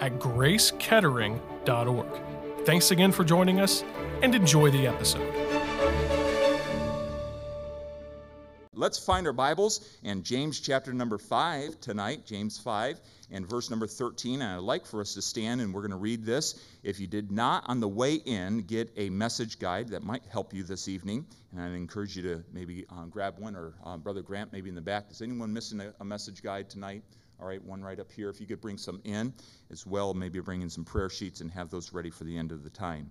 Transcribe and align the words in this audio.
at 0.00 0.18
gracekettering.org. 0.18 2.06
Thanks 2.64 2.90
again 2.90 3.12
for 3.12 3.24
joining 3.24 3.60
us 3.60 3.84
and 4.22 4.34
enjoy 4.34 4.70
the 4.70 4.86
episode. 4.86 5.32
Let's 8.78 8.98
find 8.98 9.26
our 9.26 9.32
Bibles 9.32 9.88
in 10.02 10.22
James 10.22 10.60
chapter 10.60 10.92
number 10.92 11.16
5 11.16 11.80
tonight, 11.80 12.26
James 12.26 12.58
5 12.58 13.00
and 13.30 13.48
verse 13.48 13.70
number 13.70 13.86
13. 13.86 14.42
And 14.42 14.52
I'd 14.52 14.60
like 14.60 14.84
for 14.84 15.00
us 15.00 15.14
to 15.14 15.22
stand 15.22 15.62
and 15.62 15.72
we're 15.72 15.80
going 15.80 15.92
to 15.92 15.96
read 15.96 16.26
this. 16.26 16.62
If 16.82 17.00
you 17.00 17.06
did 17.06 17.32
not 17.32 17.64
on 17.68 17.80
the 17.80 17.88
way 17.88 18.16
in 18.16 18.58
get 18.58 18.92
a 18.98 19.08
message 19.08 19.58
guide 19.58 19.88
that 19.88 20.02
might 20.02 20.24
help 20.30 20.52
you 20.52 20.62
this 20.62 20.88
evening, 20.88 21.26
and 21.52 21.62
I'd 21.62 21.72
encourage 21.72 22.16
you 22.16 22.22
to 22.24 22.44
maybe 22.52 22.84
uh, 22.90 23.06
grab 23.06 23.38
one 23.38 23.56
or 23.56 23.74
uh, 23.82 23.96
Brother 23.96 24.20
Grant 24.20 24.52
maybe 24.52 24.68
in 24.68 24.74
the 24.74 24.82
back. 24.82 25.06
Is 25.10 25.22
anyone 25.22 25.54
missing 25.54 25.80
a, 25.80 25.94
a 26.00 26.04
message 26.04 26.42
guide 26.42 26.68
tonight? 26.68 27.02
All 27.38 27.46
right, 27.46 27.62
one 27.62 27.82
right 27.82 28.00
up 28.00 28.10
here. 28.10 28.30
If 28.30 28.40
you 28.40 28.46
could 28.46 28.62
bring 28.62 28.78
some 28.78 29.00
in 29.04 29.32
as 29.70 29.86
well, 29.86 30.14
maybe 30.14 30.40
bring 30.40 30.62
in 30.62 30.70
some 30.70 30.84
prayer 30.84 31.10
sheets 31.10 31.42
and 31.42 31.50
have 31.50 31.68
those 31.68 31.92
ready 31.92 32.08
for 32.08 32.24
the 32.24 32.36
end 32.36 32.50
of 32.50 32.64
the 32.64 32.70
time. 32.70 33.10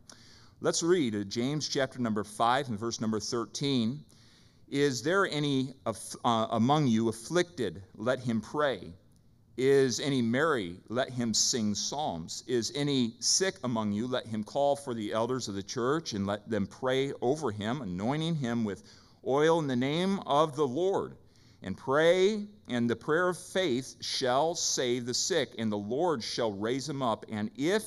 Let's 0.61 0.81
read 0.81 1.15
uh, 1.15 1.23
James 1.25 1.69
chapter 1.69 1.99
number 1.99 2.23
5 2.23 2.69
and 2.69 2.79
verse 2.79 2.99
number 2.99 3.19
13. 3.19 4.03
Is 4.67 5.03
there 5.03 5.27
any 5.27 5.75
uh, 5.85 6.47
among 6.49 6.87
you 6.87 7.07
afflicted? 7.07 7.83
Let 7.95 8.19
him 8.19 8.41
pray. 8.41 8.93
Is 9.57 9.99
any 9.99 10.23
merry? 10.23 10.77
Let 10.89 11.11
him 11.11 11.33
sing 11.33 11.75
psalms. 11.75 12.43
Is 12.47 12.71
any 12.73 13.13
sick 13.19 13.55
among 13.63 13.91
you? 13.91 14.07
Let 14.07 14.25
him 14.25 14.43
call 14.43 14.75
for 14.75 14.95
the 14.95 15.13
elders 15.13 15.47
of 15.47 15.53
the 15.53 15.63
church 15.63 16.13
and 16.13 16.25
let 16.25 16.49
them 16.49 16.65
pray 16.65 17.13
over 17.21 17.51
him, 17.51 17.81
anointing 17.81 18.35
him 18.35 18.63
with 18.63 18.83
oil 19.25 19.59
in 19.59 19.67
the 19.67 19.75
name 19.75 20.19
of 20.25 20.55
the 20.55 20.67
Lord 20.67 21.15
and 21.61 21.77
pray, 21.77 22.45
and 22.67 22.89
the 22.89 22.95
prayer 22.95 23.29
of 23.29 23.37
faith 23.37 23.95
shall 24.01 24.55
save 24.55 25.05
the 25.05 25.13
sick, 25.13 25.51
and 25.57 25.71
the 25.71 25.77
Lord 25.77 26.23
shall 26.23 26.51
raise 26.51 26.89
him 26.89 27.01
up. 27.01 27.25
And 27.29 27.51
if 27.57 27.83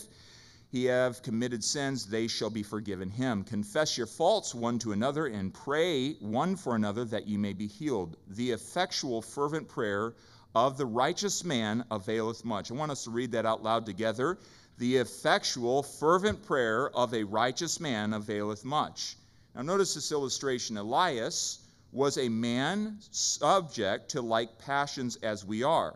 he 0.71 0.85
have 0.85 1.23
committed 1.23 1.65
sins, 1.65 2.07
they 2.07 2.29
shall 2.29 2.51
be 2.51 2.63
forgiven 2.63 3.11
him. 3.11 3.43
Confess 3.43 3.97
your 3.97 4.07
faults 4.07 4.55
one 4.55 4.79
to 4.81 4.93
another, 4.93 5.27
and 5.27 5.53
pray 5.53 6.13
one 6.15 6.57
for 6.57 6.77
another 6.77 7.05
that 7.07 7.27
you 7.27 7.39
may 7.39 7.55
be 7.55 7.67
healed. 7.67 8.17
The 8.29 8.53
effectual, 8.53 9.23
fervent 9.23 9.69
prayer 9.69 10.15
of 10.55 10.77
the 10.77 10.87
righteous 10.87 11.43
man 11.45 11.85
availeth 11.91 12.45
much. 12.45 12.71
I 12.71 12.75
want 12.75 12.93
us 12.93 13.05
to 13.05 13.11
read 13.11 13.33
that 13.33 13.47
out 13.47 13.63
loud 13.63 13.87
together. 13.87 14.39
The 14.79 14.99
effectual, 14.99 15.83
fervent 15.83 16.47
prayer 16.47 16.91
of 16.91 17.15
a 17.15 17.25
righteous 17.25 17.81
man 17.81 18.13
availeth 18.13 18.65
much. 18.65 19.17
Now, 19.55 19.63
notice 19.63 19.95
this 19.95 20.13
illustration. 20.13 20.77
Elias 20.77 21.59
was 21.93 22.19
a 22.19 22.29
man 22.29 22.99
subject 23.11 24.11
to 24.11 24.21
like 24.21 24.59
passions 24.59 25.17
as 25.23 25.45
we 25.45 25.63
are. 25.63 25.95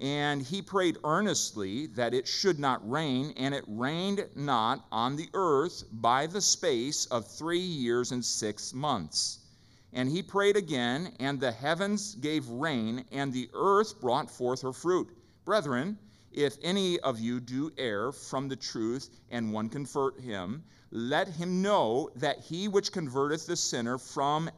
And 0.00 0.42
he 0.42 0.60
prayed 0.60 0.98
earnestly 1.04 1.86
that 1.88 2.14
it 2.14 2.26
should 2.26 2.58
not 2.58 2.88
rain, 2.90 3.32
and 3.36 3.54
it 3.54 3.64
rained 3.68 4.26
not 4.34 4.84
on 4.90 5.16
the 5.16 5.28
earth 5.34 5.84
by 5.92 6.26
the 6.26 6.40
space 6.40 7.06
of 7.06 7.28
three 7.28 7.60
years 7.60 8.10
and 8.10 8.24
six 8.24 8.74
months. 8.74 9.38
And 9.92 10.08
he 10.08 10.22
prayed 10.22 10.56
again, 10.56 11.14
and 11.20 11.38
the 11.38 11.52
heavens 11.52 12.16
gave 12.16 12.48
rain, 12.48 13.04
and 13.12 13.32
the 13.32 13.48
earth 13.54 14.00
brought 14.00 14.30
forth 14.30 14.62
her 14.62 14.72
fruit. 14.72 15.08
Brethren, 15.44 15.98
if 16.34 16.56
any 16.62 16.98
of 17.00 17.20
you 17.20 17.40
do 17.40 17.70
err 17.78 18.12
from 18.12 18.48
the 18.48 18.56
truth, 18.56 19.08
and 19.30 19.52
one 19.52 19.68
convert 19.68 20.18
him, 20.20 20.64
let 20.90 21.28
him 21.28 21.62
know 21.62 22.10
that 22.16 22.40
he 22.40 22.68
which 22.68 22.92
converteth 22.92 23.46
the 23.46 23.56
sinner 23.56 23.98
from, 23.98 24.50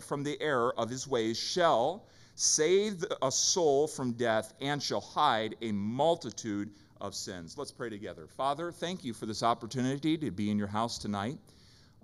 from 0.00 0.22
the 0.22 0.40
error 0.40 0.72
of 0.78 0.88
his 0.88 1.06
ways 1.06 1.38
shall 1.38 2.06
save 2.34 3.04
a 3.22 3.30
soul 3.30 3.86
from 3.86 4.12
death 4.12 4.54
and 4.60 4.82
shall 4.82 5.00
hide 5.00 5.54
a 5.60 5.72
multitude 5.72 6.70
of 7.00 7.14
sins. 7.14 7.58
Let's 7.58 7.72
pray 7.72 7.90
together. 7.90 8.26
Father, 8.26 8.72
thank 8.72 9.04
you 9.04 9.12
for 9.12 9.26
this 9.26 9.42
opportunity 9.42 10.16
to 10.18 10.30
be 10.30 10.50
in 10.50 10.58
your 10.58 10.68
house 10.68 10.98
tonight. 10.98 11.38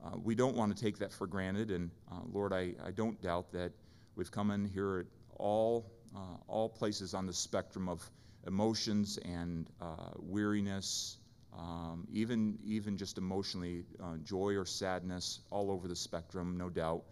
Uh, 0.04 0.16
we 0.22 0.34
don't 0.34 0.56
want 0.56 0.76
to 0.76 0.82
take 0.82 0.98
that 0.98 1.12
for 1.12 1.26
granted, 1.26 1.70
and 1.70 1.90
uh, 2.10 2.20
Lord, 2.32 2.52
I, 2.52 2.74
I 2.84 2.90
don't 2.92 3.20
doubt 3.20 3.52
that 3.52 3.72
we've 4.16 4.30
come 4.30 4.50
in 4.50 4.64
here 4.64 5.00
at 5.00 5.06
all, 5.38 5.90
uh, 6.14 6.36
all 6.46 6.68
places 6.68 7.14
on 7.14 7.26
the 7.26 7.32
spectrum 7.32 7.88
of 7.88 8.08
emotions 8.48 9.18
and 9.24 9.68
uh, 9.80 10.10
weariness 10.18 11.18
um, 11.58 12.06
even, 12.12 12.58
even 12.64 12.96
just 12.96 13.18
emotionally, 13.18 13.84
uh, 14.02 14.16
joy 14.22 14.56
or 14.56 14.64
sadness, 14.64 15.40
all 15.50 15.70
over 15.70 15.88
the 15.88 15.96
spectrum, 15.96 16.56
no 16.56 16.68
doubt. 16.68 17.02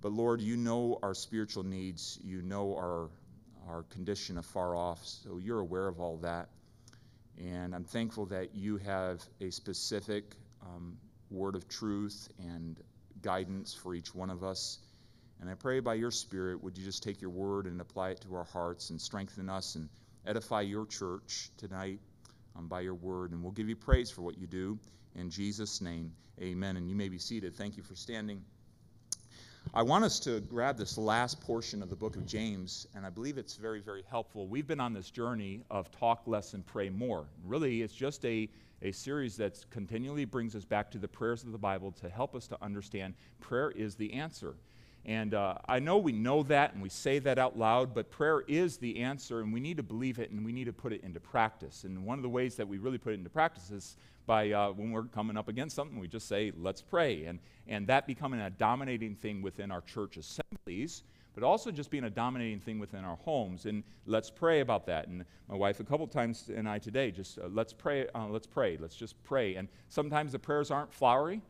But 0.00 0.12
Lord, 0.12 0.40
you 0.40 0.56
know 0.56 0.98
our 1.02 1.14
spiritual 1.14 1.64
needs. 1.64 2.18
You 2.22 2.42
know 2.42 2.74
our, 2.76 3.10
our 3.68 3.82
condition 3.84 4.38
afar 4.38 4.76
off. 4.76 5.04
So 5.04 5.38
you're 5.38 5.60
aware 5.60 5.88
of 5.88 5.98
all 5.98 6.18
that. 6.18 6.48
And 7.42 7.74
I'm 7.74 7.84
thankful 7.84 8.26
that 8.26 8.54
you 8.54 8.76
have 8.78 9.22
a 9.40 9.50
specific 9.50 10.36
um, 10.62 10.96
word 11.30 11.56
of 11.56 11.68
truth 11.68 12.28
and 12.38 12.78
guidance 13.22 13.74
for 13.74 13.94
each 13.94 14.14
one 14.14 14.30
of 14.30 14.44
us. 14.44 14.78
And 15.40 15.50
I 15.50 15.54
pray 15.54 15.80
by 15.80 15.94
your 15.94 16.12
Spirit, 16.12 16.62
would 16.62 16.78
you 16.78 16.84
just 16.84 17.02
take 17.02 17.20
your 17.20 17.30
word 17.30 17.66
and 17.66 17.80
apply 17.80 18.10
it 18.10 18.20
to 18.20 18.36
our 18.36 18.44
hearts 18.44 18.90
and 18.90 19.00
strengthen 19.00 19.48
us 19.48 19.74
and 19.74 19.88
edify 20.26 20.62
your 20.62 20.86
church 20.86 21.50
tonight 21.56 22.00
um, 22.56 22.68
by 22.68 22.80
your 22.80 22.94
word. 22.94 23.32
And 23.32 23.42
we'll 23.42 23.52
give 23.52 23.68
you 23.68 23.76
praise 23.76 24.10
for 24.10 24.22
what 24.22 24.38
you 24.38 24.46
do. 24.46 24.78
In 25.16 25.30
Jesus' 25.30 25.80
name, 25.80 26.12
amen. 26.40 26.76
And 26.76 26.88
you 26.88 26.94
may 26.94 27.08
be 27.08 27.18
seated. 27.18 27.56
Thank 27.56 27.76
you 27.76 27.82
for 27.82 27.94
standing. 27.94 28.42
I 29.72 29.82
want 29.82 30.04
us 30.04 30.20
to 30.20 30.40
grab 30.40 30.76
this 30.76 30.98
last 30.98 31.40
portion 31.40 31.82
of 31.82 31.88
the 31.88 31.96
book 31.96 32.16
of 32.16 32.26
James, 32.26 32.86
and 32.94 33.06
I 33.06 33.10
believe 33.10 33.38
it's 33.38 33.56
very, 33.56 33.80
very 33.80 34.04
helpful. 34.08 34.46
We've 34.46 34.66
been 34.66 34.78
on 34.78 34.92
this 34.92 35.10
journey 35.10 35.62
of 35.70 35.90
talk 35.90 36.26
less 36.26 36.52
and 36.52 36.64
pray 36.66 36.90
more. 36.90 37.26
Really, 37.44 37.80
it's 37.80 37.94
just 37.94 38.24
a, 38.26 38.48
a 38.82 38.92
series 38.92 39.36
that 39.38 39.64
continually 39.70 40.26
brings 40.26 40.54
us 40.54 40.64
back 40.64 40.90
to 40.90 40.98
the 40.98 41.08
prayers 41.08 41.44
of 41.44 41.52
the 41.52 41.58
Bible 41.58 41.92
to 41.92 42.10
help 42.10 42.34
us 42.34 42.46
to 42.48 42.62
understand 42.62 43.14
prayer 43.40 43.70
is 43.70 43.94
the 43.94 44.12
answer. 44.12 44.54
And 45.06 45.34
uh, 45.34 45.56
I 45.68 45.80
know 45.80 45.98
we 45.98 46.12
know 46.12 46.42
that 46.44 46.72
and 46.72 46.82
we 46.82 46.88
say 46.88 47.18
that 47.18 47.38
out 47.38 47.58
loud, 47.58 47.94
but 47.94 48.10
prayer 48.10 48.42
is 48.48 48.78
the 48.78 49.00
answer, 49.00 49.40
and 49.40 49.52
we 49.52 49.60
need 49.60 49.76
to 49.76 49.82
believe 49.82 50.18
it 50.18 50.30
and 50.30 50.44
we 50.44 50.52
need 50.52 50.64
to 50.64 50.72
put 50.72 50.92
it 50.92 51.02
into 51.04 51.20
practice. 51.20 51.84
And 51.84 52.06
one 52.06 52.18
of 52.18 52.22
the 52.22 52.28
ways 52.28 52.56
that 52.56 52.66
we 52.66 52.78
really 52.78 52.96
put 52.96 53.12
it 53.12 53.16
into 53.16 53.30
practice 53.30 53.70
is 53.70 53.96
by 54.26 54.50
uh, 54.52 54.72
when 54.72 54.90
we're 54.90 55.04
coming 55.04 55.36
up 55.36 55.48
against 55.48 55.76
something, 55.76 55.98
we 55.98 56.08
just 56.08 56.26
say, 56.26 56.52
let's 56.56 56.80
pray. 56.80 57.26
And, 57.26 57.38
and 57.68 57.86
that 57.88 58.06
becoming 58.06 58.40
a 58.40 58.48
dominating 58.48 59.14
thing 59.14 59.42
within 59.42 59.70
our 59.70 59.82
church 59.82 60.16
assemblies, 60.16 61.02
but 61.34 61.44
also 61.44 61.70
just 61.70 61.90
being 61.90 62.04
a 62.04 62.10
dominating 62.10 62.60
thing 62.60 62.78
within 62.78 63.04
our 63.04 63.16
homes. 63.16 63.66
And 63.66 63.82
let's 64.06 64.30
pray 64.30 64.60
about 64.60 64.86
that. 64.86 65.08
And 65.08 65.26
my 65.48 65.56
wife, 65.56 65.80
a 65.80 65.84
couple 65.84 66.06
times, 66.06 66.50
and 66.54 66.66
I 66.66 66.78
today, 66.78 67.10
just 67.10 67.38
uh, 67.38 67.48
let's 67.50 67.74
pray, 67.74 68.06
uh, 68.14 68.28
let's 68.28 68.46
pray, 68.46 68.78
let's 68.80 68.96
just 68.96 69.22
pray. 69.24 69.56
And 69.56 69.68
sometimes 69.90 70.32
the 70.32 70.38
prayers 70.38 70.70
aren't 70.70 70.92
flowery, 70.92 71.42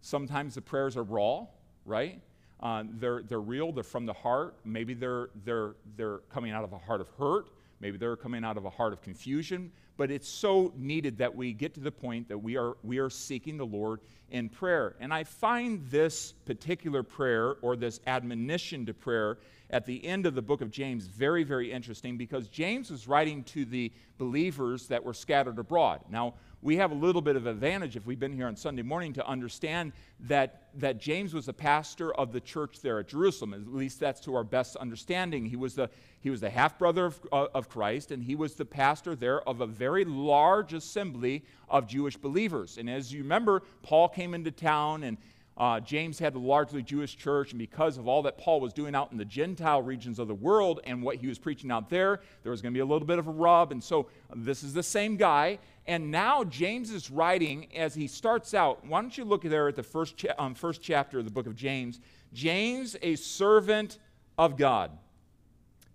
sometimes 0.00 0.54
the 0.54 0.62
prayers 0.62 0.96
are 0.96 1.02
raw, 1.02 1.46
right? 1.84 2.20
Uh, 2.60 2.84
they're, 2.98 3.22
they're 3.22 3.40
real, 3.40 3.72
they're 3.72 3.84
from 3.84 4.06
the 4.06 4.12
heart. 4.12 4.56
Maybe 4.64 4.94
they're, 4.94 5.30
they're, 5.44 5.74
they're 5.96 6.18
coming 6.32 6.52
out 6.52 6.64
of 6.64 6.72
a 6.72 6.78
heart 6.78 7.00
of 7.00 7.08
hurt. 7.18 7.46
Maybe 7.80 7.96
they're 7.96 8.16
coming 8.16 8.44
out 8.44 8.56
of 8.56 8.64
a 8.64 8.70
heart 8.70 8.92
of 8.92 9.02
confusion. 9.02 9.70
But 9.96 10.10
it's 10.10 10.28
so 10.28 10.72
needed 10.76 11.18
that 11.18 11.34
we 11.34 11.52
get 11.52 11.74
to 11.74 11.80
the 11.80 11.92
point 11.92 12.28
that 12.28 12.38
we 12.38 12.56
are, 12.56 12.76
we 12.82 12.98
are 12.98 13.10
seeking 13.10 13.56
the 13.56 13.66
Lord 13.66 14.00
in 14.30 14.48
prayer. 14.48 14.94
And 15.00 15.12
I 15.12 15.24
find 15.24 15.84
this 15.90 16.32
particular 16.44 17.02
prayer 17.02 17.56
or 17.62 17.76
this 17.76 18.00
admonition 18.06 18.86
to 18.86 18.94
prayer 18.94 19.38
at 19.70 19.84
the 19.84 20.04
end 20.04 20.26
of 20.26 20.34
the 20.34 20.42
book 20.42 20.60
of 20.60 20.70
James 20.70 21.06
very, 21.06 21.44
very 21.44 21.70
interesting 21.70 22.16
because 22.16 22.48
James 22.48 22.90
was 22.90 23.06
writing 23.06 23.44
to 23.44 23.64
the 23.64 23.92
believers 24.16 24.86
that 24.88 25.04
were 25.04 25.14
scattered 25.14 25.58
abroad. 25.58 26.00
Now, 26.10 26.34
we 26.60 26.76
have 26.78 26.90
a 26.90 26.94
little 26.94 27.22
bit 27.22 27.36
of 27.36 27.46
advantage 27.46 27.94
if 27.96 28.04
we've 28.04 28.18
been 28.18 28.32
here 28.32 28.48
on 28.48 28.56
Sunday 28.56 28.82
morning 28.82 29.12
to 29.12 29.26
understand 29.26 29.92
that, 30.20 30.64
that 30.74 30.98
James 30.98 31.32
was 31.32 31.46
a 31.46 31.52
pastor 31.52 32.12
of 32.14 32.32
the 32.32 32.40
church 32.40 32.80
there 32.80 32.98
at 32.98 33.08
Jerusalem. 33.08 33.54
At 33.54 33.68
least 33.68 34.00
that's 34.00 34.20
to 34.22 34.34
our 34.34 34.42
best 34.42 34.74
understanding. 34.76 35.46
He 35.46 35.54
was 35.54 35.74
the, 35.74 35.88
he 36.20 36.30
was 36.30 36.40
the 36.40 36.50
half 36.50 36.76
brother 36.76 37.06
of, 37.06 37.20
uh, 37.30 37.46
of 37.54 37.68
Christ, 37.68 38.10
and 38.10 38.24
he 38.24 38.34
was 38.34 38.54
the 38.54 38.64
pastor 38.64 39.14
there 39.14 39.40
of 39.48 39.60
a 39.60 39.66
very 39.66 40.04
large 40.04 40.72
assembly 40.72 41.44
of 41.68 41.86
Jewish 41.86 42.16
believers. 42.16 42.76
And 42.76 42.90
as 42.90 43.12
you 43.12 43.22
remember, 43.22 43.62
Paul 43.82 44.08
came 44.08 44.34
into 44.34 44.50
town 44.50 45.04
and 45.04 45.16
Uh, 45.58 45.80
James 45.80 46.20
had 46.20 46.36
a 46.36 46.38
largely 46.38 46.84
Jewish 46.84 47.16
church, 47.16 47.50
and 47.50 47.58
because 47.58 47.98
of 47.98 48.06
all 48.06 48.22
that 48.22 48.38
Paul 48.38 48.60
was 48.60 48.72
doing 48.72 48.94
out 48.94 49.10
in 49.10 49.18
the 49.18 49.24
Gentile 49.24 49.82
regions 49.82 50.20
of 50.20 50.28
the 50.28 50.34
world 50.34 50.80
and 50.84 51.02
what 51.02 51.16
he 51.16 51.26
was 51.26 51.36
preaching 51.36 51.72
out 51.72 51.90
there, 51.90 52.20
there 52.44 52.52
was 52.52 52.62
going 52.62 52.72
to 52.72 52.76
be 52.76 52.80
a 52.80 52.86
little 52.86 53.06
bit 53.06 53.18
of 53.18 53.26
a 53.26 53.32
rub. 53.32 53.72
And 53.72 53.82
so 53.82 54.08
this 54.36 54.62
is 54.62 54.72
the 54.72 54.84
same 54.84 55.16
guy. 55.16 55.58
And 55.88 56.12
now 56.12 56.44
James 56.44 56.92
is 56.92 57.10
writing 57.10 57.74
as 57.74 57.92
he 57.92 58.06
starts 58.06 58.54
out. 58.54 58.86
Why 58.86 59.00
don't 59.00 59.18
you 59.18 59.24
look 59.24 59.42
there 59.42 59.66
at 59.66 59.74
the 59.74 59.82
first, 59.82 60.16
cha- 60.16 60.34
um, 60.38 60.54
first 60.54 60.80
chapter 60.80 61.18
of 61.18 61.24
the 61.24 61.30
book 61.32 61.46
of 61.48 61.56
James? 61.56 61.98
James, 62.32 62.94
a 63.02 63.16
servant 63.16 63.98
of 64.38 64.56
God 64.56 64.92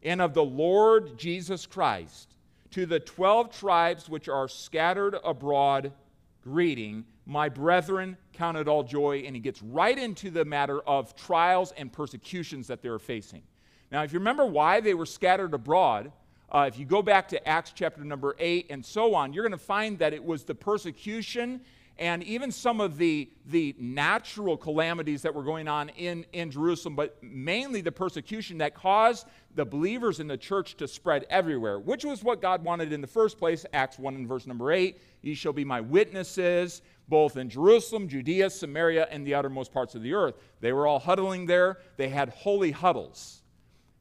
and 0.03 0.21
of 0.21 0.33
the 0.33 0.43
Lord 0.43 1.17
Jesus 1.17 1.65
Christ, 1.65 2.35
to 2.71 2.85
the 2.85 2.99
12 2.99 3.57
tribes 3.57 4.09
which 4.09 4.27
are 4.27 4.49
scattered 4.49 5.15
abroad, 5.23 5.93
greeting 6.43 7.05
my 7.25 7.47
brethren, 7.47 8.17
count 8.33 8.57
it 8.57 8.67
all 8.67 8.83
joy. 8.83 9.23
And 9.25 9.35
he 9.35 9.41
gets 9.41 9.61
right 9.61 9.97
into 9.97 10.29
the 10.29 10.43
matter 10.45 10.81
of 10.81 11.15
trials 11.15 11.71
and 11.77 11.91
persecutions 11.91 12.67
that 12.67 12.81
they're 12.81 12.99
facing. 12.99 13.43
Now, 13.91 14.03
if 14.03 14.11
you 14.11 14.19
remember 14.19 14.45
why 14.45 14.81
they 14.81 14.93
were 14.93 15.05
scattered 15.05 15.53
abroad, 15.53 16.11
uh, 16.51 16.65
if 16.67 16.77
you 16.77 16.85
go 16.85 17.01
back 17.01 17.27
to 17.29 17.47
Acts 17.47 17.71
chapter 17.73 18.03
number 18.03 18.35
8 18.39 18.67
and 18.69 18.85
so 18.85 19.15
on, 19.15 19.33
you're 19.33 19.43
going 19.43 19.57
to 19.57 19.65
find 19.65 19.97
that 19.99 20.13
it 20.13 20.23
was 20.23 20.43
the 20.43 20.55
persecution 20.55 21.61
and 21.99 22.23
even 22.23 22.51
some 22.51 22.81
of 22.81 22.97
the, 22.97 23.29
the 23.45 23.75
natural 23.77 24.57
calamities 24.57 25.21
that 25.21 25.33
were 25.33 25.43
going 25.43 25.67
on 25.67 25.89
in, 25.89 26.25
in 26.33 26.49
Jerusalem, 26.49 26.95
but 26.95 27.21
mainly 27.21 27.81
the 27.81 27.91
persecution 27.91 28.57
that 28.57 28.73
caused 28.73 29.27
the 29.53 29.63
believers 29.63 30.19
in 30.19 30.27
the 30.27 30.37
church 30.37 30.75
to 30.77 30.87
spread 30.87 31.25
everywhere, 31.29 31.79
which 31.79 32.03
was 32.03 32.23
what 32.23 32.41
God 32.41 32.63
wanted 32.63 32.91
in 32.91 33.01
the 33.01 33.07
first 33.07 33.37
place. 33.37 33.63
Acts 33.73 33.99
1 33.99 34.15
and 34.15 34.27
verse 34.27 34.47
number 34.47 34.71
8 34.71 34.99
Ye 35.21 35.35
shall 35.35 35.53
be 35.53 35.63
my 35.63 35.81
witnesses, 35.81 36.81
both 37.07 37.37
in 37.37 37.47
Jerusalem, 37.47 38.07
Judea, 38.07 38.49
Samaria, 38.49 39.07
and 39.11 39.25
the 39.25 39.35
uttermost 39.35 39.71
parts 39.71 39.93
of 39.93 40.01
the 40.01 40.13
earth. 40.13 40.35
They 40.61 40.73
were 40.73 40.87
all 40.87 40.99
huddling 40.99 41.45
there, 41.45 41.77
they 41.97 42.09
had 42.09 42.29
holy 42.29 42.71
huddles. 42.71 43.42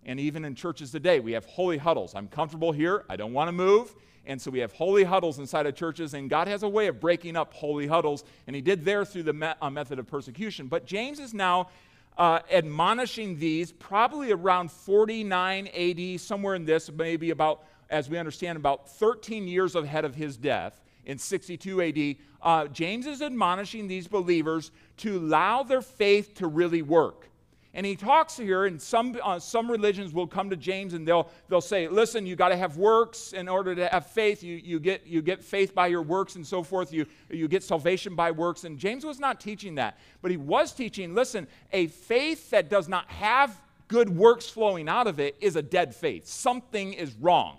And 0.04 0.18
even 0.18 0.44
in 0.44 0.54
churches 0.54 0.90
today, 0.90 1.20
we 1.20 1.32
have 1.32 1.44
holy 1.46 1.78
huddles. 1.78 2.14
I'm 2.14 2.28
comfortable 2.28 2.72
here, 2.72 3.04
I 3.08 3.16
don't 3.16 3.32
want 3.32 3.48
to 3.48 3.52
move. 3.52 3.94
And 4.24 4.40
so 4.40 4.50
we 4.50 4.60
have 4.60 4.72
holy 4.72 5.02
huddles 5.02 5.38
inside 5.38 5.66
of 5.66 5.74
churches, 5.74 6.14
and 6.14 6.30
God 6.30 6.46
has 6.46 6.62
a 6.62 6.68
way 6.68 6.86
of 6.86 7.00
breaking 7.00 7.36
up 7.36 7.52
holy 7.52 7.88
huddles, 7.88 8.24
and 8.46 8.54
He 8.54 8.62
did 8.62 8.84
there 8.84 9.04
through 9.04 9.24
the 9.24 9.32
me- 9.32 9.52
uh, 9.60 9.70
method 9.70 9.98
of 9.98 10.06
persecution. 10.06 10.68
But 10.68 10.86
James 10.86 11.18
is 11.18 11.34
now 11.34 11.70
uh, 12.16 12.40
admonishing 12.50 13.38
these 13.38 13.72
probably 13.72 14.30
around 14.30 14.70
49 14.70 15.68
AD, 15.68 16.20
somewhere 16.20 16.54
in 16.54 16.64
this, 16.64 16.90
maybe 16.90 17.30
about, 17.30 17.64
as 17.90 18.08
we 18.08 18.18
understand, 18.18 18.56
about 18.56 18.88
13 18.90 19.48
years 19.48 19.74
ahead 19.74 20.04
of 20.04 20.14
his 20.14 20.36
death 20.36 20.80
in 21.04 21.18
62 21.18 21.82
AD. 21.82 22.16
Uh, 22.40 22.66
James 22.68 23.06
is 23.06 23.22
admonishing 23.22 23.88
these 23.88 24.06
believers 24.06 24.70
to 24.98 25.18
allow 25.18 25.62
their 25.62 25.82
faith 25.82 26.34
to 26.34 26.46
really 26.46 26.82
work. 26.82 27.28
And 27.74 27.86
he 27.86 27.96
talks 27.96 28.36
here, 28.36 28.66
and 28.66 28.80
some, 28.80 29.16
uh, 29.22 29.38
some 29.38 29.70
religions 29.70 30.12
will 30.12 30.26
come 30.26 30.50
to 30.50 30.56
James 30.56 30.92
and 30.92 31.08
they'll, 31.08 31.30
they'll 31.48 31.62
say, 31.62 31.88
listen, 31.88 32.26
you 32.26 32.36
got 32.36 32.50
to 32.50 32.56
have 32.56 32.76
works 32.76 33.32
in 33.32 33.48
order 33.48 33.74
to 33.74 33.88
have 33.88 34.06
faith. 34.08 34.42
You, 34.42 34.56
you, 34.56 34.78
get, 34.78 35.06
you 35.06 35.22
get 35.22 35.42
faith 35.42 35.74
by 35.74 35.86
your 35.86 36.02
works 36.02 36.36
and 36.36 36.46
so 36.46 36.62
forth. 36.62 36.92
You, 36.92 37.06
you 37.30 37.48
get 37.48 37.62
salvation 37.62 38.14
by 38.14 38.30
works. 38.30 38.64
And 38.64 38.78
James 38.78 39.06
was 39.06 39.18
not 39.18 39.40
teaching 39.40 39.76
that. 39.76 39.98
But 40.20 40.30
he 40.30 40.36
was 40.36 40.72
teaching, 40.72 41.14
listen, 41.14 41.48
a 41.72 41.86
faith 41.86 42.50
that 42.50 42.68
does 42.68 42.88
not 42.88 43.10
have 43.10 43.58
good 43.88 44.10
works 44.10 44.48
flowing 44.50 44.88
out 44.88 45.06
of 45.06 45.18
it 45.18 45.36
is 45.40 45.56
a 45.56 45.62
dead 45.62 45.94
faith. 45.94 46.26
Something 46.26 46.92
is 46.92 47.14
wrong. 47.14 47.58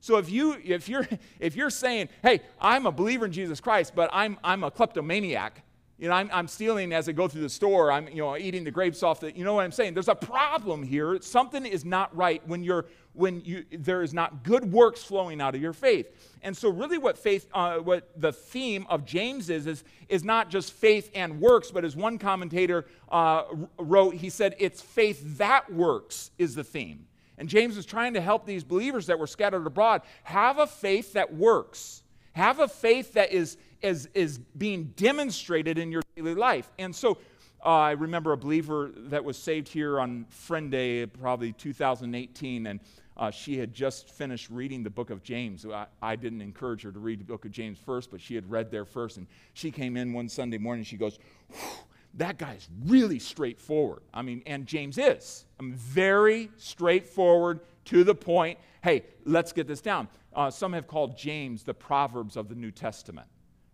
So 0.00 0.16
if 0.16 0.30
you 0.30 0.56
if 0.64 0.88
you're 0.88 1.06
if 1.38 1.54
you're 1.54 1.70
saying, 1.70 2.08
"Hey, 2.22 2.40
I'm 2.60 2.86
a 2.86 2.92
believer 2.92 3.26
in 3.26 3.32
Jesus 3.32 3.60
Christ, 3.60 3.94
but 3.94 4.10
I'm 4.12 4.38
I'm 4.42 4.64
a 4.64 4.70
kleptomaniac," 4.70 5.62
You 6.00 6.08
know, 6.08 6.14
I'm, 6.14 6.30
I'm 6.32 6.48
stealing 6.48 6.94
as 6.94 7.10
I 7.10 7.12
go 7.12 7.28
through 7.28 7.42
the 7.42 7.50
store. 7.50 7.92
I'm, 7.92 8.08
you 8.08 8.22
know, 8.22 8.34
eating 8.34 8.64
the 8.64 8.70
grapes 8.70 9.02
off 9.02 9.20
the, 9.20 9.36
you 9.36 9.44
know 9.44 9.52
what 9.52 9.64
I'm 9.64 9.70
saying? 9.70 9.92
There's 9.92 10.08
a 10.08 10.14
problem 10.14 10.82
here. 10.82 11.20
Something 11.20 11.66
is 11.66 11.84
not 11.84 12.16
right 12.16 12.40
when 12.48 12.64
you're, 12.64 12.86
when 13.12 13.42
you, 13.42 13.66
there 13.70 14.00
is 14.00 14.14
not 14.14 14.42
good 14.42 14.72
works 14.72 15.02
flowing 15.02 15.42
out 15.42 15.54
of 15.54 15.60
your 15.60 15.74
faith. 15.74 16.06
And 16.42 16.56
so 16.56 16.70
really 16.70 16.96
what 16.96 17.18
faith, 17.18 17.48
uh, 17.52 17.76
what 17.76 18.18
the 18.18 18.32
theme 18.32 18.86
of 18.88 19.04
James 19.04 19.50
is, 19.50 19.66
is, 19.66 19.84
is 20.08 20.24
not 20.24 20.48
just 20.48 20.72
faith 20.72 21.10
and 21.14 21.38
works, 21.38 21.70
but 21.70 21.84
as 21.84 21.94
one 21.94 22.16
commentator 22.16 22.86
uh, 23.10 23.42
wrote, 23.78 24.14
he 24.14 24.30
said, 24.30 24.54
it's 24.58 24.80
faith 24.80 25.36
that 25.36 25.70
works 25.70 26.30
is 26.38 26.54
the 26.54 26.64
theme. 26.64 27.06
And 27.36 27.46
James 27.46 27.76
is 27.76 27.84
trying 27.84 28.14
to 28.14 28.22
help 28.22 28.46
these 28.46 28.64
believers 28.64 29.04
that 29.08 29.18
were 29.18 29.26
scattered 29.26 29.66
abroad 29.66 30.00
have 30.22 30.58
a 30.58 30.66
faith 30.66 31.12
that 31.12 31.34
works. 31.34 32.02
Have 32.32 32.60
a 32.60 32.68
faith 32.68 33.14
that 33.14 33.32
is, 33.32 33.58
is, 33.82 34.08
is 34.14 34.38
being 34.38 34.92
demonstrated 34.96 35.78
in 35.78 35.90
your 35.90 36.02
daily 36.16 36.34
life. 36.34 36.70
And 36.78 36.94
so 36.94 37.18
uh, 37.64 37.68
I 37.68 37.90
remember 37.92 38.32
a 38.32 38.36
believer 38.36 38.90
that 38.94 39.24
was 39.24 39.36
saved 39.36 39.68
here 39.68 40.00
on 40.00 40.26
Friend 40.30 40.70
Day, 40.70 41.06
probably 41.06 41.52
2018, 41.52 42.66
and 42.66 42.80
uh, 43.16 43.30
she 43.30 43.58
had 43.58 43.74
just 43.74 44.08
finished 44.08 44.48
reading 44.50 44.82
the 44.82 44.90
book 44.90 45.10
of 45.10 45.22
James. 45.22 45.66
I, 45.66 45.86
I, 46.00 46.16
didn't 46.16 46.40
encourage 46.40 46.82
her 46.82 46.92
to 46.92 46.98
read 46.98 47.20
the 47.20 47.24
book 47.24 47.44
of 47.44 47.50
James 47.50 47.78
first, 47.78 48.10
but 48.10 48.20
she 48.20 48.34
had 48.34 48.50
read 48.50 48.70
there 48.70 48.86
first. 48.86 49.18
And 49.18 49.26
she 49.52 49.70
came 49.70 49.98
in 49.98 50.14
one 50.14 50.28
Sunday 50.28 50.56
morning, 50.56 50.84
she 50.84 50.96
goes, 50.96 51.18
that 52.14 52.38
guy's 52.38 52.68
really 52.86 53.18
straightforward. 53.18 54.02
I 54.14 54.22
mean, 54.22 54.42
and 54.46 54.66
James 54.66 54.96
is. 54.96 55.44
I'm 55.58 55.74
very 55.74 56.50
straightforward, 56.56 57.60
to 57.86 58.04
the 58.04 58.14
point. 58.14 58.58
Hey, 58.82 59.04
let's 59.24 59.52
get 59.52 59.66
this 59.66 59.80
down. 59.80 60.08
Uh, 60.34 60.50
some 60.50 60.72
have 60.72 60.86
called 60.86 61.18
James 61.18 61.64
the 61.64 61.74
Proverbs 61.74 62.36
of 62.36 62.48
the 62.48 62.54
New 62.54 62.70
Testament. 62.70 63.26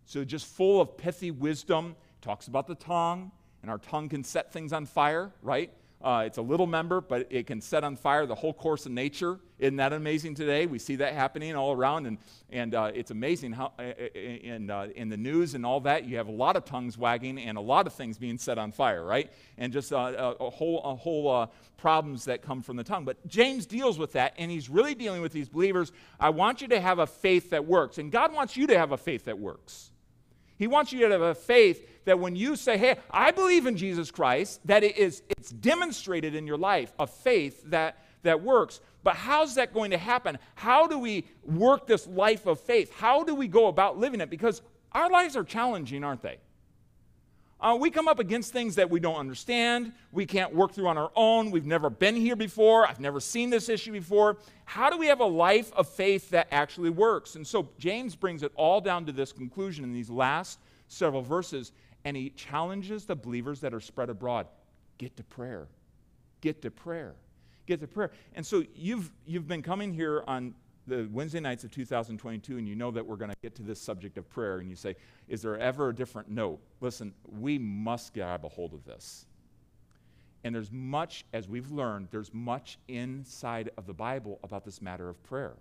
So, 0.07 0.23
just 0.23 0.45
full 0.45 0.79
of 0.79 0.95
pithy 0.95 1.31
wisdom, 1.31 1.97
talks 2.21 2.47
about 2.47 2.65
the 2.65 2.75
tongue, 2.75 3.29
and 3.61 3.69
our 3.69 3.77
tongue 3.77 4.07
can 4.07 4.23
set 4.23 4.53
things 4.53 4.71
on 4.71 4.85
fire, 4.85 5.33
right? 5.41 5.69
Uh, 6.01 6.23
it's 6.25 6.37
a 6.37 6.41
little 6.41 6.65
member, 6.65 7.01
but 7.01 7.27
it 7.29 7.45
can 7.45 7.59
set 7.59 7.83
on 7.83 7.97
fire 7.97 8.25
the 8.25 8.35
whole 8.35 8.53
course 8.53 8.85
of 8.85 8.93
nature. 8.93 9.37
Isn't 9.59 9.75
that 9.75 9.91
amazing 9.91 10.35
today? 10.35 10.65
We 10.65 10.79
see 10.79 10.95
that 10.95 11.13
happening 11.13 11.57
all 11.57 11.73
around, 11.73 12.05
and, 12.05 12.19
and 12.49 12.73
uh, 12.73 12.91
it's 12.95 13.11
amazing 13.11 13.51
how 13.51 13.73
uh, 13.77 13.81
uh 13.81 13.93
in, 14.13 14.69
uh, 14.69 14.87
in 14.95 15.09
the 15.09 15.17
news 15.17 15.55
and 15.55 15.65
all 15.65 15.81
that, 15.81 16.05
you 16.05 16.15
have 16.15 16.29
a 16.29 16.31
lot 16.31 16.55
of 16.55 16.63
tongues 16.63 16.97
wagging 16.97 17.37
and 17.37 17.57
a 17.57 17.61
lot 17.61 17.85
of 17.85 17.91
things 17.91 18.17
being 18.17 18.37
set 18.37 18.57
on 18.57 18.71
fire, 18.71 19.03
right? 19.03 19.29
And 19.57 19.73
just 19.73 19.91
uh, 19.91 19.97
a, 20.39 20.45
a, 20.45 20.49
whole, 20.49 20.81
a 20.83 20.95
whole 20.95 21.51
problems 21.75 22.23
that 22.25 22.41
come 22.41 22.61
from 22.61 22.77
the 22.77 22.83
tongue. 22.85 23.03
But 23.03 23.27
James 23.27 23.65
deals 23.65 23.99
with 23.99 24.13
that, 24.13 24.35
and 24.37 24.49
he's 24.49 24.69
really 24.69 24.95
dealing 24.95 25.21
with 25.21 25.33
these 25.33 25.49
believers. 25.49 25.91
I 26.17 26.29
want 26.29 26.61
you 26.61 26.69
to 26.69 26.79
have 26.79 26.99
a 26.99 27.07
faith 27.07 27.49
that 27.49 27.65
works, 27.65 27.97
and 27.97 28.09
God 28.09 28.33
wants 28.33 28.55
you 28.55 28.67
to 28.67 28.77
have 28.77 28.93
a 28.93 28.97
faith 28.97 29.25
that 29.25 29.37
works. 29.37 29.91
He 30.57 30.67
wants 30.67 30.91
you 30.91 30.99
to 30.99 31.09
have 31.09 31.21
a 31.21 31.35
faith 31.35 31.87
that 32.05 32.19
when 32.19 32.35
you 32.35 32.55
say, 32.55 32.77
hey, 32.77 32.95
I 33.11 33.31
believe 33.31 33.65
in 33.65 33.77
Jesus 33.77 34.11
Christ, 34.11 34.61
that 34.65 34.83
it 34.83 34.97
is, 34.97 35.21
it's 35.29 35.51
demonstrated 35.51 36.35
in 36.35 36.47
your 36.47 36.57
life, 36.57 36.93
a 36.99 37.05
faith 37.05 37.61
that, 37.67 38.03
that 38.23 38.41
works. 38.41 38.79
But 39.03 39.15
how's 39.15 39.55
that 39.55 39.73
going 39.73 39.91
to 39.91 39.97
happen? 39.97 40.39
How 40.55 40.87
do 40.87 40.97
we 40.97 41.25
work 41.43 41.85
this 41.85 42.07
life 42.07 42.45
of 42.45 42.59
faith? 42.59 42.91
How 42.93 43.23
do 43.23 43.35
we 43.35 43.47
go 43.47 43.67
about 43.67 43.97
living 43.97 44.21
it? 44.21 44.29
Because 44.29 44.61
our 44.93 45.09
lives 45.09 45.35
are 45.35 45.43
challenging, 45.43 46.03
aren't 46.03 46.21
they? 46.21 46.37
Uh, 47.59 47.75
we 47.79 47.89
come 47.89 48.07
up 48.07 48.19
against 48.19 48.53
things 48.53 48.75
that 48.75 48.87
we 48.89 48.99
don't 48.99 49.15
understand, 49.15 49.91
we 50.11 50.27
can't 50.27 50.53
work 50.53 50.73
through 50.73 50.87
on 50.87 50.97
our 50.97 51.11
own, 51.15 51.49
we've 51.49 51.65
never 51.65 51.89
been 51.89 52.15
here 52.15 52.35
before, 52.35 52.87
I've 52.87 52.99
never 52.99 53.19
seen 53.19 53.49
this 53.49 53.67
issue 53.67 53.91
before. 53.91 54.37
How 54.65 54.91
do 54.91 54.97
we 54.97 55.07
have 55.07 55.21
a 55.21 55.25
life 55.25 55.73
of 55.73 55.89
faith 55.89 56.29
that 56.29 56.47
actually 56.51 56.91
works? 56.91 57.35
And 57.35 57.47
so 57.47 57.69
James 57.79 58.15
brings 58.15 58.43
it 58.43 58.51
all 58.55 58.79
down 58.79 59.07
to 59.07 59.11
this 59.11 59.31
conclusion 59.31 59.83
in 59.83 59.91
these 59.91 60.09
last 60.09 60.59
several 60.87 61.23
verses, 61.23 61.71
and 62.05 62.15
he 62.15 62.29
challenges 62.29 63.05
the 63.05 63.15
believers 63.15 63.59
that 63.61 63.73
are 63.73 63.81
spread 63.81 64.09
abroad 64.09 64.47
get 64.99 65.15
to 65.17 65.23
prayer. 65.23 65.67
Get 66.41 66.61
to 66.61 66.71
prayer. 66.71 67.13
Get 67.65 67.81
to 67.81 67.87
prayer. 67.87 68.11
And 68.35 68.45
so 68.45 68.63
you've, 68.75 69.11
you've 69.25 69.47
been 69.47 69.61
coming 69.61 69.93
here 69.93 70.23
on 70.27 70.53
the 70.87 71.07
Wednesday 71.11 71.39
nights 71.39 71.63
of 71.63 71.71
2022, 71.71 72.57
and 72.57 72.67
you 72.67 72.75
know 72.75 72.91
that 72.91 73.05
we're 73.05 73.17
going 73.17 73.29
to 73.29 73.37
get 73.43 73.55
to 73.55 73.63
this 73.63 73.79
subject 73.79 74.17
of 74.17 74.29
prayer, 74.29 74.59
and 74.59 74.69
you 74.69 74.75
say, 74.75 74.95
Is 75.27 75.41
there 75.41 75.59
ever 75.59 75.89
a 75.89 75.95
different 75.95 76.29
note? 76.29 76.59
Listen, 76.81 77.13
we 77.39 77.57
must 77.59 78.13
grab 78.13 78.45
a 78.45 78.49
hold 78.49 78.73
of 78.73 78.85
this. 78.85 79.25
And 80.43 80.55
there's 80.55 80.71
much, 80.71 81.25
as 81.33 81.49
we've 81.49 81.71
learned, 81.71 82.07
there's 82.09 82.33
much 82.33 82.77
inside 82.87 83.69
of 83.77 83.85
the 83.85 83.93
Bible 83.93 84.39
about 84.43 84.63
this 84.63 84.81
matter 84.81 85.09
of 85.09 85.21
prayer. 85.23 85.55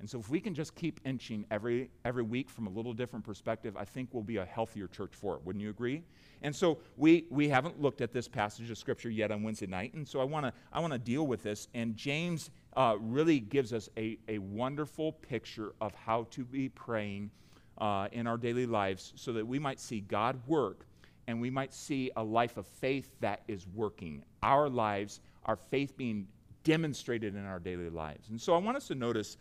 And 0.00 0.10
so 0.10 0.18
if 0.18 0.28
we 0.28 0.40
can 0.40 0.52
just 0.52 0.74
keep 0.74 1.00
inching 1.04 1.44
every, 1.52 1.88
every 2.04 2.24
week 2.24 2.50
from 2.50 2.66
a 2.66 2.70
little 2.70 2.92
different 2.92 3.24
perspective, 3.24 3.76
I 3.76 3.84
think 3.84 4.08
we'll 4.10 4.24
be 4.24 4.38
a 4.38 4.44
healthier 4.44 4.88
church 4.88 5.12
for 5.12 5.36
it. 5.36 5.42
Wouldn't 5.44 5.62
you 5.62 5.70
agree? 5.70 6.02
And 6.42 6.54
so 6.54 6.78
we, 6.96 7.26
we 7.30 7.48
haven't 7.48 7.80
looked 7.80 8.00
at 8.00 8.12
this 8.12 8.26
passage 8.26 8.68
of 8.68 8.78
Scripture 8.78 9.10
yet 9.10 9.30
on 9.30 9.44
Wednesday 9.44 9.68
night, 9.68 9.94
and 9.94 10.06
so 10.06 10.20
I 10.20 10.24
want 10.24 10.44
to 10.44 10.52
I 10.72 10.80
wanna 10.80 10.98
deal 10.98 11.28
with 11.28 11.44
this. 11.44 11.68
And 11.72 11.96
James 11.96 12.50
uh, 12.76 12.96
really 13.00 13.40
gives 13.40 13.72
us 13.72 13.88
a, 13.96 14.18
a 14.28 14.38
wonderful 14.38 15.12
picture 15.12 15.74
of 15.80 15.94
how 15.94 16.26
to 16.30 16.44
be 16.44 16.68
praying 16.68 17.30
uh, 17.78 18.08
in 18.12 18.26
our 18.26 18.36
daily 18.36 18.66
lives 18.66 19.12
so 19.16 19.32
that 19.32 19.46
we 19.46 19.58
might 19.58 19.80
see 19.80 20.00
God 20.00 20.40
work 20.46 20.86
and 21.26 21.40
we 21.40 21.50
might 21.50 21.72
see 21.72 22.10
a 22.16 22.22
life 22.22 22.56
of 22.56 22.66
faith 22.66 23.10
that 23.20 23.42
is 23.48 23.66
working. 23.74 24.22
Our 24.42 24.68
lives, 24.68 25.20
our 25.46 25.56
faith 25.56 25.96
being 25.96 26.26
demonstrated 26.64 27.34
in 27.34 27.44
our 27.44 27.58
daily 27.58 27.90
lives. 27.90 28.28
And 28.28 28.40
so 28.40 28.54
I 28.54 28.58
want 28.58 28.76
us 28.76 28.88
to 28.88 28.94
notice 28.94 29.36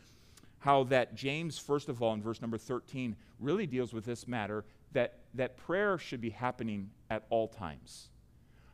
how 0.60 0.84
that 0.86 1.16
James, 1.16 1.58
first 1.58 1.90
of 1.90 2.02
all, 2.02 2.14
in 2.14 2.22
verse 2.22 2.42
number 2.42 2.58
13, 2.58 3.16
really 3.40 3.66
deals 3.66 3.94
with 3.94 4.06
this 4.06 4.28
matter 4.28 4.64
that, 4.94 5.20
that 5.34 5.58
prayer 5.58 5.98
should 5.98 6.22
be 6.22 6.30
happening 6.30 6.90
at 7.10 7.24
all 7.30 7.48
times. 7.48 8.10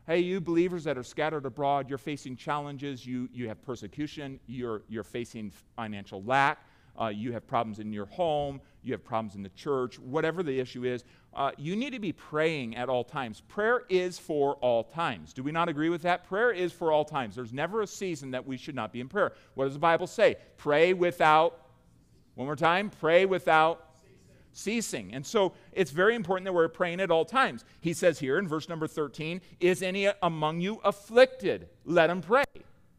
Hey, 0.07 0.19
you 0.19 0.39
believers 0.39 0.85
that 0.85 0.97
are 0.97 1.03
scattered 1.03 1.45
abroad, 1.45 1.89
you're 1.89 1.97
facing 1.97 2.37
challenges, 2.37 3.05
you, 3.05 3.27
you 3.33 3.49
have 3.49 3.61
persecution, 3.61 4.39
you're, 4.47 4.83
you're 4.87 5.03
facing 5.03 5.51
financial 5.75 6.23
lack, 6.23 6.65
uh, 6.97 7.07
you 7.07 7.33
have 7.33 7.45
problems 7.45 7.79
in 7.79 7.91
your 7.91 8.05
home, 8.05 8.61
you 8.83 8.93
have 8.93 9.03
problems 9.03 9.35
in 9.35 9.43
the 9.43 9.49
church, 9.49 9.99
whatever 9.99 10.43
the 10.43 10.57
issue 10.61 10.85
is, 10.85 11.03
uh, 11.33 11.51
you 11.57 11.75
need 11.75 11.91
to 11.91 11.99
be 11.99 12.13
praying 12.13 12.73
at 12.77 12.87
all 12.87 13.03
times. 13.03 13.41
Prayer 13.49 13.83
is 13.89 14.17
for 14.17 14.53
all 14.61 14.85
times. 14.85 15.33
Do 15.33 15.43
we 15.43 15.51
not 15.51 15.67
agree 15.67 15.89
with 15.89 16.03
that? 16.03 16.23
Prayer 16.23 16.51
is 16.51 16.71
for 16.71 16.89
all 16.89 17.03
times. 17.03 17.35
There's 17.35 17.51
never 17.51 17.81
a 17.81 17.87
season 17.87 18.31
that 18.31 18.47
we 18.47 18.55
should 18.55 18.75
not 18.75 18.93
be 18.93 19.01
in 19.01 19.09
prayer. 19.09 19.33
What 19.55 19.65
does 19.65 19.73
the 19.73 19.79
Bible 19.79 20.07
say? 20.07 20.37
Pray 20.55 20.93
without, 20.93 21.67
one 22.35 22.45
more 22.45 22.55
time, 22.55 22.91
pray 23.01 23.25
without 23.25 23.86
ceasing. 24.57 25.13
And 25.13 25.25
so 25.25 25.53
it's 25.71 25.91
very 25.91 26.15
important 26.15 26.45
that 26.45 26.53
we're 26.53 26.67
praying 26.67 26.99
at 26.99 27.11
all 27.11 27.25
times. 27.25 27.63
He 27.79 27.93
says 27.93 28.19
here 28.19 28.39
in 28.39 28.47
verse 28.47 28.67
number 28.67 28.87
13, 28.87 29.41
Is 29.59 29.81
any 29.81 30.09
among 30.21 30.59
you 30.61 30.81
afflicted? 30.83 31.69
Let 31.85 32.09
him 32.09 32.21
pray. 32.21 32.43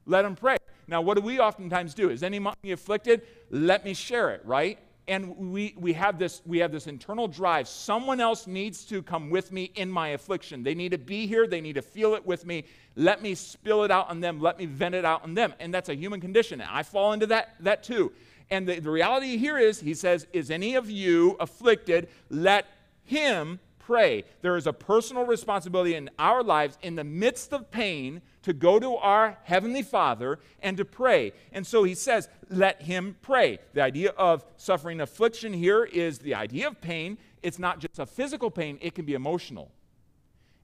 Let 0.06 0.24
him 0.24 0.36
pray. 0.36 0.56
Now, 0.86 1.02
what 1.02 1.16
do 1.16 1.20
we 1.20 1.38
oftentimes 1.38 1.94
do? 1.94 2.10
Is 2.10 2.22
any 2.22 2.38
among 2.38 2.54
you 2.62 2.74
afflicted? 2.74 3.22
Let 3.50 3.84
me 3.84 3.92
share 3.92 4.30
it, 4.30 4.40
right? 4.44 4.78
And 5.06 5.52
we, 5.52 5.74
we, 5.78 5.94
have 5.94 6.18
this, 6.18 6.42
we 6.46 6.58
have 6.58 6.70
this 6.70 6.86
internal 6.86 7.28
drive. 7.28 7.66
Someone 7.66 8.20
else 8.20 8.46
needs 8.46 8.84
to 8.86 9.02
come 9.02 9.30
with 9.30 9.52
me 9.52 9.72
in 9.74 9.90
my 9.90 10.08
affliction. 10.08 10.62
They 10.62 10.74
need 10.74 10.90
to 10.90 10.98
be 10.98 11.26
here. 11.26 11.46
They 11.46 11.62
need 11.62 11.74
to 11.74 11.82
feel 11.82 12.14
it 12.14 12.24
with 12.26 12.44
me. 12.44 12.64
Let 12.94 13.22
me 13.22 13.34
spill 13.34 13.84
it 13.84 13.90
out 13.90 14.10
on 14.10 14.20
them. 14.20 14.38
Let 14.38 14.58
me 14.58 14.66
vent 14.66 14.94
it 14.94 15.06
out 15.06 15.24
on 15.24 15.34
them. 15.34 15.54
And 15.60 15.72
that's 15.72 15.88
a 15.88 15.94
human 15.94 16.20
condition. 16.20 16.60
I 16.60 16.82
fall 16.82 17.14
into 17.14 17.26
that, 17.28 17.54
that 17.60 17.82
too. 17.82 18.12
And 18.50 18.66
the, 18.68 18.80
the 18.80 18.90
reality 18.90 19.36
here 19.36 19.58
is, 19.58 19.80
he 19.80 19.94
says, 19.94 20.26
Is 20.32 20.50
any 20.50 20.74
of 20.74 20.90
you 20.90 21.36
afflicted? 21.38 22.08
Let 22.30 22.66
him 23.04 23.60
pray. 23.88 24.24
There 24.42 24.56
is 24.56 24.66
a 24.66 24.72
personal 24.72 25.24
responsibility 25.24 25.94
in 25.94 26.10
our 26.18 26.42
lives 26.42 26.76
in 26.82 26.94
the 26.94 27.04
midst 27.04 27.54
of 27.54 27.70
pain 27.70 28.20
to 28.42 28.52
go 28.52 28.78
to 28.78 28.96
our 28.96 29.38
Heavenly 29.44 29.82
Father 29.82 30.38
and 30.60 30.76
to 30.76 30.84
pray. 30.84 31.32
And 31.52 31.66
so 31.66 31.84
he 31.84 31.94
says, 31.94 32.28
let 32.50 32.82
him 32.82 33.16
pray. 33.22 33.58
The 33.72 33.80
idea 33.80 34.10
of 34.10 34.44
suffering 34.58 35.00
affliction 35.00 35.54
here 35.54 35.84
is 35.84 36.18
the 36.18 36.34
idea 36.34 36.68
of 36.68 36.80
pain. 36.82 37.16
It's 37.42 37.58
not 37.58 37.78
just 37.78 37.98
a 37.98 38.04
physical 38.04 38.50
pain, 38.50 38.78
it 38.82 38.94
can 38.94 39.06
be 39.06 39.14
emotional. 39.14 39.70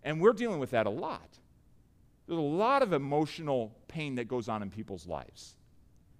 And 0.02 0.20
we're 0.20 0.34
dealing 0.34 0.60
with 0.60 0.72
that 0.72 0.86
a 0.86 0.90
lot. 0.90 1.38
There's 2.26 2.38
a 2.38 2.42
lot 2.42 2.82
of 2.82 2.92
emotional 2.92 3.74
pain 3.88 4.16
that 4.16 4.28
goes 4.28 4.50
on 4.50 4.62
in 4.62 4.68
people's 4.68 5.06
lives. 5.06 5.56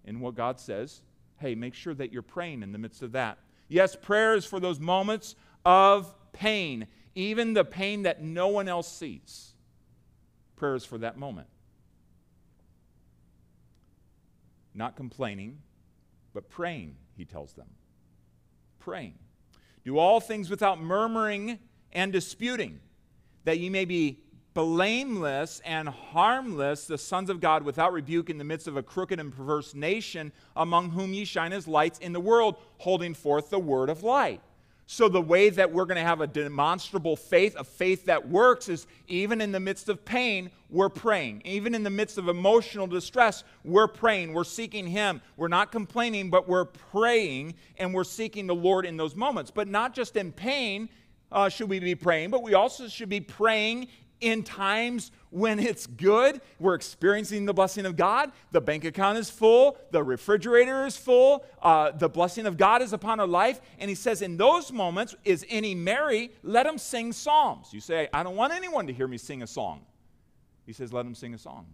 And 0.06 0.23
what 0.23 0.35
God 0.35 0.59
says 0.59 1.02
hey, 1.38 1.55
make 1.55 1.75
sure 1.75 1.95
that 1.95 2.12
you're 2.12 2.23
praying 2.23 2.62
in 2.62 2.73
the 2.73 2.79
midst 2.79 3.03
of 3.03 3.12
that. 3.12 3.38
Yes, 3.69 3.97
prayer 3.97 4.35
is 4.35 4.45
for 4.45 4.61
those 4.61 4.79
moments 4.79 5.35
of 5.64 6.14
pain, 6.33 6.87
even 7.14 7.55
the 7.55 7.64
pain 7.64 8.03
that 8.03 8.23
no 8.23 8.49
one 8.49 8.69
else 8.69 8.91
sees. 8.91 9.55
Prayer 10.57 10.75
is 10.75 10.85
for 10.85 10.99
that 10.99 11.17
moment. 11.17 11.49
Not 14.75 14.97
complaining, 14.97 15.59
but 16.33 16.50
praying, 16.50 16.97
he 17.17 17.25
tells 17.25 17.53
them. 17.53 17.69
Praying. 18.81 19.14
Do 19.85 19.99
all 19.99 20.21
things 20.21 20.50
without 20.50 20.81
murmuring 20.81 21.59
and 21.93 22.12
disputing, 22.12 22.81
that 23.45 23.59
ye 23.59 23.69
may 23.69 23.85
be 23.85 24.24
blameless 24.55 25.61
and 25.65 25.89
harmless, 25.89 26.87
the 26.87 26.97
sons 26.97 27.29
of 27.29 27.41
God 27.41 27.65
without 27.65 27.93
rebuke 27.93 28.31
in 28.31 28.39
the 28.39 28.45
midst 28.45 28.69
of 28.69 28.77
a 28.77 28.83
crooked 28.83 29.21
and 29.21 29.35
perverse 29.35 29.75
nation, 29.75 30.33
among 30.57 30.91
whom 30.91 31.13
ye 31.13 31.25
shine 31.25 31.53
as 31.53 31.69
lights 31.69 31.99
in 31.99 32.13
the 32.13 32.21
world, 32.21 32.57
holding 32.79 33.15
forth 33.15 33.51
the 33.51 33.59
word 33.59 33.91
of 33.91 34.03
light. 34.03 34.41
So, 34.87 35.09
the 35.09 35.21
way 35.21 35.49
that 35.49 35.73
we're 35.73 35.87
going 35.87 35.97
to 35.97 36.03
have 36.03 36.21
a 36.21 36.27
demonstrable 36.27 37.17
faith, 37.17 37.57
a 37.59 37.65
faith 37.65 38.05
that 38.05 38.29
works, 38.29 38.69
is 38.69 38.87
even 39.09 39.41
in 39.41 39.51
the 39.51 39.59
midst 39.59 39.89
of 39.89 40.05
pain, 40.05 40.51
we're 40.69 40.91
praying. 40.91 41.41
Even 41.47 41.75
in 41.75 41.83
the 41.83 41.91
midst 41.91 42.19
of 42.19 42.29
emotional 42.29 42.87
distress, 42.87 43.45
we're 43.65 43.89
praying. 43.89 44.35
We're 44.35 44.45
seeking 44.45 44.87
Him. 44.87 45.23
We're 45.39 45.49
not 45.49 45.73
complaining, 45.73 46.29
but 46.29 46.47
we're 46.47 46.67
praying 46.67 47.55
and 47.79 47.95
we're 47.95 48.05
seeking 48.05 48.47
the 48.47 48.55
Lord 48.55 48.85
in 48.85 48.99
those 48.99 49.17
moments. 49.17 49.51
But 49.51 49.69
not 49.69 49.95
just 49.95 50.17
in 50.17 50.33
pain 50.33 50.91
uh, 51.33 51.49
should 51.49 51.69
we 51.69 51.81
be 51.81 51.95
praying, 51.95 52.31
but 52.31 52.43
we 52.43 52.55
also 52.55 52.87
should 52.87 53.09
be 53.09 53.21
praying 53.21 53.89
in 54.21 54.42
times 54.42 55.11
when 55.30 55.59
it's 55.59 55.87
good, 55.87 56.40
we're 56.59 56.75
experiencing 56.75 57.44
the 57.44 57.52
blessing 57.52 57.87
of 57.87 57.97
God. 57.97 58.33
The 58.52 58.61
bank 58.61 58.85
account 58.85 59.18
is 59.18 59.30
full, 59.30 59.78
the 59.90 60.02
refrigerator 60.02 60.87
is 60.87 60.97
full, 60.97 61.44
uh, 61.62 61.90
the 61.90 62.09
blessing 62.09 62.47
of 62.47 62.56
God 62.56 62.83
is 62.83 62.92
upon 62.92 63.21
our 63.21 63.26
life. 63.26 63.61
And 63.78 63.88
he 63.88 63.94
says, 63.94 64.23
In 64.23 64.37
those 64.37 64.73
moments, 64.73 65.14
is 65.25 65.44
any 65.49 65.75
merry? 65.75 66.33
Let 66.42 66.64
them 66.64 66.78
sing 66.78 67.12
psalms. 67.12 67.73
You 67.73 67.80
say, 67.80 68.09
I 68.12 68.23
don't 68.23 68.37
want 68.37 68.52
anyone 68.52 68.87
to 68.87 68.92
hear 68.92 69.09
me 69.09 69.18
sing 69.18 69.42
a 69.42 69.47
song. 69.47 69.83
He 70.66 70.73
says, 70.73 70.92
Let 70.92 71.02
them 71.04 71.14
sing 71.14 71.35
a 71.35 71.38
song. 71.38 71.66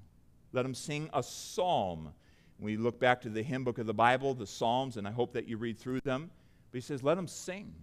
Let 0.52 0.62
them 0.62 0.74
sing 0.74 1.10
a 1.12 1.22
psalm. 1.22 2.12
We 2.58 2.76
look 2.76 2.98
back 3.00 3.22
to 3.22 3.30
the 3.30 3.42
hymn 3.42 3.64
book 3.64 3.78
of 3.78 3.86
the 3.86 3.94
Bible, 3.94 4.34
the 4.34 4.46
Psalms, 4.46 4.98
and 4.98 5.08
I 5.08 5.10
hope 5.10 5.32
that 5.32 5.48
you 5.48 5.56
read 5.56 5.78
through 5.78 6.00
them. 6.00 6.30
But 6.70 6.76
he 6.76 6.82
says, 6.82 7.02
Let 7.02 7.14
them 7.14 7.28
sing. 7.28 7.74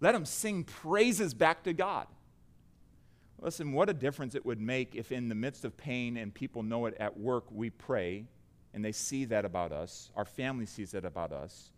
Let 0.00 0.12
them 0.12 0.24
sing 0.24 0.64
praises 0.64 1.32
back 1.32 1.62
to 1.64 1.72
God. 1.72 2.06
Listen, 3.40 3.72
what 3.72 3.88
a 3.88 3.94
difference 3.94 4.34
it 4.34 4.46
would 4.46 4.60
make 4.60 4.94
if, 4.94 5.12
in 5.12 5.28
the 5.28 5.34
midst 5.34 5.64
of 5.64 5.76
pain 5.76 6.16
and 6.16 6.32
people 6.32 6.62
know 6.62 6.86
it 6.86 6.96
at 6.98 7.18
work, 7.18 7.44
we 7.50 7.70
pray 7.70 8.26
and 8.72 8.84
they 8.84 8.92
see 8.92 9.24
that 9.26 9.44
about 9.44 9.72
us. 9.72 10.10
Our 10.16 10.24
family 10.24 10.66
sees 10.66 10.90
that 10.92 11.04
about 11.04 11.32
us. 11.32 11.70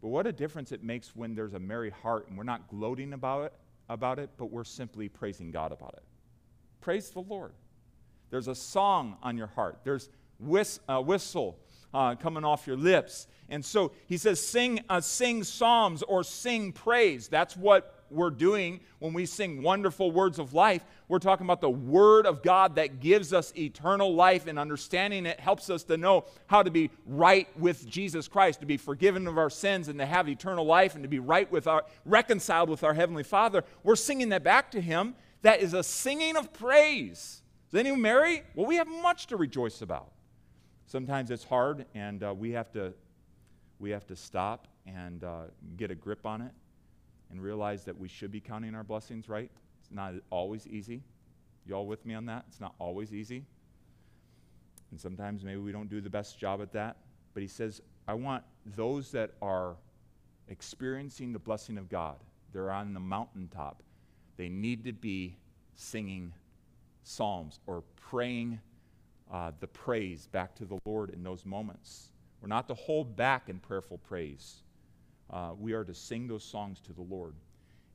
But 0.00 0.08
what 0.08 0.26
a 0.26 0.32
difference 0.32 0.72
it 0.72 0.82
makes 0.82 1.14
when 1.14 1.34
there's 1.34 1.54
a 1.54 1.58
merry 1.58 1.90
heart 1.90 2.28
and 2.28 2.36
we're 2.36 2.44
not 2.44 2.68
gloating 2.68 3.12
about 3.12 3.44
it, 3.44 3.52
about 3.88 4.18
it, 4.18 4.30
but 4.36 4.46
we're 4.46 4.64
simply 4.64 5.08
praising 5.08 5.50
God 5.50 5.72
about 5.72 5.94
it. 5.94 6.02
Praise 6.80 7.10
the 7.10 7.20
Lord. 7.20 7.52
There's 8.30 8.48
a 8.48 8.54
song 8.54 9.16
on 9.22 9.36
your 9.36 9.46
heart. 9.46 9.80
There's 9.84 10.08
a 10.88 11.00
whistle 11.00 11.58
uh, 11.94 12.14
coming 12.16 12.44
off 12.44 12.66
your 12.66 12.76
lips. 12.76 13.26
And 13.48 13.64
so 13.64 13.92
he 14.06 14.16
says, 14.16 14.44
sing, 14.44 14.80
uh, 14.88 15.00
sing 15.00 15.44
psalms 15.44 16.02
or 16.02 16.24
sing 16.24 16.72
praise. 16.72 17.28
That's 17.28 17.56
what 17.56 18.01
we're 18.12 18.30
doing 18.30 18.80
when 18.98 19.12
we 19.12 19.26
sing 19.26 19.62
wonderful 19.62 20.10
words 20.10 20.38
of 20.38 20.54
life. 20.54 20.84
We're 21.08 21.18
talking 21.18 21.46
about 21.46 21.60
the 21.60 21.70
Word 21.70 22.26
of 22.26 22.42
God 22.42 22.76
that 22.76 23.00
gives 23.00 23.32
us 23.32 23.52
eternal 23.56 24.14
life, 24.14 24.46
and 24.46 24.58
understanding 24.58 25.26
it 25.26 25.40
helps 25.40 25.70
us 25.70 25.82
to 25.84 25.96
know 25.96 26.24
how 26.46 26.62
to 26.62 26.70
be 26.70 26.90
right 27.06 27.48
with 27.58 27.86
Jesus 27.86 28.28
Christ, 28.28 28.60
to 28.60 28.66
be 28.66 28.76
forgiven 28.76 29.26
of 29.26 29.38
our 29.38 29.50
sins, 29.50 29.88
and 29.88 29.98
to 29.98 30.06
have 30.06 30.28
eternal 30.28 30.64
life, 30.64 30.94
and 30.94 31.02
to 31.04 31.08
be 31.08 31.18
right 31.18 31.50
with 31.50 31.66
our 31.66 31.84
reconciled 32.04 32.68
with 32.68 32.84
our 32.84 32.94
Heavenly 32.94 33.24
Father. 33.24 33.64
We're 33.82 33.96
singing 33.96 34.30
that 34.30 34.44
back 34.44 34.70
to 34.72 34.80
Him. 34.80 35.14
That 35.42 35.60
is 35.60 35.74
a 35.74 35.82
singing 35.82 36.36
of 36.36 36.52
praise. 36.52 37.42
Is 37.68 37.74
anyone 37.78 38.00
merry? 38.00 38.42
Well, 38.54 38.66
we 38.66 38.76
have 38.76 38.88
much 38.88 39.26
to 39.28 39.36
rejoice 39.36 39.82
about. 39.82 40.12
Sometimes 40.86 41.30
it's 41.30 41.44
hard, 41.44 41.86
and 41.94 42.22
uh, 42.22 42.34
we 42.34 42.52
have 42.52 42.70
to 42.72 42.92
we 43.78 43.90
have 43.90 44.06
to 44.06 44.14
stop 44.14 44.68
and 44.86 45.24
uh, 45.24 45.42
get 45.76 45.90
a 45.90 45.94
grip 45.94 46.24
on 46.24 46.40
it 46.40 46.52
and 47.32 47.42
realize 47.42 47.84
that 47.84 47.98
we 47.98 48.08
should 48.08 48.30
be 48.30 48.40
counting 48.40 48.74
our 48.74 48.84
blessings 48.84 49.28
right. 49.28 49.50
It's 49.80 49.90
not 49.90 50.14
always 50.30 50.66
easy. 50.68 51.02
Y'all 51.66 51.86
with 51.86 52.04
me 52.06 52.14
on 52.14 52.26
that? 52.26 52.44
It's 52.48 52.60
not 52.60 52.74
always 52.78 53.12
easy. 53.12 53.44
And 54.90 55.00
sometimes 55.00 55.42
maybe 55.42 55.58
we 55.58 55.72
don't 55.72 55.88
do 55.88 56.00
the 56.00 56.10
best 56.10 56.38
job 56.38 56.60
at 56.60 56.72
that. 56.72 56.96
But 57.34 57.42
he 57.42 57.48
says, 57.48 57.80
I 58.06 58.14
want 58.14 58.44
those 58.76 59.10
that 59.12 59.32
are 59.40 59.76
experiencing 60.48 61.32
the 61.32 61.38
blessing 61.38 61.78
of 61.78 61.88
God, 61.88 62.16
they're 62.52 62.70
on 62.70 62.92
the 62.92 63.00
mountaintop, 63.00 63.82
they 64.36 64.48
need 64.48 64.84
to 64.84 64.92
be 64.92 65.36
singing 65.74 66.32
psalms 67.04 67.60
or 67.66 67.82
praying 67.96 68.60
uh, 69.32 69.52
the 69.60 69.66
praise 69.66 70.26
back 70.26 70.54
to 70.56 70.64
the 70.64 70.78
Lord 70.84 71.10
in 71.10 71.22
those 71.22 71.46
moments. 71.46 72.10
We're 72.40 72.48
not 72.48 72.68
to 72.68 72.74
hold 72.74 73.16
back 73.16 73.48
in 73.48 73.58
prayerful 73.58 73.98
praise 73.98 74.62
uh, 75.32 75.52
we 75.58 75.72
are 75.72 75.84
to 75.84 75.94
sing 75.94 76.26
those 76.26 76.44
songs 76.44 76.80
to 76.80 76.92
the 76.92 77.02
Lord. 77.02 77.34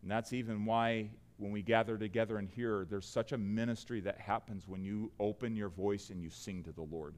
And 0.02 0.12
that's 0.12 0.34
even 0.34 0.66
why 0.66 1.10
when 1.38 1.52
we 1.52 1.62
gather 1.62 1.98
together 1.98 2.38
and 2.38 2.50
hear, 2.50 2.86
there's 2.90 3.06
such 3.06 3.32
a 3.32 3.38
ministry 3.38 4.00
that 4.02 4.20
happens 4.20 4.68
when 4.68 4.84
you 4.84 5.12
open 5.20 5.56
your 5.56 5.70
voice 5.70 6.10
and 6.10 6.22
you 6.22 6.30
sing 6.30 6.64
to 6.64 6.72
the 6.72 6.82
Lord. 6.82 7.14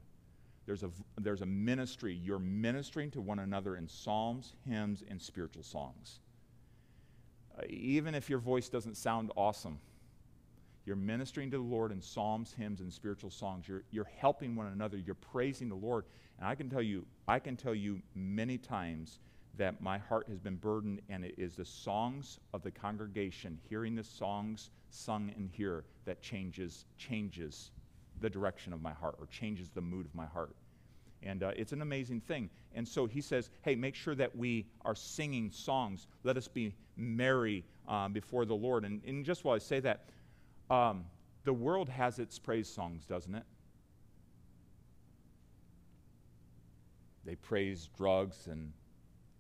There's 0.66 0.84
a, 0.84 0.90
there's 1.18 1.42
a 1.42 1.46
ministry. 1.46 2.14
You're 2.14 2.40
ministering 2.40 3.12
to 3.12 3.22
one 3.22 3.40
another 3.40 3.78
in 3.78 3.88
psalms, 3.88 4.54
hymns, 4.68 5.04
and 5.10 5.22
spiritual 5.22 5.64
songs. 5.64 6.20
Uh, 7.58 7.64
even 7.70 8.14
if 8.14 8.30
your 8.30 8.40
voice 8.40 8.70
doesn't 8.70 8.96
sound 8.96 9.32
awesome, 9.36 9.80
you're 10.86 10.96
ministering 10.96 11.50
to 11.52 11.58
the 11.58 11.64
Lord 11.64 11.92
in 11.92 12.02
psalms, 12.02 12.54
hymns, 12.58 12.82
and 12.82 12.92
spiritual 12.92 13.30
songs. 13.30 13.68
You're, 13.68 13.84
you're 13.92 14.10
helping 14.18 14.56
one 14.56 14.68
another. 14.68 14.98
You're 14.98 15.16
praising 15.16 15.70
the 15.70 15.76
Lord. 15.76 16.06
And 16.38 16.48
I 16.48 16.56
can 16.56 16.70
tell 16.70 16.82
you, 16.82 17.06
I 17.28 17.40
can 17.40 17.56
tell 17.56 17.76
you 17.76 18.02
many 18.16 18.58
times 18.58 19.20
that 19.60 19.82
my 19.82 19.98
heart 19.98 20.26
has 20.30 20.40
been 20.40 20.56
burdened, 20.56 21.02
and 21.10 21.26
it 21.26 21.36
is 21.38 21.56
the 21.56 21.66
songs 21.66 22.40
of 22.54 22.64
the 22.64 22.72
congregation, 22.72 23.60
hearing 23.70 23.94
the 23.94 24.04
songs 24.04 24.72
sung 24.90 25.32
in 25.36 25.50
here, 25.52 25.84
that 26.06 26.22
changes 26.22 26.86
changes 26.98 27.72
the 28.22 28.30
direction 28.30 28.72
of 28.72 28.82
my 28.82 28.94
heart 28.94 29.16
or 29.20 29.28
changes 29.28 29.70
the 29.70 29.82
mood 29.82 30.06
of 30.06 30.16
my 30.16 30.26
heart. 30.26 30.56
And 31.24 31.44
uh, 31.44 31.52
it's 31.58 31.74
an 31.74 31.82
amazing 31.82 32.22
thing. 32.22 32.50
And 32.74 32.88
so 32.88 33.06
he 33.06 33.20
says, 33.20 33.50
hey, 33.62 33.76
make 33.76 33.96
sure 33.96 34.16
that 34.16 34.34
we 34.34 34.66
are 34.86 34.96
singing 34.96 35.52
songs. 35.52 36.08
Let 36.24 36.38
us 36.38 36.48
be 36.48 36.74
merry 36.96 37.66
um, 37.88 38.14
before 38.14 38.46
the 38.46 38.56
Lord. 38.56 38.86
And, 38.86 39.02
and, 39.06 39.26
just 39.26 39.44
while 39.44 39.56
I 39.56 39.60
say 39.60 39.82
that, 39.82 40.06
um, 40.70 41.04
the 41.44 41.54
world 41.54 41.90
has 41.90 42.20
its 42.20 42.40
praise 42.40 42.70
songs, 42.70 43.06
doesn't 43.06 43.36
it? 43.36 43.44
They 47.26 47.36
praise 47.36 47.90
drugs 47.98 48.48
and, 48.48 48.72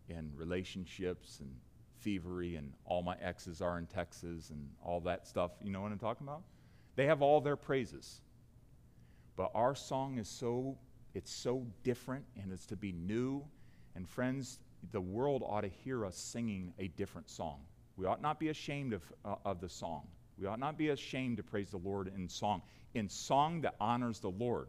and 0.09 0.31
relationships 0.37 1.39
and 1.39 1.49
thievery 2.01 2.55
and 2.55 2.73
all 2.85 3.01
my 3.01 3.15
exes 3.21 3.61
are 3.61 3.77
in 3.77 3.85
Texas 3.85 4.49
and 4.49 4.69
all 4.83 4.99
that 5.01 5.27
stuff. 5.27 5.51
You 5.61 5.71
know 5.71 5.81
what 5.81 5.91
I'm 5.91 5.99
talking 5.99 6.25
about? 6.25 6.43
They 6.95 7.05
have 7.05 7.21
all 7.21 7.41
their 7.41 7.55
praises. 7.55 8.21
But 9.35 9.51
our 9.53 9.75
song 9.75 10.17
is 10.17 10.27
so 10.27 10.77
it's 11.13 11.31
so 11.33 11.65
different 11.83 12.25
and 12.41 12.51
it's 12.51 12.65
to 12.67 12.75
be 12.75 12.91
new. 12.91 13.43
And 13.95 14.07
friends, 14.07 14.59
the 14.91 15.01
world 15.01 15.43
ought 15.45 15.61
to 15.61 15.67
hear 15.67 16.05
us 16.05 16.15
singing 16.15 16.73
a 16.79 16.87
different 16.89 17.29
song. 17.29 17.61
We 17.97 18.05
ought 18.05 18.21
not 18.21 18.39
be 18.39 18.49
ashamed 18.49 18.93
of, 18.93 19.03
uh, 19.25 19.35
of 19.43 19.59
the 19.59 19.69
song. 19.69 20.07
We 20.37 20.47
ought 20.47 20.59
not 20.59 20.77
be 20.77 20.89
ashamed 20.89 21.37
to 21.37 21.43
praise 21.43 21.71
the 21.71 21.77
Lord 21.77 22.11
in 22.15 22.29
song, 22.29 22.61
in 22.93 23.09
song 23.09 23.61
that 23.61 23.75
honors 23.79 24.19
the 24.19 24.29
Lord. 24.29 24.67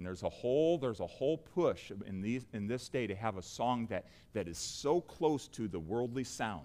And 0.00 0.06
there's 0.06 0.22
a 0.22 0.30
whole 0.30 0.78
there's 0.78 1.00
a 1.00 1.06
whole 1.06 1.36
push 1.36 1.92
in 2.06 2.22
these 2.22 2.46
in 2.54 2.66
this 2.66 2.88
day 2.88 3.06
to 3.06 3.14
have 3.14 3.36
a 3.36 3.42
song 3.42 3.86
that 3.90 4.06
that 4.32 4.48
is 4.48 4.56
so 4.56 4.98
close 4.98 5.46
to 5.48 5.68
the 5.68 5.78
worldly 5.78 6.24
sound 6.24 6.64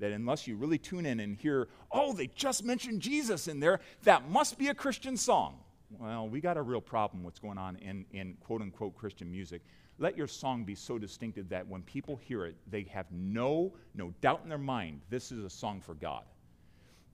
that 0.00 0.12
unless 0.12 0.46
you 0.46 0.56
really 0.56 0.76
tune 0.76 1.06
in 1.06 1.20
and 1.20 1.34
hear, 1.34 1.68
oh, 1.90 2.12
they 2.12 2.26
just 2.26 2.62
mentioned 2.62 3.00
Jesus 3.00 3.48
in 3.48 3.58
there, 3.58 3.80
that 4.02 4.28
must 4.28 4.58
be 4.58 4.68
a 4.68 4.74
Christian 4.74 5.16
song. 5.16 5.60
Well, 5.98 6.28
we 6.28 6.42
got 6.42 6.58
a 6.58 6.62
real 6.62 6.82
problem 6.82 7.24
what's 7.24 7.38
going 7.38 7.56
on 7.56 7.76
in, 7.76 8.04
in 8.12 8.34
quote 8.44 8.60
unquote 8.60 8.96
Christian 8.96 9.30
music. 9.30 9.62
Let 9.98 10.14
your 10.14 10.26
song 10.26 10.64
be 10.64 10.74
so 10.74 10.98
distinctive 10.98 11.48
that 11.48 11.66
when 11.66 11.80
people 11.80 12.16
hear 12.16 12.44
it, 12.44 12.56
they 12.70 12.82
have 12.92 13.06
no, 13.10 13.72
no 13.94 14.12
doubt 14.20 14.40
in 14.42 14.50
their 14.50 14.58
mind 14.58 15.00
this 15.08 15.32
is 15.32 15.42
a 15.42 15.50
song 15.50 15.80
for 15.80 15.94
God. 15.94 16.24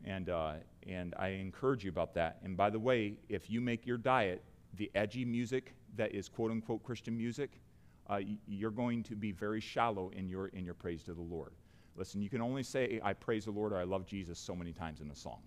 And, 0.04 0.30
uh, 0.30 0.54
and 0.84 1.14
I 1.16 1.28
encourage 1.28 1.84
you 1.84 1.90
about 1.90 2.14
that. 2.14 2.38
And 2.42 2.56
by 2.56 2.70
the 2.70 2.80
way, 2.80 3.18
if 3.28 3.48
you 3.48 3.60
make 3.60 3.86
your 3.86 3.98
diet 3.98 4.42
the 4.78 4.90
edgy 4.94 5.24
music 5.24 5.74
that 5.96 6.14
is 6.14 6.28
quote 6.28 6.50
unquote 6.50 6.82
Christian 6.82 7.16
music, 7.16 7.60
uh, 8.08 8.20
you're 8.46 8.70
going 8.70 9.02
to 9.02 9.14
be 9.14 9.32
very 9.32 9.60
shallow 9.60 10.10
in 10.16 10.28
your, 10.28 10.46
in 10.48 10.64
your 10.64 10.74
praise 10.74 11.02
to 11.04 11.14
the 11.14 11.20
Lord. 11.20 11.52
Listen, 11.94 12.22
you 12.22 12.30
can 12.30 12.40
only 12.40 12.62
say, 12.62 13.00
I 13.02 13.12
praise 13.12 13.44
the 13.44 13.50
Lord 13.50 13.72
or 13.72 13.76
I 13.76 13.84
love 13.84 14.06
Jesus 14.06 14.38
so 14.38 14.54
many 14.54 14.72
times 14.72 15.00
in 15.00 15.10
a 15.10 15.14
song. 15.14 15.40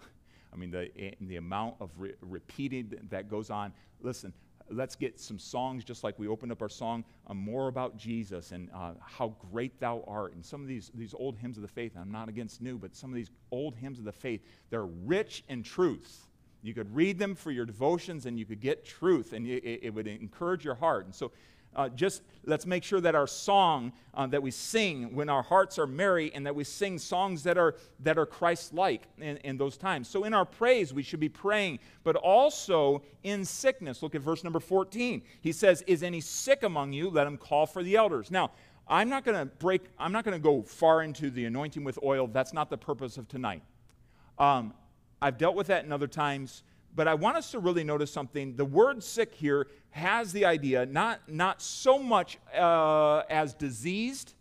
I 0.52 0.56
mean, 0.56 0.70
the, 0.70 0.90
eh, 0.98 1.12
the 1.20 1.36
amount 1.36 1.76
of 1.78 1.90
re- 1.96 2.14
repeating 2.20 2.92
that 3.10 3.28
goes 3.28 3.50
on. 3.50 3.72
Listen, 4.00 4.32
let's 4.70 4.96
get 4.96 5.20
some 5.20 5.38
songs 5.38 5.84
just 5.84 6.02
like 6.02 6.18
we 6.18 6.26
opened 6.26 6.50
up 6.50 6.62
our 6.62 6.70
song 6.70 7.04
uh, 7.26 7.34
more 7.34 7.68
about 7.68 7.98
jesus 7.98 8.52
and 8.52 8.70
uh, 8.74 8.92
how 9.00 9.34
great 9.52 9.78
thou 9.78 10.02
art 10.06 10.32
and 10.34 10.44
some 10.44 10.62
of 10.62 10.66
these, 10.66 10.90
these 10.94 11.14
old 11.14 11.36
hymns 11.36 11.58
of 11.58 11.62
the 11.62 11.68
faith 11.68 11.92
i'm 12.00 12.10
not 12.10 12.30
against 12.30 12.62
new 12.62 12.78
but 12.78 12.96
some 12.96 13.10
of 13.10 13.14
these 13.14 13.30
old 13.50 13.74
hymns 13.74 13.98
of 13.98 14.06
the 14.06 14.12
faith 14.12 14.40
they're 14.70 14.86
rich 14.86 15.44
in 15.48 15.62
truth 15.62 16.28
you 16.64 16.72
could 16.72 16.94
read 16.96 17.18
them 17.18 17.34
for 17.34 17.50
your 17.50 17.66
devotions 17.66 18.24
and 18.24 18.38
you 18.38 18.46
could 18.46 18.60
get 18.60 18.86
truth 18.86 19.34
and 19.34 19.46
it, 19.46 19.80
it 19.82 19.92
would 19.92 20.06
encourage 20.06 20.64
your 20.64 20.74
heart. 20.74 21.04
And 21.04 21.14
so 21.14 21.30
uh, 21.76 21.90
just 21.90 22.22
let's 22.46 22.64
make 22.64 22.82
sure 22.82 23.02
that 23.02 23.14
our 23.14 23.26
song 23.26 23.92
uh, 24.14 24.26
that 24.28 24.42
we 24.42 24.50
sing 24.50 25.14
when 25.14 25.28
our 25.28 25.42
hearts 25.42 25.78
are 25.78 25.86
merry 25.86 26.32
and 26.34 26.46
that 26.46 26.54
we 26.54 26.64
sing 26.64 26.98
songs 26.98 27.42
that 27.42 27.58
are 27.58 27.74
that 28.00 28.16
are 28.16 28.24
christ-like 28.24 29.02
in, 29.18 29.36
in 29.38 29.58
those 29.58 29.76
times. 29.76 30.08
So 30.08 30.24
in 30.24 30.32
our 30.32 30.46
praise 30.46 30.94
we 30.94 31.02
should 31.02 31.20
be 31.20 31.28
praying 31.28 31.80
but 32.02 32.16
also 32.16 33.02
in 33.24 33.44
sickness. 33.44 34.02
Look 34.02 34.14
at 34.14 34.22
verse 34.22 34.42
number 34.42 34.60
14 34.60 35.20
he 35.42 35.52
says 35.52 35.82
is 35.86 36.02
any 36.02 36.22
sick 36.22 36.62
among 36.62 36.94
you? 36.94 37.10
Let 37.10 37.26
him 37.26 37.36
call 37.36 37.66
for 37.66 37.82
the 37.82 37.96
elders. 37.96 38.30
Now 38.30 38.52
i'm 38.88 39.10
not 39.10 39.24
going 39.24 39.38
to 39.38 39.46
break 39.46 39.82
i'm 39.98 40.12
not 40.12 40.24
going 40.24 40.34
to 40.34 40.42
go 40.42 40.62
far 40.62 41.02
into 41.02 41.28
the 41.28 41.44
anointing 41.44 41.84
with 41.84 41.98
oil. 42.02 42.26
That's 42.26 42.54
not 42.54 42.70
the 42.70 42.78
purpose 42.78 43.18
of 43.18 43.28
tonight. 43.28 43.62
Um, 44.38 44.72
i've 45.24 45.38
dealt 45.38 45.56
with 45.56 45.66
that 45.66 45.84
in 45.84 45.90
other 45.90 46.06
times 46.06 46.62
but 46.94 47.08
I 47.08 47.14
want 47.14 47.36
us 47.36 47.50
to 47.50 47.58
really 47.58 47.84
notice 47.84 48.10
something. 48.12 48.54
The 48.54 48.64
word 48.64 49.02
sick 49.02 49.34
here 49.34 49.66
has 49.90 50.32
the 50.32 50.44
idea 50.44 50.86
not, 50.86 51.20
not 51.28 51.60
so 51.60 51.98
much 51.98 52.38
uh, 52.56 53.22
as 53.28 53.54
diseased, 53.54 54.34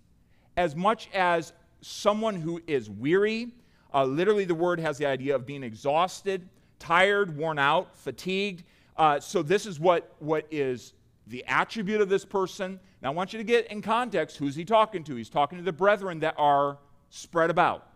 as 0.55 0.75
much 0.75 1.09
as 1.13 1.53
someone 1.81 2.35
who 2.35 2.61
is 2.67 2.89
weary. 2.89 3.51
Uh, 3.93 4.05
literally, 4.05 4.45
the 4.45 4.55
word 4.55 4.79
has 4.79 4.97
the 4.97 5.05
idea 5.05 5.35
of 5.35 5.45
being 5.45 5.63
exhausted, 5.63 6.47
tired, 6.79 7.35
worn 7.35 7.57
out, 7.57 7.95
fatigued. 7.95 8.63
Uh, 8.97 9.19
so, 9.19 9.41
this 9.41 9.65
is 9.65 9.79
what, 9.79 10.15
what 10.19 10.45
is 10.51 10.93
the 11.27 11.43
attribute 11.47 12.01
of 12.01 12.09
this 12.09 12.25
person. 12.25 12.79
Now, 13.01 13.09
I 13.09 13.13
want 13.13 13.33
you 13.33 13.37
to 13.37 13.43
get 13.43 13.67
in 13.67 13.81
context 13.81 14.37
who's 14.37 14.55
he 14.55 14.65
talking 14.65 15.03
to? 15.05 15.15
He's 15.15 15.29
talking 15.29 15.57
to 15.57 15.63
the 15.63 15.73
brethren 15.73 16.19
that 16.19 16.35
are 16.37 16.77
spread 17.09 17.49
about. 17.49 17.87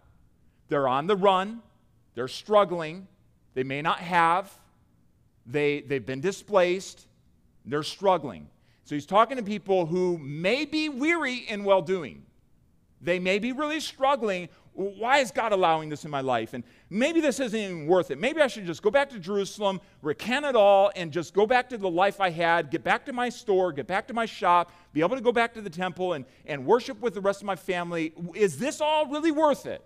They're 0.70 0.88
on 0.88 1.08
the 1.08 1.16
run, 1.16 1.62
they're 2.18 2.28
struggling, 2.28 3.08
they 3.54 3.62
may 3.62 3.80
not 3.80 4.00
have, 4.00 4.52
they, 5.46 5.82
they've 5.82 6.04
been 6.04 6.20
displaced, 6.20 7.06
they're 7.64 7.84
struggling. 7.84 8.48
So 8.86 8.96
he's 8.96 9.06
talking 9.06 9.38
to 9.38 9.44
people 9.44 9.86
who 9.86 10.18
may 10.18 10.66
be 10.66 10.90
weary 10.90 11.46
in 11.48 11.64
well 11.64 11.84
doing. 11.84 12.26
They 13.02 13.20
may 13.20 13.38
be 13.38 13.52
really 13.52 13.80
struggling. 13.80 14.50
Why 14.74 15.20
is 15.20 15.30
God 15.30 15.52
allowing 15.52 15.90
this 15.90 16.06
in 16.06 16.10
my 16.10 16.22
life? 16.22 16.56
And 16.56 16.64
maybe 16.90 17.22
this 17.22 17.40
isn't 17.40 17.60
even 17.60 17.86
worth 17.86 18.10
it. 18.10 18.18
Maybe 18.18 18.42
I 18.42 18.48
should 18.48 18.66
just 18.66 18.82
go 18.82 18.90
back 18.90 19.12
to 19.12 19.20
Jerusalem, 19.20 19.80
recant 20.02 20.44
it 20.44 20.56
all, 20.56 20.90
and 20.96 21.12
just 21.12 21.36
go 21.36 21.46
back 21.46 21.70
to 21.70 21.78
the 21.78 21.90
life 21.90 22.20
I 22.20 22.32
had, 22.32 22.72
get 22.72 22.84
back 22.84 23.06
to 23.06 23.14
my 23.14 23.30
store, 23.30 23.72
get 23.72 23.86
back 23.86 24.08
to 24.08 24.16
my 24.16 24.26
shop, 24.26 24.72
be 24.92 25.02
able 25.02 25.18
to 25.18 25.22
go 25.22 25.32
back 25.32 25.54
to 25.54 25.62
the 25.62 25.70
temple 25.70 26.14
and, 26.14 26.26
and 26.48 26.66
worship 26.66 27.00
with 27.00 27.14
the 27.14 27.22
rest 27.22 27.42
of 27.42 27.46
my 27.46 27.56
family. 27.56 28.12
Is 28.34 28.58
this 28.58 28.82
all 28.82 29.06
really 29.06 29.30
worth 29.30 29.68
it? 29.68 29.84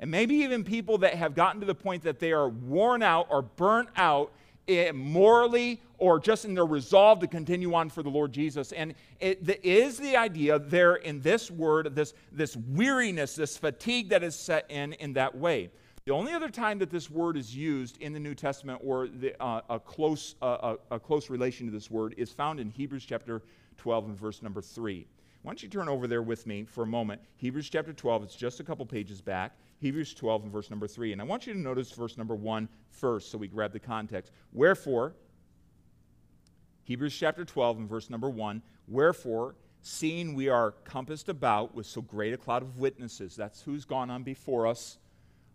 And 0.00 0.10
maybe 0.10 0.36
even 0.36 0.64
people 0.64 0.98
that 0.98 1.14
have 1.14 1.34
gotten 1.34 1.60
to 1.60 1.66
the 1.66 1.74
point 1.74 2.02
that 2.04 2.18
they 2.18 2.32
are 2.32 2.48
worn 2.48 3.02
out 3.02 3.26
or 3.30 3.42
burnt 3.42 3.88
out 3.96 4.32
eh, 4.68 4.92
morally 4.92 5.80
or 5.98 6.20
just 6.20 6.44
in 6.44 6.54
their 6.54 6.66
resolve 6.66 7.18
to 7.20 7.26
continue 7.26 7.74
on 7.74 7.90
for 7.90 8.02
the 8.02 8.08
Lord 8.08 8.32
Jesus. 8.32 8.72
And 8.72 8.94
it 9.18 9.60
is 9.64 9.98
the 9.98 10.16
idea 10.16 10.58
there 10.58 10.96
in 10.96 11.20
this 11.20 11.50
word, 11.50 11.94
this, 11.94 12.14
this 12.30 12.56
weariness, 12.56 13.34
this 13.34 13.56
fatigue 13.56 14.08
that 14.10 14.22
is 14.22 14.36
set 14.36 14.70
in 14.70 14.92
in 14.94 15.12
that 15.14 15.36
way. 15.36 15.70
The 16.04 16.14
only 16.14 16.32
other 16.32 16.48
time 16.48 16.78
that 16.78 16.90
this 16.90 17.10
word 17.10 17.36
is 17.36 17.54
used 17.54 18.00
in 18.00 18.14
the 18.14 18.20
New 18.20 18.34
Testament 18.34 18.80
or 18.82 19.08
the, 19.08 19.40
uh, 19.42 19.60
a, 19.68 19.78
close, 19.78 20.36
uh, 20.40 20.76
a, 20.90 20.94
a 20.94 21.00
close 21.00 21.28
relation 21.28 21.66
to 21.66 21.72
this 21.72 21.90
word 21.90 22.14
is 22.16 22.30
found 22.30 22.60
in 22.60 22.70
Hebrews 22.70 23.04
chapter 23.04 23.42
12 23.76 24.06
and 24.06 24.18
verse 24.18 24.42
number 24.42 24.62
3. 24.62 25.06
Why 25.42 25.50
don't 25.50 25.62
you 25.62 25.68
turn 25.68 25.88
over 25.88 26.06
there 26.06 26.22
with 26.22 26.46
me 26.46 26.64
for 26.64 26.84
a 26.84 26.86
moment? 26.86 27.20
Hebrews 27.36 27.68
chapter 27.68 27.92
12, 27.92 28.24
it's 28.24 28.36
just 28.36 28.58
a 28.60 28.64
couple 28.64 28.86
pages 28.86 29.20
back. 29.20 29.52
Hebrews 29.78 30.14
12 30.14 30.44
and 30.44 30.52
verse 30.52 30.70
number 30.70 30.88
3. 30.88 31.12
And 31.12 31.20
I 31.20 31.24
want 31.24 31.46
you 31.46 31.52
to 31.52 31.58
notice 31.58 31.90
verse 31.92 32.16
number 32.16 32.34
1 32.34 32.68
first 32.90 33.30
so 33.30 33.38
we 33.38 33.48
grab 33.48 33.72
the 33.72 33.80
context. 33.80 34.32
Wherefore, 34.52 35.14
Hebrews 36.84 37.16
chapter 37.16 37.44
12 37.44 37.78
and 37.78 37.88
verse 37.88 38.10
number 38.10 38.30
1, 38.30 38.62
wherefore, 38.88 39.54
seeing 39.82 40.34
we 40.34 40.48
are 40.48 40.72
compassed 40.84 41.28
about 41.28 41.74
with 41.74 41.86
so 41.86 42.00
great 42.00 42.32
a 42.32 42.36
cloud 42.36 42.62
of 42.62 42.78
witnesses, 42.78 43.36
that's 43.36 43.62
who's 43.62 43.84
gone 43.84 44.10
on 44.10 44.22
before 44.22 44.66
us, 44.66 44.98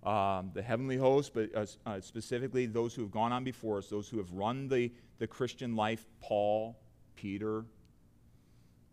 um, 0.03 0.51
the 0.53 0.61
heavenly 0.61 0.97
host, 0.97 1.33
but 1.33 1.49
uh, 1.55 1.65
uh, 1.85 1.99
specifically 1.99 2.65
those 2.65 2.93
who 2.93 3.01
have 3.01 3.11
gone 3.11 3.31
on 3.31 3.43
before 3.43 3.77
us, 3.79 3.87
those 3.87 4.07
who 4.07 4.17
have 4.17 4.31
run 4.31 4.67
the, 4.67 4.91
the 5.17 5.27
Christian 5.27 5.75
life, 5.75 6.05
Paul, 6.21 6.77
Peter, 7.15 7.65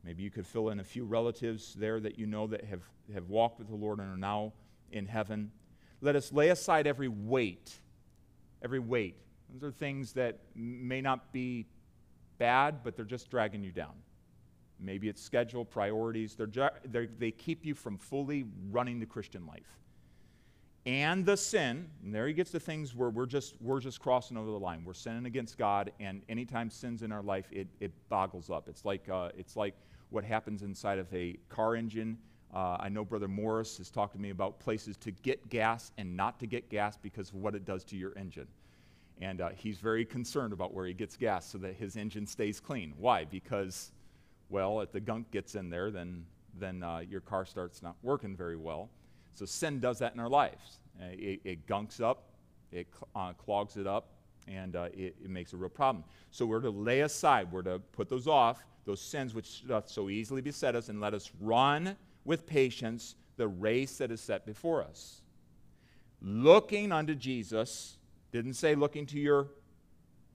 Maybe 0.05 0.23
you 0.23 0.31
could 0.31 0.47
fill 0.47 0.71
in 0.71 0.81
a 0.81 0.85
few 0.85 1.05
relatives 1.05 1.75
there 1.75 2.01
that 2.01 2.19
you 2.19 2.27
know 2.27 2.47
that 2.47 2.65
have, 2.65 2.83
have 3.13 3.29
walked 3.29 3.59
with 3.59 3.69
the 3.69 3.75
Lord 3.75 3.99
and 3.99 4.13
are 4.13 4.17
now 4.17 4.53
in 4.93 5.07
heaven. 5.07 5.51
Let 6.01 6.17
us 6.17 6.33
lay 6.33 6.49
aside 6.49 6.87
every 6.87 7.09
weight. 7.09 7.79
Every 8.63 8.79
weight. 8.79 9.17
Those 9.53 9.71
are 9.71 9.73
things 9.73 10.13
that 10.15 10.39
may 10.55 11.01
not 11.01 11.33
be 11.33 11.67
bad, 12.39 12.83
but 12.83 12.97
they're 12.97 13.05
just 13.05 13.31
dragging 13.31 13.63
you 13.63 13.73
down. 13.73 13.95
Maybe 14.79 15.09
it's 15.09 15.23
schedule, 15.23 15.65
priorities. 15.65 16.35
They're, 16.35 16.73
they're, 16.87 17.09
they 17.19 17.31
keep 17.31 17.67
you 17.67 17.75
from 17.75 17.99
fully 17.99 18.47
running 18.71 18.99
the 18.99 19.07
Christian 19.07 19.47
life. 19.47 19.79
And 20.87 21.27
the 21.27 21.37
sin, 21.37 21.91
and 22.03 22.15
there 22.15 22.27
he 22.27 22.33
gets 22.33 22.51
to 22.53 22.61
things 22.61 22.95
where 22.95 23.11
we're 23.11 23.27
just, 23.27 23.55
we're 23.61 23.81
just 23.81 24.01
crossing 24.01 24.39
over 24.39 24.51
the 24.51 24.59
line. 24.59 24.83
We're 24.83 24.95
sinning 24.95 25.27
against 25.27 25.59
God, 25.59 25.93
and 26.01 26.23
anytime 26.31 26.71
sin's 26.71 27.03
in 27.03 27.13
our 27.13 27.23
life, 27.23 27.47
it, 27.53 27.69
it 27.81 27.93
boggles 28.09 28.49
up. 28.49 28.67
It's 28.67 28.87
like, 28.87 29.07
uh, 29.11 29.29
it's 29.37 29.57
like 29.57 29.75
what 30.09 30.25
happens 30.25 30.63
inside 30.63 30.99
of 30.99 31.13
a 31.13 31.37
car 31.51 31.77
engine 31.77 32.17
uh, 32.55 32.77
I 32.81 32.89
know 32.89 33.05
Brother 33.05 33.29
Morris 33.29 33.79
has 33.79 33.91
talked 33.91 34.13
to 34.15 34.21
me 34.21 34.31
about 34.31 34.59
places 34.59 34.97
to 34.99 35.13
get 35.13 35.49
gas 35.49 35.93
and 35.99 36.17
not 36.17 36.41
to 36.41 36.47
get 36.47 36.69
gas 36.69 36.97
because 36.97 37.29
of 37.29 37.37
what 37.37 37.55
it 37.55 37.65
does 37.65 37.85
to 37.85 37.97
your 37.97 38.13
engine. 38.17 38.49
And 39.21 39.41
uh, 39.41 39.51
he's 39.51 39.79
very 39.79 40.05
concerned 40.05 40.53
about 40.53 40.75
where 40.75 40.87
he 40.87 40.95
gets 40.95 41.17
gas 41.17 41.47
so 41.47 41.59
that 41.59 41.77
his 41.77 41.97
engine 41.97 42.27
stays 42.27 42.59
clean. 42.59 42.95
Why? 42.97 43.25
Because, 43.25 43.93
well, 44.49 44.81
if 44.81 44.91
the 44.91 45.01
gunk 45.01 45.31
gets 45.31 45.55
in 45.55 45.71
there, 45.71 45.91
then, 45.91 46.25
then 46.59 46.83
uh, 46.83 47.01
your 47.09 47.21
car 47.21 47.45
starts 47.45 47.83
not 47.83 47.97
working 48.03 48.35
very 48.35 48.57
well. 48.57 48.89
So 49.35 49.45
sin 49.45 49.79
does 49.79 49.99
that 50.01 50.15
in 50.15 50.21
our 50.21 50.29
lives. 50.29 50.79
Uh, 51.01 51.07
it, 51.13 51.41
it, 51.45 51.67
gunks 51.67 52.01
up, 52.01 52.31
it 52.73 52.89
cl- 52.93 53.09
uh, 53.15 53.33
clogs 53.35 53.77
it 53.77 53.87
up, 53.87 54.09
And 54.49 54.75
uh, 54.75 54.89
it, 54.93 55.15
it, 55.23 55.31
makes 55.31 55.53
a 55.53 55.57
real 55.57 55.69
problem. 55.69 56.03
So 56.31 56.47
we're 56.47 56.61
to 56.61 56.71
lay 56.71 57.03
aside, 57.03 57.53
we're 57.53 57.63
to 57.63 57.79
put 57.79 58.09
those 58.09 58.27
off, 58.27 58.65
those 58.87 59.01
sins 59.01 59.35
which 59.35 59.69
doth 59.69 59.89
so 59.89 60.09
easily 60.09 60.41
beset 60.41 60.75
us, 60.75 60.89
and 60.89 61.01
let 61.01 61.15
us 61.15 61.31
run 61.41 61.97
with 62.25 62.47
patience 62.47 63.15
the 63.37 63.49
race 63.49 63.99
that 63.99 64.11
is 64.11 64.21
set 64.21 64.45
before 64.45 64.83
us. 64.83 65.23
Looking 66.21 66.93
unto 66.93 67.15
Jesus, 67.15 67.97
didn't 68.33 68.55
say 68.55 68.75
looking 68.75 69.07
to 69.07 69.19
your 69.19 69.49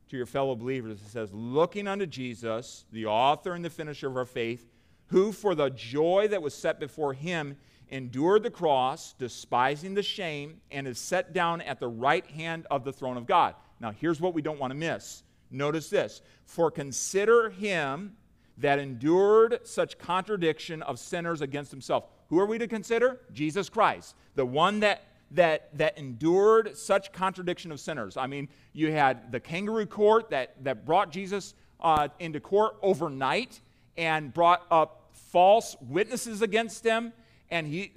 to 0.10 0.18
your 0.18 0.26
fellow 0.26 0.56
believers. 0.56 1.02
It 1.02 1.10
says, 1.10 1.34
looking 1.34 1.88
unto 1.88 2.06
Jesus, 2.06 2.86
the 2.92 3.08
author 3.08 3.54
and 3.54 3.66
the 3.66 3.70
finisher 3.70 4.08
of 4.08 4.18
our 4.18 4.26
faith, 4.26 4.68
who 5.08 5.32
for 5.32 5.56
the 5.56 5.70
joy 5.70 6.28
that 6.30 6.42
was 6.42 6.54
set 6.54 6.80
before 6.80 7.14
him 7.14 7.58
endured 7.90 8.44
the 8.44 8.52
cross, 8.52 9.14
despising 9.14 9.94
the 9.94 10.04
shame, 10.04 10.62
and 10.72 10.88
is 10.88 11.00
set 11.00 11.34
down 11.34 11.62
at 11.62 11.80
the 11.80 11.88
right 11.88 12.26
hand 12.28 12.66
of 12.72 12.84
the 12.84 12.94
throne 12.94 13.18
of 13.18 13.26
God. 13.26 13.56
Now, 13.80 13.92
here's 13.92 14.22
what 14.22 14.34
we 14.34 14.42
don't 14.42 14.60
want 14.60 14.72
to 14.72 14.78
miss. 14.78 15.24
Notice 15.52 15.90
this 15.90 16.22
For 16.46 16.72
consider 16.72 17.50
him 17.50 18.16
that 18.58 18.80
endured 18.80 19.60
such 19.64 19.98
contradiction 19.98 20.82
of 20.84 21.00
sinners 21.00 21.42
against 21.42 21.72
himself. 21.72 22.06
Who 22.30 22.40
are 22.40 22.46
we 22.46 22.58
to 22.58 22.68
consider? 22.68 23.20
Jesus 23.34 23.70
Christ, 23.70 24.16
the 24.36 24.46
one 24.46 24.80
that 24.80 25.04
that, 25.32 25.76
that 25.78 25.98
endured 25.98 26.78
such 26.78 27.12
contradiction 27.12 27.72
of 27.72 27.80
sinners. 27.80 28.18
I 28.18 28.28
mean, 28.28 28.48
you 28.74 28.92
had 28.92 29.32
the 29.32 29.40
kangaroo 29.40 29.86
court 29.86 30.30
that, 30.30 30.64
that 30.64 30.86
brought 30.86 31.12
Jesus 31.12 31.54
uh, 31.82 32.10
into 32.20 32.40
court 32.40 32.78
overnight 32.82 33.60
and 33.98 34.34
brought 34.34 34.64
up 34.72 35.10
false 35.14 35.76
witnesses 35.82 36.42
against 36.42 36.86
him. 36.86 37.14
And 37.52 37.68
he, 37.68 37.92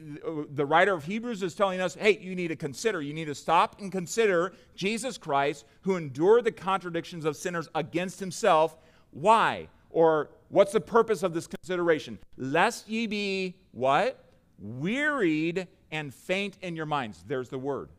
the 0.50 0.66
writer 0.66 0.92
of 0.92 1.04
Hebrews 1.04 1.42
is 1.42 1.54
telling 1.54 1.80
us, 1.80 1.94
hey, 1.94 2.18
you 2.18 2.34
need 2.34 2.48
to 2.48 2.56
consider, 2.56 3.00
you 3.00 3.14
need 3.14 3.26
to 3.26 3.34
stop 3.34 3.80
and 3.80 3.90
consider 3.90 4.52
Jesus 4.74 5.16
Christ 5.16 5.64
who 5.82 5.96
endured 5.96 6.44
the 6.44 6.52
contradictions 6.52 7.24
of 7.24 7.36
sinners 7.36 7.68
against 7.74 8.20
himself. 8.20 8.76
Why? 9.10 9.68
Or 9.90 10.30
what's 10.48 10.72
the 10.72 10.80
purpose 10.80 11.22
of 11.22 11.34
this 11.34 11.46
consideration? 11.46 12.18
Lest 12.36 12.88
ye 12.88 13.06
be 13.06 13.56
what? 13.72 14.24
Wearied 14.58 15.68
and 15.90 16.12
faint 16.12 16.58
in 16.62 16.76
your 16.76 16.86
minds. 16.86 17.24
There's 17.26 17.48
the 17.48 17.58
word. 17.58 17.90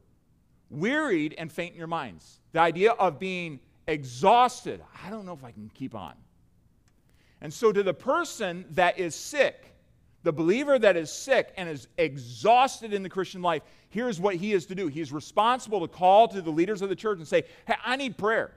Wearied 0.70 1.36
and 1.38 1.52
faint 1.52 1.74
in 1.74 1.78
your 1.78 1.88
minds. 1.88 2.40
The 2.52 2.60
idea 2.60 2.92
of 2.92 3.20
being 3.20 3.60
exhausted. 3.88 4.82
I 5.04 5.10
don't 5.10 5.26
know 5.26 5.34
if 5.34 5.44
I 5.44 5.52
can 5.52 5.72
keep 5.74 5.96
on. 5.96 6.14
And 7.42 7.54
so, 7.54 7.72
to 7.72 7.84
the 7.84 7.94
person 7.94 8.66
that 8.72 9.00
is 9.00 9.16
sick, 9.16 9.74
the 10.24 10.34
believer 10.34 10.78
that 10.78 10.98
is 10.98 11.12
sick 11.12 11.54
and 11.56 11.70
is 11.70 11.88
exhausted 11.98 12.94
in 12.94 13.02
the 13.02 13.10
Christian 13.10 13.42
life, 13.42 13.64
here's 13.90 14.20
what 14.20 14.36
he 14.36 14.52
is 14.52 14.66
to 14.68 14.76
do. 14.76 14.88
He's 14.88 15.14
responsible 15.14 15.80
to 15.80 15.88
call 15.88 16.28
to 16.28 16.42
the 16.42 16.52
leaders 16.52 16.82
of 16.82 16.90
the 16.90 16.96
church 16.96 17.20
and 17.20 17.28
say, 17.28 17.44
Hey, 17.66 17.76
I 17.84 17.96
need 17.96 18.18
prayer. 18.18 18.52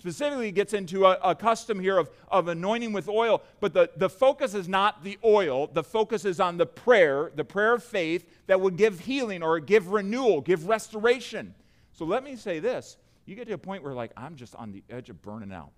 Specifically, 0.00 0.50
gets 0.50 0.72
into 0.72 1.04
a, 1.04 1.18
a, 1.22 1.34
custom 1.34 1.78
here 1.78 1.98
of, 1.98 2.08
of 2.28 2.48
anointing 2.48 2.94
with 2.94 3.06
oil, 3.06 3.42
but 3.60 3.74
the, 3.74 3.90
the 3.98 4.08
focus 4.08 4.54
is 4.54 4.66
not 4.66 5.04
the 5.04 5.18
oil. 5.22 5.66
The 5.66 5.84
focus 5.84 6.24
is 6.24 6.40
on 6.40 6.56
the 6.56 6.64
prayer, 6.64 7.30
the 7.34 7.44
prayer 7.44 7.74
of 7.74 7.84
faith 7.84 8.24
that 8.46 8.58
would 8.58 8.76
give 8.78 9.00
healing 9.00 9.42
or 9.42 9.60
give 9.60 9.88
renewal, 9.88 10.40
give 10.40 10.66
restoration. 10.66 11.54
So 11.92 12.06
let 12.06 12.24
me 12.24 12.34
say 12.34 12.60
this 12.60 12.96
you 13.26 13.34
get 13.34 13.46
to 13.48 13.52
a 13.52 13.58
point 13.58 13.82
where, 13.82 13.92
like, 13.92 14.12
I'm 14.16 14.36
just 14.36 14.54
on 14.54 14.72
the 14.72 14.82
edge 14.88 15.10
of 15.10 15.20
burning 15.20 15.52
out. 15.52 15.72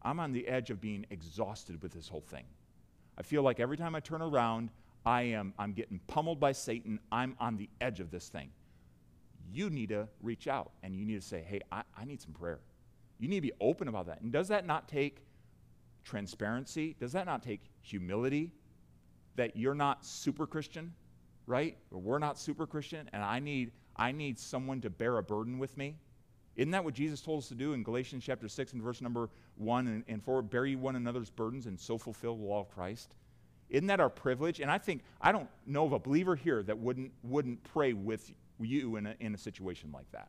I'm 0.00 0.18
on 0.18 0.32
the 0.32 0.48
edge 0.48 0.70
of 0.70 0.80
being 0.80 1.04
exhausted 1.10 1.82
with 1.82 1.92
this 1.92 2.08
whole 2.08 2.22
thing. 2.22 2.44
I 3.18 3.22
feel 3.22 3.42
like 3.42 3.60
every 3.60 3.76
time 3.76 3.94
I 3.94 4.00
turn 4.00 4.22
around, 4.22 4.70
I 5.04 5.20
am 5.20 5.52
I'm 5.58 5.74
getting 5.74 6.00
pummeled 6.06 6.40
by 6.40 6.52
Satan. 6.52 6.98
I'm 7.12 7.36
on 7.40 7.58
the 7.58 7.68
edge 7.82 8.00
of 8.00 8.10
this 8.10 8.30
thing. 8.30 8.48
You 9.52 9.68
need 9.68 9.90
to 9.90 10.08
reach 10.22 10.48
out 10.48 10.72
and 10.82 10.96
you 10.96 11.04
need 11.04 11.20
to 11.20 11.26
say, 11.26 11.44
hey, 11.46 11.60
I, 11.70 11.82
I 11.94 12.06
need 12.06 12.22
some 12.22 12.32
prayer. 12.32 12.60
You 13.18 13.28
need 13.28 13.36
to 13.36 13.42
be 13.42 13.52
open 13.60 13.88
about 13.88 14.06
that. 14.06 14.20
And 14.20 14.32
does 14.32 14.48
that 14.48 14.66
not 14.66 14.88
take 14.88 15.24
transparency? 16.04 16.96
Does 16.98 17.12
that 17.12 17.26
not 17.26 17.42
take 17.42 17.60
humility? 17.80 18.52
That 19.36 19.56
you're 19.56 19.74
not 19.74 20.04
super 20.04 20.46
Christian, 20.46 20.92
right? 21.46 21.76
Or 21.90 21.98
we're 21.98 22.18
not 22.18 22.38
super 22.38 22.66
Christian, 22.66 23.08
and 23.12 23.22
I 23.22 23.38
need, 23.38 23.72
I 23.96 24.12
need 24.12 24.38
someone 24.38 24.80
to 24.82 24.90
bear 24.90 25.18
a 25.18 25.22
burden 25.22 25.58
with 25.58 25.76
me. 25.76 25.96
Isn't 26.56 26.70
that 26.70 26.84
what 26.84 26.94
Jesus 26.94 27.20
told 27.20 27.42
us 27.42 27.48
to 27.48 27.54
do 27.54 27.74
in 27.74 27.82
Galatians 27.82 28.24
chapter 28.24 28.48
6 28.48 28.72
and 28.72 28.82
verse 28.82 29.02
number 29.02 29.28
1 29.56 29.86
and, 29.86 30.04
and 30.08 30.22
4? 30.22 30.40
Bear 30.42 30.66
one 30.72 30.96
another's 30.96 31.28
burdens 31.28 31.66
and 31.66 31.78
so 31.78 31.98
fulfill 31.98 32.36
the 32.36 32.44
law 32.44 32.60
of 32.60 32.70
Christ. 32.70 33.14
Isn't 33.68 33.88
that 33.88 34.00
our 34.00 34.08
privilege? 34.08 34.60
And 34.60 34.70
I 34.70 34.78
think, 34.78 35.02
I 35.20 35.32
don't 35.32 35.48
know 35.66 35.84
of 35.84 35.92
a 35.92 35.98
believer 35.98 36.34
here 36.34 36.62
that 36.62 36.78
wouldn't, 36.78 37.12
wouldn't 37.22 37.62
pray 37.64 37.92
with 37.92 38.32
you 38.58 38.96
in 38.96 39.06
a, 39.06 39.14
in 39.20 39.34
a 39.34 39.38
situation 39.38 39.90
like 39.92 40.10
that. 40.12 40.28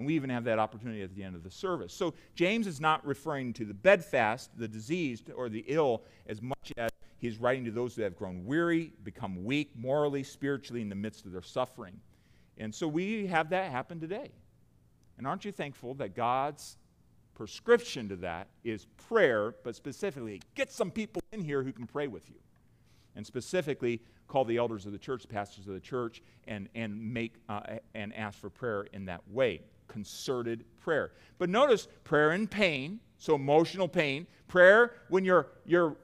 And 0.00 0.06
we 0.06 0.14
even 0.14 0.30
have 0.30 0.44
that 0.44 0.58
opportunity 0.58 1.02
at 1.02 1.14
the 1.14 1.22
end 1.22 1.36
of 1.36 1.42
the 1.42 1.50
service. 1.50 1.92
So 1.92 2.14
James 2.34 2.66
is 2.66 2.80
not 2.80 3.06
referring 3.06 3.52
to 3.52 3.66
the 3.66 3.74
bedfast, 3.74 4.48
the 4.56 4.66
diseased, 4.66 5.30
or 5.36 5.50
the 5.50 5.62
ill 5.68 6.04
as 6.26 6.40
much 6.40 6.72
as 6.78 6.88
he's 7.18 7.36
writing 7.36 7.66
to 7.66 7.70
those 7.70 7.94
who 7.94 8.00
have 8.00 8.16
grown 8.16 8.46
weary, 8.46 8.94
become 9.04 9.44
weak 9.44 9.72
morally, 9.76 10.22
spiritually 10.22 10.80
in 10.80 10.88
the 10.88 10.94
midst 10.94 11.26
of 11.26 11.32
their 11.32 11.42
suffering. 11.42 12.00
And 12.56 12.74
so 12.74 12.88
we 12.88 13.26
have 13.26 13.50
that 13.50 13.70
happen 13.70 14.00
today. 14.00 14.30
And 15.18 15.26
aren't 15.26 15.44
you 15.44 15.52
thankful 15.52 15.92
that 15.96 16.16
God's 16.16 16.78
prescription 17.34 18.08
to 18.08 18.16
that 18.16 18.48
is 18.64 18.86
prayer, 19.06 19.54
but 19.64 19.76
specifically, 19.76 20.40
get 20.54 20.72
some 20.72 20.90
people 20.90 21.20
in 21.32 21.42
here 21.42 21.62
who 21.62 21.74
can 21.74 21.86
pray 21.86 22.06
with 22.06 22.26
you. 22.30 22.36
And 23.16 23.26
specifically, 23.26 24.00
call 24.28 24.46
the 24.46 24.56
elders 24.56 24.86
of 24.86 24.92
the 24.92 24.98
church, 24.98 25.28
pastors 25.28 25.68
of 25.68 25.74
the 25.74 25.80
church, 25.80 26.22
and, 26.46 26.70
and 26.74 27.12
make 27.12 27.34
uh, 27.50 27.60
and 27.94 28.16
ask 28.16 28.38
for 28.38 28.48
prayer 28.48 28.86
in 28.94 29.04
that 29.04 29.20
way 29.28 29.60
concerted 29.90 30.64
prayer. 30.80 31.12
But 31.38 31.50
notice 31.50 31.88
prayer 32.04 32.32
in 32.32 32.46
pain, 32.46 33.00
so 33.18 33.34
emotional 33.34 33.88
pain, 33.88 34.26
prayer 34.48 34.94
when 35.08 35.24
you're 35.24 35.48
you're 35.66 35.96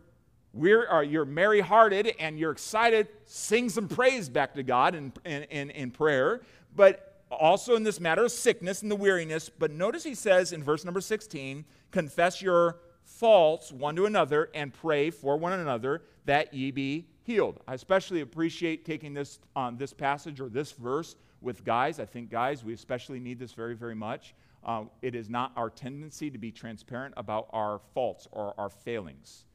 we're, 0.53 0.88
or 0.90 1.03
you're 1.03 1.27
merry 1.27 1.61
hearted 1.61 2.14
and 2.18 2.38
you're 2.38 2.51
excited, 2.51 3.09
sing 3.27 3.68
some 3.68 3.88
praise 3.88 4.29
back 4.29 4.55
to 4.55 4.62
God 4.62 4.94
in, 4.94 5.12
in, 5.25 5.42
in, 5.44 5.70
in 5.70 5.90
prayer. 5.90 6.40
But 6.75 7.22
also 7.31 7.75
in 7.77 7.83
this 7.83 8.01
matter 8.01 8.25
of 8.25 8.33
sickness 8.33 8.83
and 8.83 8.90
the 8.90 8.96
weariness. 8.96 9.49
But 9.49 9.70
notice 9.70 10.05
he 10.05 10.14
says 10.14 10.53
in 10.53 10.62
verse 10.62 10.85
number 10.85 11.01
16, 11.01 11.64
confess 11.90 12.40
your 12.40 12.79
faults 13.05 13.70
one 13.70 13.96
to 13.96 14.07
another 14.07 14.51
and 14.55 14.72
pray 14.72 15.11
for 15.11 15.37
one 15.37 15.53
another 15.53 16.03
that 16.25 16.53
ye 16.55 16.70
be 16.70 17.07
healed. 17.22 17.61
I 17.66 17.75
especially 17.75 18.20
appreciate 18.20 18.85
taking 18.85 19.14
this 19.14 19.38
on 19.55 19.68
um, 19.68 19.77
this 19.77 19.92
passage 19.92 20.40
or 20.40 20.49
this 20.49 20.72
verse 20.72 21.16
with 21.46 21.64
guys. 21.64 21.98
I 22.00 22.04
think, 22.04 22.28
guys, 22.28 22.64
we 22.64 22.74
especially 22.74 23.20
need 23.20 23.38
this 23.38 23.52
very, 23.52 23.74
very 23.74 23.94
much. 23.94 24.35
Uh, 24.64 24.85
it 25.00 25.14
is 25.14 25.30
not 25.30 25.52
our 25.56 25.70
tendency 25.70 26.28
to 26.28 26.38
be 26.38 26.50
transparent 26.50 27.14
about 27.16 27.46
our 27.50 27.80
faults 27.94 28.26
or 28.32 28.52
our 28.59 28.68
failings. 28.68 29.46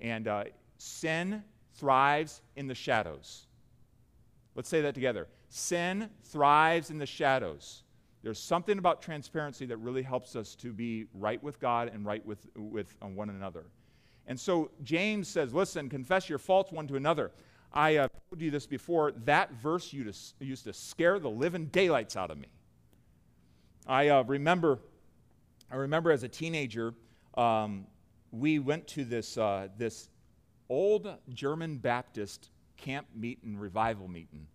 And 0.00 0.28
uh, 0.28 0.44
sin 0.78 1.42
thrives 1.74 2.42
in 2.54 2.68
the 2.68 2.74
shadows. 2.74 3.46
Let's 4.54 4.68
say 4.68 4.80
that 4.82 4.94
together. 4.94 5.26
Sin 5.48 6.08
thrives 6.22 6.90
in 6.90 6.98
the 6.98 7.06
shadows. 7.06 7.82
There's 8.22 8.38
something 8.38 8.78
about 8.78 9.02
transparency 9.02 9.66
that 9.66 9.78
really 9.78 10.02
helps 10.02 10.36
us 10.36 10.54
to 10.56 10.72
be 10.72 11.06
right 11.12 11.42
with 11.42 11.58
God 11.58 11.90
and 11.92 12.06
right 12.06 12.24
with, 12.24 12.46
with 12.54 12.96
uh, 13.02 13.08
one 13.08 13.30
another. 13.30 13.64
And 14.28 14.38
so 14.38 14.70
James 14.84 15.26
says, 15.26 15.52
listen, 15.52 15.88
confess 15.88 16.28
your 16.28 16.38
faults 16.38 16.70
one 16.70 16.86
to 16.86 16.94
another. 16.94 17.32
I 17.74 17.96
uh, 17.96 18.08
told 18.30 18.42
you 18.42 18.50
this 18.50 18.66
before. 18.66 19.12
That 19.24 19.52
verse 19.54 19.92
used 19.92 20.64
to, 20.64 20.72
scare 20.72 21.18
the 21.18 21.30
living 21.30 21.66
daylights 21.66 22.16
out 22.16 22.30
of 22.30 22.38
me. 22.38 22.48
I 23.86 24.08
uh, 24.08 24.22
remember, 24.24 24.78
I 25.70 25.76
remember 25.76 26.12
as 26.12 26.22
a 26.22 26.28
teenager, 26.28 26.94
um, 27.34 27.86
we 28.30 28.58
went 28.58 28.86
to 28.88 29.04
this 29.04 29.36
uh, 29.36 29.68
this 29.76 30.08
old 30.68 31.12
German 31.30 31.78
Baptist 31.78 32.50
camp 32.76 33.06
meeting, 33.14 33.58
revival 33.58 34.08
meeting, 34.08 34.46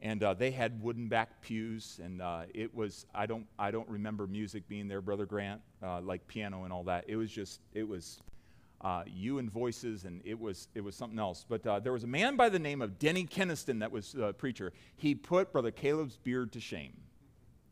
and 0.00 0.22
uh, 0.22 0.34
they 0.34 0.50
had 0.50 0.82
wooden 0.82 1.08
back 1.08 1.40
pews, 1.40 2.00
and 2.02 2.20
uh, 2.20 2.42
it 2.52 2.74
was 2.74 3.06
I 3.14 3.26
don't 3.26 3.46
I 3.58 3.70
don't 3.70 3.88
remember 3.88 4.26
music 4.26 4.66
being 4.68 4.88
there, 4.88 5.00
Brother 5.00 5.26
Grant, 5.26 5.60
uh, 5.82 6.00
like 6.00 6.26
piano 6.26 6.64
and 6.64 6.72
all 6.72 6.84
that. 6.84 7.04
It 7.08 7.16
was 7.16 7.30
just 7.30 7.60
it 7.72 7.86
was 7.86 8.20
uh, 8.84 9.02
you 9.06 9.38
and 9.38 9.50
voices, 9.50 10.04
and 10.04 10.20
it 10.24 10.38
was, 10.38 10.68
it 10.74 10.82
was 10.82 10.94
something 10.94 11.18
else. 11.18 11.46
But 11.48 11.66
uh, 11.66 11.80
there 11.80 11.92
was 11.92 12.04
a 12.04 12.06
man 12.06 12.36
by 12.36 12.50
the 12.50 12.58
name 12.58 12.82
of 12.82 12.98
Denny 12.98 13.24
Keniston 13.24 13.78
that 13.78 13.90
was 13.90 14.14
a 14.14 14.34
preacher. 14.34 14.74
He 14.96 15.14
put 15.14 15.52
Brother 15.52 15.70
Caleb's 15.70 16.18
beard 16.18 16.52
to 16.52 16.60
shame, 16.60 16.92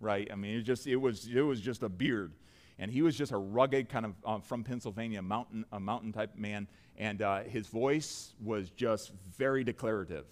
right? 0.00 0.26
I 0.32 0.36
mean, 0.36 0.56
it, 0.56 0.62
just, 0.62 0.86
it, 0.86 0.96
was, 0.96 1.28
it 1.28 1.42
was 1.42 1.60
just 1.60 1.82
a 1.82 1.88
beard. 1.90 2.32
And 2.78 2.90
he 2.90 3.02
was 3.02 3.14
just 3.14 3.30
a 3.30 3.36
rugged 3.36 3.90
kind 3.90 4.06
of 4.06 4.14
uh, 4.24 4.38
from 4.38 4.64
Pennsylvania, 4.64 5.20
mountain, 5.20 5.66
a 5.70 5.78
mountain 5.78 6.12
type 6.12 6.34
man. 6.34 6.66
And 6.96 7.20
uh, 7.20 7.42
his 7.42 7.66
voice 7.66 8.32
was 8.42 8.70
just 8.70 9.12
very 9.36 9.64
declarative. 9.64 10.24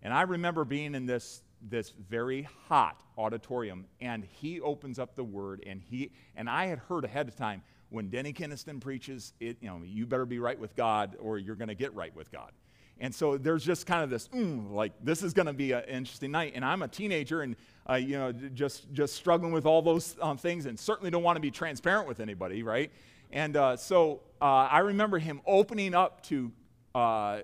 And 0.00 0.14
I 0.14 0.22
remember 0.22 0.64
being 0.64 0.94
in 0.94 1.06
this, 1.06 1.42
this 1.60 1.90
very 1.90 2.48
hot 2.68 3.02
auditorium, 3.18 3.86
and 4.00 4.24
he 4.24 4.60
opens 4.60 4.98
up 4.98 5.16
the 5.16 5.24
word, 5.24 5.62
and, 5.66 5.82
he, 5.82 6.12
and 6.36 6.48
I 6.48 6.66
had 6.66 6.78
heard 6.78 7.04
ahead 7.04 7.28
of 7.28 7.36
time, 7.36 7.62
when 7.90 8.08
Denny 8.08 8.32
Keniston 8.32 8.80
preaches, 8.80 9.32
it, 9.40 9.58
you 9.60 9.68
know, 9.68 9.80
you 9.84 10.06
better 10.06 10.26
be 10.26 10.38
right 10.38 10.58
with 10.58 10.74
God 10.76 11.16
or 11.20 11.38
you're 11.38 11.56
going 11.56 11.68
to 11.68 11.74
get 11.74 11.94
right 11.94 12.14
with 12.14 12.32
God. 12.32 12.52
And 13.00 13.14
so 13.14 13.38
there's 13.38 13.64
just 13.64 13.86
kind 13.86 14.04
of 14.04 14.10
this, 14.10 14.28
mm, 14.28 14.70
like, 14.72 14.92
this 15.02 15.22
is 15.22 15.32
going 15.32 15.46
to 15.46 15.52
be 15.52 15.72
an 15.72 15.84
interesting 15.84 16.30
night. 16.30 16.52
And 16.54 16.64
I'm 16.64 16.82
a 16.82 16.88
teenager 16.88 17.42
and, 17.42 17.56
uh, 17.88 17.94
you 17.94 18.18
know, 18.18 18.30
just, 18.32 18.92
just 18.92 19.14
struggling 19.14 19.52
with 19.52 19.64
all 19.64 19.80
those 19.80 20.16
um, 20.20 20.36
things 20.36 20.66
and 20.66 20.78
certainly 20.78 21.10
don't 21.10 21.22
want 21.22 21.36
to 21.36 21.40
be 21.40 21.50
transparent 21.50 22.06
with 22.06 22.20
anybody, 22.20 22.62
right? 22.62 22.92
And 23.32 23.56
uh, 23.56 23.76
so 23.76 24.20
uh, 24.40 24.44
I 24.44 24.80
remember 24.80 25.18
him 25.18 25.40
opening 25.46 25.94
up 25.94 26.22
to, 26.24 26.52
uh, 26.94 27.40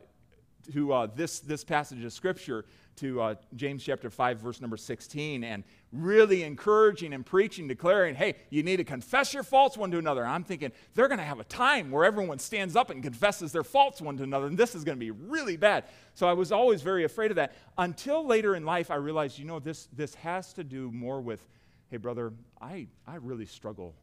to 0.73 0.93
uh, 0.93 1.07
this, 1.15 1.41
this 1.41 1.65
passage 1.65 2.05
of 2.05 2.13
Scripture 2.13 2.67
to 2.97 3.21
uh, 3.21 3.35
James 3.55 3.83
chapter 3.83 4.11
5, 4.11 4.39
verse 4.39 4.61
number 4.61 4.77
16, 4.77 5.45
and 5.45 5.65
really 5.93 6.43
encouraging 6.43 7.13
and 7.13 7.25
preaching, 7.25 7.69
declaring, 7.69 8.15
hey, 8.15 8.35
you 8.51 8.63
need 8.63 8.77
to 8.79 8.85
confess 8.85 9.33
your 9.33 9.43
faults 9.43 9.77
one 9.77 9.91
to 9.91 9.99
another. 9.99 10.23
And 10.23 10.31
I'm 10.31 10.45
thinking, 10.45 10.73
they're 10.95 11.09
going 11.09 11.19
to 11.19 11.25
have 11.25 11.41
a 11.41 11.45
time 11.45 11.91
where 11.91 12.05
everyone 12.05 12.39
stands 12.39 12.77
up 12.77 12.91
and 12.91 13.03
confesses 13.03 13.53
their 13.53 13.65
faults 13.65 14.01
one 14.01 14.17
to 14.19 14.23
another, 14.23 14.47
and 14.47 14.59
this 14.59 14.75
is 14.75 14.85
going 14.85 14.97
to 14.97 15.01
be 15.01 15.11
really 15.11 15.57
bad. 15.57 15.85
So 16.15 16.29
I 16.29 16.33
was 16.33 16.53
always 16.53 16.83
very 16.83 17.05
afraid 17.05 17.31
of 17.31 17.37
that 17.37 17.55
until 17.79 18.27
later 18.27 18.55
in 18.55 18.65
life 18.65 18.91
I 18.91 18.97
realized, 18.97 19.39
you 19.39 19.45
know, 19.45 19.59
this, 19.59 19.89
this 19.93 20.15
has 20.17 20.53
to 20.55 20.65
do 20.65 20.91
more 20.91 21.21
with, 21.21 21.47
hey, 21.91 21.97
brother, 21.99 22.33
I, 22.61 22.89
I 23.07 23.17
really 23.17 23.47
struggle 23.47 23.95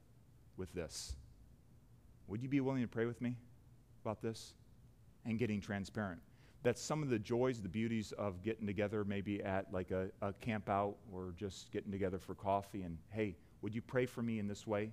with 0.57 0.73
this. 0.73 1.15
Would 2.27 2.41
you 2.41 2.49
be 2.49 2.61
willing 2.61 2.81
to 2.81 2.87
pray 2.87 3.05
with 3.05 3.21
me 3.21 3.35
about 4.03 4.21
this? 4.21 4.53
And 5.25 5.39
getting 5.39 5.61
transparent 5.61 6.19
that's 6.63 6.81
some 6.81 7.03
of 7.03 7.09
the 7.09 7.19
joys, 7.19 7.61
the 7.61 7.69
beauties 7.69 8.13
of 8.13 8.41
getting 8.41 8.65
together 8.65 9.03
maybe 9.03 9.43
at 9.43 9.71
like 9.73 9.91
a, 9.91 10.07
a 10.21 10.31
camp 10.33 10.69
out 10.69 10.95
or 11.11 11.33
just 11.37 11.71
getting 11.71 11.91
together 11.91 12.17
for 12.17 12.33
coffee 12.33 12.83
and, 12.83 12.97
hey, 13.09 13.35
would 13.61 13.75
you 13.75 13.81
pray 13.81 14.05
for 14.05 14.21
me 14.21 14.39
in 14.39 14.47
this 14.47 14.65
way? 14.65 14.89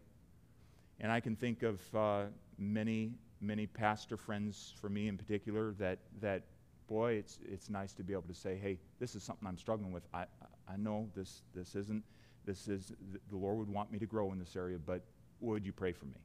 And 0.99 1.11
I 1.11 1.21
can 1.21 1.37
think 1.37 1.63
of 1.63 1.81
uh, 1.95 2.25
many, 2.59 3.13
many 3.41 3.67
pastor 3.67 4.17
friends 4.17 4.75
for 4.81 4.89
me 4.89 5.09
in 5.09 5.17
particular 5.17 5.73
that, 5.79 5.99
that 6.21 6.43
boy, 6.89 7.13
it's, 7.13 7.39
it's 7.49 7.71
nice 7.71 7.93
to 7.95 8.03
be 8.03 8.13
able 8.13 8.23
to 8.29 8.35
say, 8.35 8.59
hey, 8.61 8.79
this 8.99 9.15
is 9.15 9.23
something 9.23 9.47
I'm 9.47 9.57
struggling 9.57 9.93
with. 9.93 10.03
I, 10.13 10.25
I 10.69 10.77
know 10.77 11.09
this, 11.15 11.43
this 11.55 11.77
isn't, 11.77 12.03
this 12.45 12.69
is, 12.69 12.93
the 13.31 13.37
Lord 13.37 13.59
would 13.59 13.69
want 13.69 13.93
me 13.93 13.99
to 14.01 14.07
grow 14.07 14.33
in 14.33 14.39
this 14.39 14.57
area, 14.57 14.79
but 14.79 15.03
would 15.41 15.65
you 15.65 15.73
pray 15.73 15.93
for 15.93 16.07
me? 16.07 16.17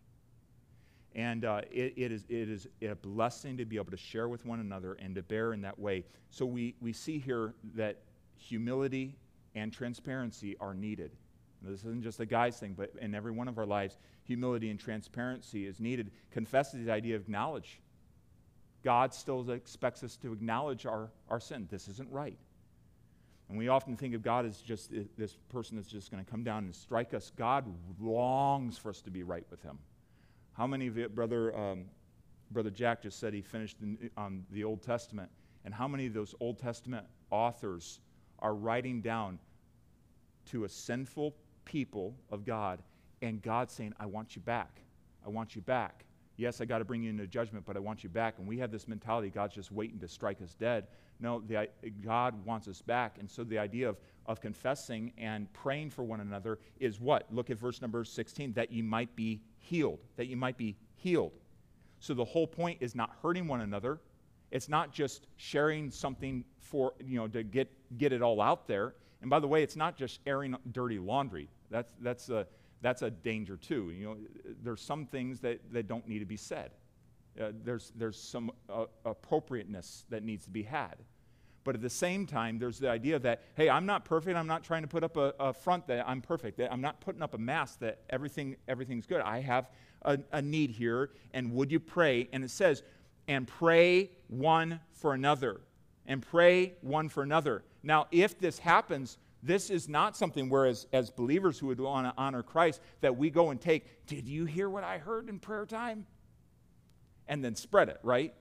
And 1.15 1.45
uh, 1.45 1.61
it, 1.71 1.93
it, 1.95 2.11
is, 2.11 2.25
it 2.27 2.49
is 2.49 2.67
a 2.81 2.93
blessing 2.93 3.55
to 3.57 3.65
be 3.65 3.77
able 3.77 3.91
to 3.91 3.97
share 3.97 4.27
with 4.27 4.45
one 4.45 4.59
another 4.59 4.93
and 4.93 5.15
to 5.15 5.23
bear 5.23 5.53
in 5.53 5.61
that 5.61 5.79
way. 5.79 6.03
So 6.29 6.45
we, 6.45 6.75
we 6.81 6.91
see 6.91 7.19
here 7.19 7.53
that 7.75 8.01
humility 8.37 9.15
and 9.55 9.71
transparency 9.71 10.57
are 10.59 10.73
needed. 10.73 11.11
This 11.61 11.79
isn't 11.79 12.03
just 12.03 12.19
a 12.19 12.25
guy's 12.25 12.59
thing, 12.59 12.75
but 12.77 12.91
in 13.01 13.15
every 13.15 13.31
one 13.31 13.47
of 13.47 13.57
our 13.57 13.65
lives, 13.65 13.97
humility 14.23 14.69
and 14.69 14.79
transparency 14.79 15.65
is 15.65 15.79
needed. 15.79 16.11
Confess 16.31 16.73
the 16.73 16.91
idea 16.91 17.15
of 17.15 17.29
knowledge. 17.29 17.79
God 18.83 19.13
still 19.13 19.49
expects 19.49 20.03
us 20.03 20.17
to 20.17 20.33
acknowledge 20.33 20.85
our, 20.85 21.09
our 21.29 21.39
sin. 21.39 21.67
This 21.71 21.87
isn't 21.87 22.11
right. 22.11 22.37
And 23.47 23.57
we 23.57 23.69
often 23.69 23.95
think 23.95 24.13
of 24.15 24.21
God 24.21 24.45
as 24.45 24.59
just 24.59 24.91
this 25.17 25.37
person 25.49 25.77
that's 25.77 25.87
just 25.87 26.11
going 26.11 26.23
to 26.23 26.29
come 26.29 26.43
down 26.43 26.65
and 26.65 26.75
strike 26.75 27.13
us. 27.13 27.31
God 27.35 27.65
longs 27.99 28.77
for 28.77 28.89
us 28.89 29.01
to 29.01 29.11
be 29.11 29.23
right 29.23 29.45
with 29.49 29.61
Him. 29.63 29.79
How 30.57 30.65
many 30.65 30.87
of 30.87 30.97
you, 30.97 31.09
Brother, 31.09 31.55
um, 31.57 31.85
Brother 32.51 32.69
Jack 32.69 33.01
just 33.01 33.19
said 33.19 33.33
he 33.33 33.41
finished 33.41 33.77
on 34.15 34.45
the 34.51 34.63
Old 34.63 34.81
Testament, 34.81 35.29
and 35.65 35.73
how 35.73 35.87
many 35.87 36.05
of 36.05 36.13
those 36.13 36.33
Old 36.39 36.59
Testament 36.59 37.05
authors 37.29 37.99
are 38.39 38.55
writing 38.55 39.01
down 39.01 39.37
to 40.51 40.63
a 40.63 40.69
sinful 40.69 41.35
people 41.65 42.15
of 42.29 42.45
God, 42.45 42.81
and 43.21 43.41
God 43.41 43.69
saying, 43.69 43.93
I 43.99 44.05
want 44.05 44.35
you 44.35 44.41
back. 44.41 44.79
I 45.25 45.29
want 45.29 45.55
you 45.55 45.61
back. 45.61 46.05
Yes, 46.37 46.61
I 46.61 46.65
got 46.65 46.77
to 46.77 46.85
bring 46.85 47.03
you 47.03 47.09
into 47.09 47.27
judgment, 47.27 47.65
but 47.65 47.75
I 47.75 47.79
want 47.79 48.03
you 48.03 48.09
back. 48.09 48.35
And 48.37 48.47
we 48.47 48.57
have 48.59 48.71
this 48.71 48.87
mentality 48.87 49.29
God's 49.29 49.55
just 49.55 49.71
waiting 49.71 49.99
to 49.99 50.07
strike 50.07 50.41
us 50.41 50.53
dead. 50.53 50.87
No, 51.19 51.41
the, 51.41 51.69
God 52.03 52.45
wants 52.45 52.67
us 52.67 52.81
back. 52.81 53.17
And 53.19 53.29
so 53.29 53.43
the 53.43 53.57
idea 53.57 53.89
of, 53.89 53.97
of 54.25 54.41
confessing 54.41 55.13
and 55.17 55.51
praying 55.53 55.91
for 55.91 56.03
one 56.03 56.19
another 56.19 56.59
is 56.79 56.99
what? 56.99 57.25
Look 57.31 57.49
at 57.49 57.57
verse 57.57 57.81
number 57.81 58.03
16 58.03 58.53
that 58.53 58.71
you 58.71 58.83
might 58.83 59.15
be 59.15 59.41
healed, 59.59 59.99
that 60.17 60.27
you 60.27 60.35
might 60.35 60.57
be 60.57 60.75
healed. 60.95 61.31
So 61.99 62.13
the 62.13 62.25
whole 62.25 62.47
point 62.47 62.79
is 62.81 62.95
not 62.95 63.11
hurting 63.21 63.47
one 63.47 63.61
another. 63.61 63.99
It's 64.51 64.69
not 64.69 64.91
just 64.91 65.27
sharing 65.37 65.89
something 65.89 66.43
for, 66.59 66.93
you 67.03 67.17
know, 67.17 67.27
to 67.27 67.43
get, 67.43 67.71
get 67.97 68.13
it 68.13 68.21
all 68.21 68.41
out 68.41 68.67
there. 68.67 68.95
And 69.21 69.29
by 69.29 69.39
the 69.39 69.47
way, 69.47 69.63
it's 69.63 69.75
not 69.75 69.97
just 69.97 70.19
airing 70.27 70.55
dirty 70.71 70.99
laundry. 70.99 71.49
That's, 71.71 71.93
that's, 72.01 72.29
a, 72.29 72.45
that's 72.81 73.01
a 73.01 73.09
danger 73.09 73.57
too. 73.57 73.91
You 73.91 74.05
know, 74.05 74.17
there's 74.63 74.81
some 74.81 75.05
things 75.05 75.39
that, 75.39 75.59
that 75.71 75.87
don't 75.87 76.07
need 76.07 76.19
to 76.19 76.25
be 76.25 76.37
said. 76.37 76.71
Uh, 77.39 77.51
there's, 77.63 77.91
there's 77.95 78.17
some 78.17 78.51
uh, 78.69 78.85
appropriateness 79.03 80.05
that 80.09 80.23
needs 80.23 80.45
to 80.45 80.51
be 80.51 80.63
had. 80.63 80.95
But 81.65 81.73
at 81.73 81.81
the 81.81 81.89
same 81.89 82.27
time, 82.27 82.59
there's 82.59 82.77
the 82.77 82.89
idea 82.89 83.17
that, 83.19 83.41
hey, 83.55 83.69
I'm 83.69 83.87
not 83.87 84.05
perfect. 84.05 84.37
I'm 84.37 84.47
not 84.47 84.63
trying 84.63 84.83
to 84.83 84.87
put 84.87 85.03
up 85.03 85.17
a, 85.17 85.33
a 85.39 85.51
front 85.51 85.87
that 85.87 86.07
I'm 86.07 86.21
perfect. 86.21 86.57
That 86.57 86.71
I'm 86.71 86.81
not 86.81 87.01
putting 87.01 87.23
up 87.23 87.33
a 87.33 87.39
mask 87.39 87.79
that 87.79 88.01
everything, 88.09 88.55
everything's 88.67 89.07
good. 89.07 89.21
I 89.21 89.41
have 89.41 89.71
a, 90.03 90.19
a 90.31 90.41
need 90.41 90.69
here, 90.69 91.09
and 91.33 91.51
would 91.53 91.71
you 91.71 91.79
pray? 91.79 92.29
And 92.31 92.43
it 92.43 92.51
says, 92.51 92.83
and 93.27 93.47
pray 93.47 94.11
one 94.27 94.79
for 94.91 95.13
another. 95.15 95.61
And 96.05 96.21
pray 96.21 96.75
one 96.81 97.09
for 97.09 97.23
another. 97.23 97.63
Now, 97.81 98.05
if 98.11 98.37
this 98.37 98.59
happens, 98.59 99.17
this 99.41 99.71
is 99.71 99.89
not 99.89 100.15
something 100.15 100.49
where, 100.49 100.67
as, 100.67 100.85
as 100.93 101.09
believers 101.09 101.57
who 101.57 101.67
would 101.67 101.79
want 101.79 102.05
to 102.05 102.13
honor 102.15 102.43
Christ, 102.43 102.79
that 103.01 103.17
we 103.17 103.31
go 103.31 103.49
and 103.49 103.59
take, 103.59 104.05
did 104.05 104.27
you 104.27 104.45
hear 104.45 104.69
what 104.69 104.83
I 104.83 104.99
heard 104.99 105.29
in 105.29 105.39
prayer 105.39 105.65
time? 105.65 106.05
And 107.27 107.43
then 107.43 107.55
spread 107.55 107.89
it, 107.89 107.99
right? 108.03 108.33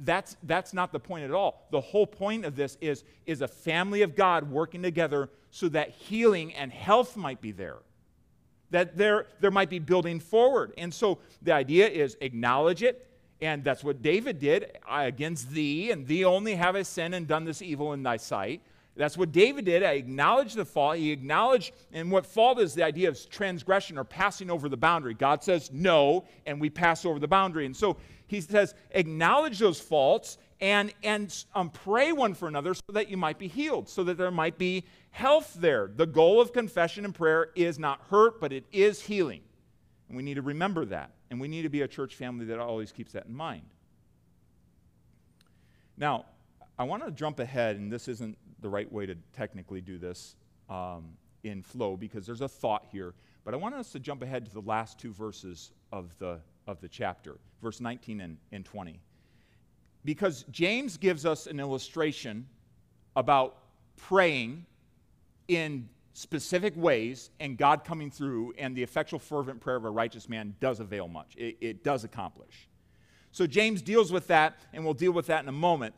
that's, 0.00 0.36
that's 0.42 0.72
not 0.72 0.92
the 0.92 1.00
point 1.00 1.24
at 1.24 1.30
all. 1.30 1.66
The 1.70 1.80
whole 1.80 2.06
point 2.06 2.44
of 2.44 2.56
this 2.56 2.76
is, 2.80 3.04
is 3.26 3.40
a 3.40 3.48
family 3.48 4.02
of 4.02 4.14
God 4.14 4.50
working 4.50 4.82
together 4.82 5.30
so 5.50 5.68
that 5.70 5.90
healing 5.90 6.54
and 6.54 6.72
health 6.72 7.16
might 7.16 7.40
be 7.40 7.52
there, 7.52 7.78
that 8.70 8.96
there, 8.96 9.26
there 9.40 9.50
might 9.50 9.70
be 9.70 9.78
building 9.78 10.20
forward. 10.20 10.72
And 10.78 10.92
so 10.92 11.18
the 11.42 11.52
idea 11.52 11.88
is 11.88 12.16
acknowledge 12.20 12.82
it, 12.82 13.06
and 13.40 13.64
that's 13.64 13.84
what 13.84 14.02
David 14.02 14.38
did 14.38 14.78
I 14.86 15.04
against 15.04 15.50
thee, 15.50 15.90
and 15.90 16.06
thee 16.06 16.24
only 16.24 16.54
have 16.56 16.76
I 16.76 16.82
sinned 16.82 17.14
and 17.14 17.26
done 17.26 17.44
this 17.44 17.62
evil 17.62 17.92
in 17.92 18.02
thy 18.02 18.16
sight. 18.16 18.62
That's 18.98 19.16
what 19.16 19.30
David 19.30 19.64
did. 19.64 19.84
I 19.84 19.92
acknowledged 19.92 20.56
the 20.56 20.64
fault. 20.64 20.96
He 20.96 21.12
acknowledged, 21.12 21.72
and 21.92 22.10
what 22.10 22.26
fault 22.26 22.58
is 22.58 22.74
the 22.74 22.82
idea 22.82 23.08
of 23.08 23.30
transgression 23.30 23.96
or 23.96 24.02
passing 24.02 24.50
over 24.50 24.68
the 24.68 24.76
boundary. 24.76 25.14
God 25.14 25.44
says 25.44 25.70
no, 25.72 26.24
and 26.46 26.60
we 26.60 26.68
pass 26.68 27.04
over 27.04 27.20
the 27.20 27.28
boundary. 27.28 27.64
And 27.64 27.76
so 27.76 27.96
he 28.26 28.40
says, 28.40 28.74
acknowledge 28.90 29.60
those 29.60 29.80
faults 29.80 30.36
and, 30.60 30.92
and 31.04 31.44
um, 31.54 31.70
pray 31.70 32.10
one 32.10 32.34
for 32.34 32.48
another 32.48 32.74
so 32.74 32.82
that 32.92 33.08
you 33.08 33.16
might 33.16 33.38
be 33.38 33.46
healed, 33.46 33.88
so 33.88 34.02
that 34.02 34.18
there 34.18 34.32
might 34.32 34.58
be 34.58 34.84
health 35.12 35.56
there. 35.60 35.88
The 35.94 36.06
goal 36.06 36.40
of 36.40 36.52
confession 36.52 37.04
and 37.04 37.14
prayer 37.14 37.50
is 37.54 37.78
not 37.78 38.00
hurt, 38.10 38.40
but 38.40 38.52
it 38.52 38.64
is 38.72 39.00
healing. 39.00 39.42
And 40.08 40.16
we 40.16 40.24
need 40.24 40.34
to 40.34 40.42
remember 40.42 40.84
that. 40.86 41.12
And 41.30 41.40
we 41.40 41.46
need 41.46 41.62
to 41.62 41.68
be 41.68 41.82
a 41.82 41.88
church 41.88 42.16
family 42.16 42.46
that 42.46 42.58
always 42.58 42.90
keeps 42.90 43.12
that 43.12 43.26
in 43.26 43.34
mind. 43.34 43.62
Now, 45.96 46.24
I 46.78 46.84
want 46.84 47.04
to 47.04 47.10
jump 47.10 47.40
ahead, 47.40 47.76
and 47.76 47.90
this 47.90 48.06
isn't 48.06 48.38
the 48.60 48.68
right 48.68 48.90
way 48.90 49.06
to 49.06 49.16
technically 49.32 49.80
do 49.80 49.98
this 49.98 50.36
um, 50.68 51.16
in 51.42 51.62
flow 51.62 51.96
because 51.96 52.24
there's 52.24 52.40
a 52.40 52.48
thought 52.48 52.86
here. 52.90 53.14
But 53.44 53.54
I 53.54 53.56
want 53.56 53.74
us 53.74 53.90
to 53.92 53.98
jump 53.98 54.22
ahead 54.22 54.46
to 54.46 54.52
the 54.52 54.60
last 54.60 54.98
two 54.98 55.12
verses 55.12 55.72
of 55.92 56.16
the 56.18 56.40
of 56.68 56.80
the 56.80 56.88
chapter, 56.88 57.38
verse 57.62 57.80
19 57.80 58.20
and, 58.20 58.36
and 58.52 58.64
20. 58.64 59.00
Because 60.04 60.44
James 60.50 60.98
gives 60.98 61.24
us 61.24 61.46
an 61.46 61.58
illustration 61.58 62.46
about 63.16 63.56
praying 63.96 64.66
in 65.48 65.88
specific 66.12 66.74
ways 66.76 67.30
and 67.40 67.56
God 67.56 67.84
coming 67.84 68.10
through, 68.10 68.52
and 68.58 68.76
the 68.76 68.82
effectual, 68.82 69.18
fervent 69.18 69.60
prayer 69.60 69.76
of 69.76 69.84
a 69.86 69.90
righteous 69.90 70.28
man 70.28 70.54
does 70.60 70.78
avail 70.78 71.08
much. 71.08 71.34
It, 71.36 71.56
it 71.60 71.84
does 71.84 72.04
accomplish. 72.04 72.68
So 73.32 73.46
James 73.46 73.80
deals 73.82 74.12
with 74.12 74.26
that, 74.26 74.58
and 74.72 74.84
we'll 74.84 74.94
deal 74.94 75.12
with 75.12 75.26
that 75.26 75.42
in 75.42 75.48
a 75.48 75.52
moment. 75.52 75.94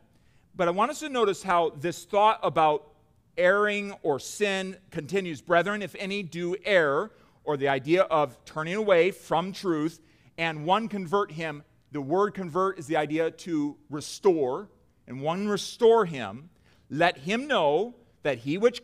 But 0.54 0.68
I 0.68 0.72
want 0.72 0.90
us 0.90 1.00
to 1.00 1.08
notice 1.08 1.42
how 1.42 1.70
this 1.70 2.04
thought 2.04 2.40
about 2.42 2.92
erring 3.36 3.92
or 4.02 4.18
sin 4.18 4.76
continues. 4.90 5.40
Brethren, 5.40 5.82
if 5.82 5.94
any 5.98 6.22
do 6.22 6.56
err, 6.64 7.10
or 7.44 7.56
the 7.56 7.68
idea 7.68 8.02
of 8.02 8.44
turning 8.44 8.74
away 8.74 9.10
from 9.10 9.52
truth, 9.52 10.00
and 10.36 10.64
one 10.64 10.88
convert 10.88 11.32
him. 11.32 11.62
The 11.92 12.00
word 12.00 12.34
convert 12.34 12.78
is 12.78 12.86
the 12.86 12.96
idea 12.96 13.30
to 13.30 13.76
restore, 13.88 14.68
and 15.06 15.22
one 15.22 15.48
restore 15.48 16.04
him. 16.04 16.50
Let 16.88 17.18
him 17.18 17.46
know 17.46 17.94
that 18.22 18.38
he 18.38 18.58
which 18.58 18.82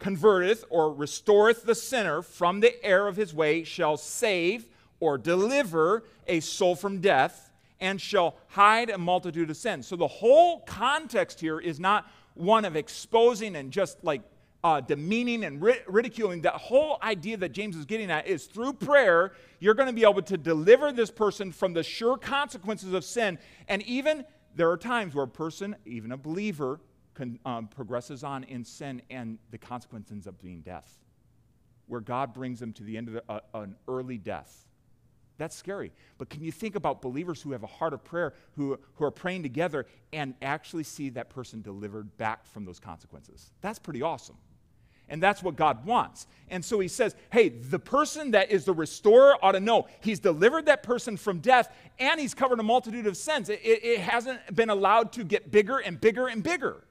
converteth 0.00 0.64
or 0.70 0.92
restoreth 0.92 1.64
the 1.64 1.74
sinner 1.74 2.22
from 2.22 2.60
the 2.60 2.84
error 2.84 3.06
of 3.06 3.16
his 3.16 3.32
way 3.32 3.62
shall 3.62 3.96
save 3.96 4.66
or 4.98 5.18
deliver 5.18 6.04
a 6.26 6.40
soul 6.40 6.74
from 6.74 7.00
death 7.00 7.51
and 7.82 8.00
shall 8.00 8.36
hide 8.46 8.88
a 8.88 8.96
multitude 8.96 9.50
of 9.50 9.56
sins. 9.56 9.86
So 9.86 9.96
the 9.96 10.06
whole 10.06 10.60
context 10.60 11.40
here 11.40 11.58
is 11.58 11.80
not 11.80 12.08
one 12.34 12.64
of 12.64 12.76
exposing 12.76 13.56
and 13.56 13.70
just 13.70 14.02
like 14.04 14.22
uh, 14.64 14.80
demeaning 14.80 15.44
and 15.44 15.60
ri- 15.60 15.82
ridiculing. 15.88 16.40
The 16.40 16.50
whole 16.50 16.98
idea 17.02 17.36
that 17.38 17.50
James 17.50 17.76
is 17.76 17.84
getting 17.84 18.10
at 18.10 18.28
is 18.28 18.46
through 18.46 18.74
prayer, 18.74 19.32
you're 19.58 19.74
going 19.74 19.88
to 19.88 19.92
be 19.92 20.04
able 20.04 20.22
to 20.22 20.38
deliver 20.38 20.92
this 20.92 21.10
person 21.10 21.50
from 21.50 21.72
the 21.72 21.82
sure 21.82 22.16
consequences 22.16 22.92
of 22.92 23.04
sin 23.04 23.38
and 23.68 23.82
even 23.82 24.24
there 24.54 24.70
are 24.70 24.76
times 24.76 25.14
where 25.14 25.24
a 25.24 25.28
person, 25.28 25.74
even 25.84 26.12
a 26.12 26.16
believer, 26.16 26.78
can, 27.14 27.38
um, 27.44 27.66
progresses 27.66 28.22
on 28.22 28.44
in 28.44 28.64
sin 28.64 29.02
and 29.10 29.38
the 29.50 29.58
consequence 29.58 30.12
ends 30.12 30.26
up 30.26 30.40
being 30.40 30.60
death, 30.60 30.98
where 31.86 32.00
God 32.00 32.32
brings 32.32 32.60
them 32.60 32.72
to 32.74 32.84
the 32.84 32.96
end 32.96 33.08
of 33.08 33.14
the, 33.14 33.24
uh, 33.28 33.40
an 33.54 33.74
early 33.88 34.18
death. 34.18 34.68
That's 35.38 35.56
scary. 35.56 35.92
But 36.18 36.30
can 36.30 36.42
you 36.42 36.52
think 36.52 36.74
about 36.74 37.02
believers 37.02 37.42
who 37.42 37.52
have 37.52 37.62
a 37.62 37.68
heart 37.68 37.92
of 37.92 38.04
prayer, 38.04 38.34
who, 38.56 38.78
who 38.94 39.04
are 39.04 39.10
praying 39.10 39.42
together, 39.42 39.86
and 40.12 40.34
actually 40.42 40.84
see 40.84 41.08
that 41.10 41.30
person 41.30 41.62
delivered 41.62 42.16
back 42.16 42.46
from 42.46 42.64
those 42.64 42.78
consequences? 42.78 43.50
That's 43.60 43.78
pretty 43.78 44.02
awesome. 44.02 44.36
And 45.08 45.22
that's 45.22 45.42
what 45.42 45.56
God 45.56 45.84
wants. 45.84 46.26
And 46.48 46.64
so 46.64 46.80
he 46.80 46.88
says, 46.88 47.14
hey, 47.30 47.50
the 47.50 47.78
person 47.78 48.30
that 48.30 48.50
is 48.50 48.64
the 48.64 48.72
restorer 48.72 49.36
ought 49.42 49.52
to 49.52 49.60
know 49.60 49.88
he's 50.00 50.20
delivered 50.20 50.66
that 50.66 50.82
person 50.82 51.16
from 51.16 51.40
death 51.40 51.74
and 51.98 52.18
he's 52.18 52.34
covered 52.34 52.60
a 52.60 52.62
multitude 52.62 53.06
of 53.06 53.16
sins. 53.16 53.48
It, 53.50 53.60
it, 53.62 53.84
it 53.84 54.00
hasn't 54.00 54.54
been 54.54 54.70
allowed 54.70 55.12
to 55.14 55.24
get 55.24 55.50
bigger 55.50 55.78
and 55.78 56.00
bigger 56.00 56.28
and 56.28 56.42
bigger. 56.42 56.84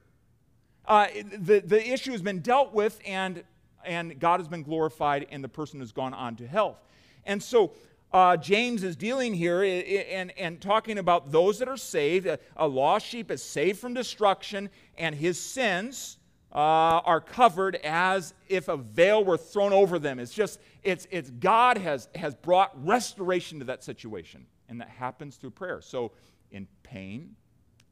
Uh, 0.84 1.08
the, 1.36 1.60
the 1.60 1.90
issue 1.92 2.12
has 2.12 2.22
been 2.22 2.40
dealt 2.40 2.72
with 2.72 3.00
and, 3.04 3.42
and 3.84 4.18
God 4.20 4.38
has 4.38 4.46
been 4.46 4.62
glorified 4.62 5.26
and 5.32 5.42
the 5.42 5.48
person 5.48 5.80
has 5.80 5.90
gone 5.90 6.14
on 6.14 6.36
to 6.36 6.46
health. 6.46 6.78
And 7.24 7.42
so 7.42 7.72
uh, 8.12 8.36
James 8.36 8.82
is 8.82 8.96
dealing 8.96 9.32
here 9.32 9.62
and, 9.62 10.32
and 10.38 10.60
talking 10.60 10.98
about 10.98 11.32
those 11.32 11.58
that 11.58 11.68
are 11.68 11.76
saved. 11.76 12.26
A, 12.26 12.38
a 12.56 12.66
lost 12.66 13.06
sheep 13.06 13.30
is 13.30 13.42
saved 13.42 13.78
from 13.78 13.94
destruction, 13.94 14.68
and 14.98 15.14
his 15.14 15.40
sins 15.40 16.18
uh, 16.52 17.00
are 17.04 17.20
covered 17.20 17.76
as 17.76 18.34
if 18.48 18.68
a 18.68 18.76
veil 18.76 19.24
were 19.24 19.38
thrown 19.38 19.72
over 19.72 19.98
them. 19.98 20.18
It's 20.18 20.34
just, 20.34 20.60
it's, 20.82 21.06
it's 21.10 21.30
God 21.30 21.78
has, 21.78 22.08
has 22.14 22.34
brought 22.34 22.72
restoration 22.84 23.58
to 23.60 23.64
that 23.66 23.82
situation, 23.82 24.46
and 24.68 24.80
that 24.80 24.90
happens 24.90 25.36
through 25.36 25.52
prayer. 25.52 25.80
So, 25.80 26.12
in 26.50 26.68
pain, 26.82 27.34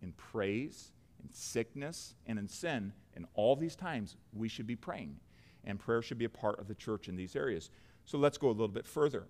in 0.03 0.13
praise, 0.13 0.93
in 1.23 1.33
sickness, 1.33 2.15
and 2.27 2.39
in 2.39 2.47
sin, 2.47 2.93
in 3.17 3.27
all 3.33 3.57
these 3.57 3.75
times, 3.75 4.17
we 4.35 4.49
should 4.49 4.67
be 4.67 4.77
praying. 4.77 5.17
And 5.65 5.79
prayer 5.79 6.03
should 6.03 6.19
be 6.19 6.27
a 6.27 6.31
part 6.31 6.59
of 6.59 6.69
the 6.69 6.75
church 6.75 7.09
in 7.09 7.17
these 7.17 7.37
areas. 7.37 7.71
So, 8.05 8.19
let's 8.19 8.37
go 8.37 8.49
a 8.49 8.53
little 8.53 8.69
bit 8.69 8.87
further. 8.87 9.25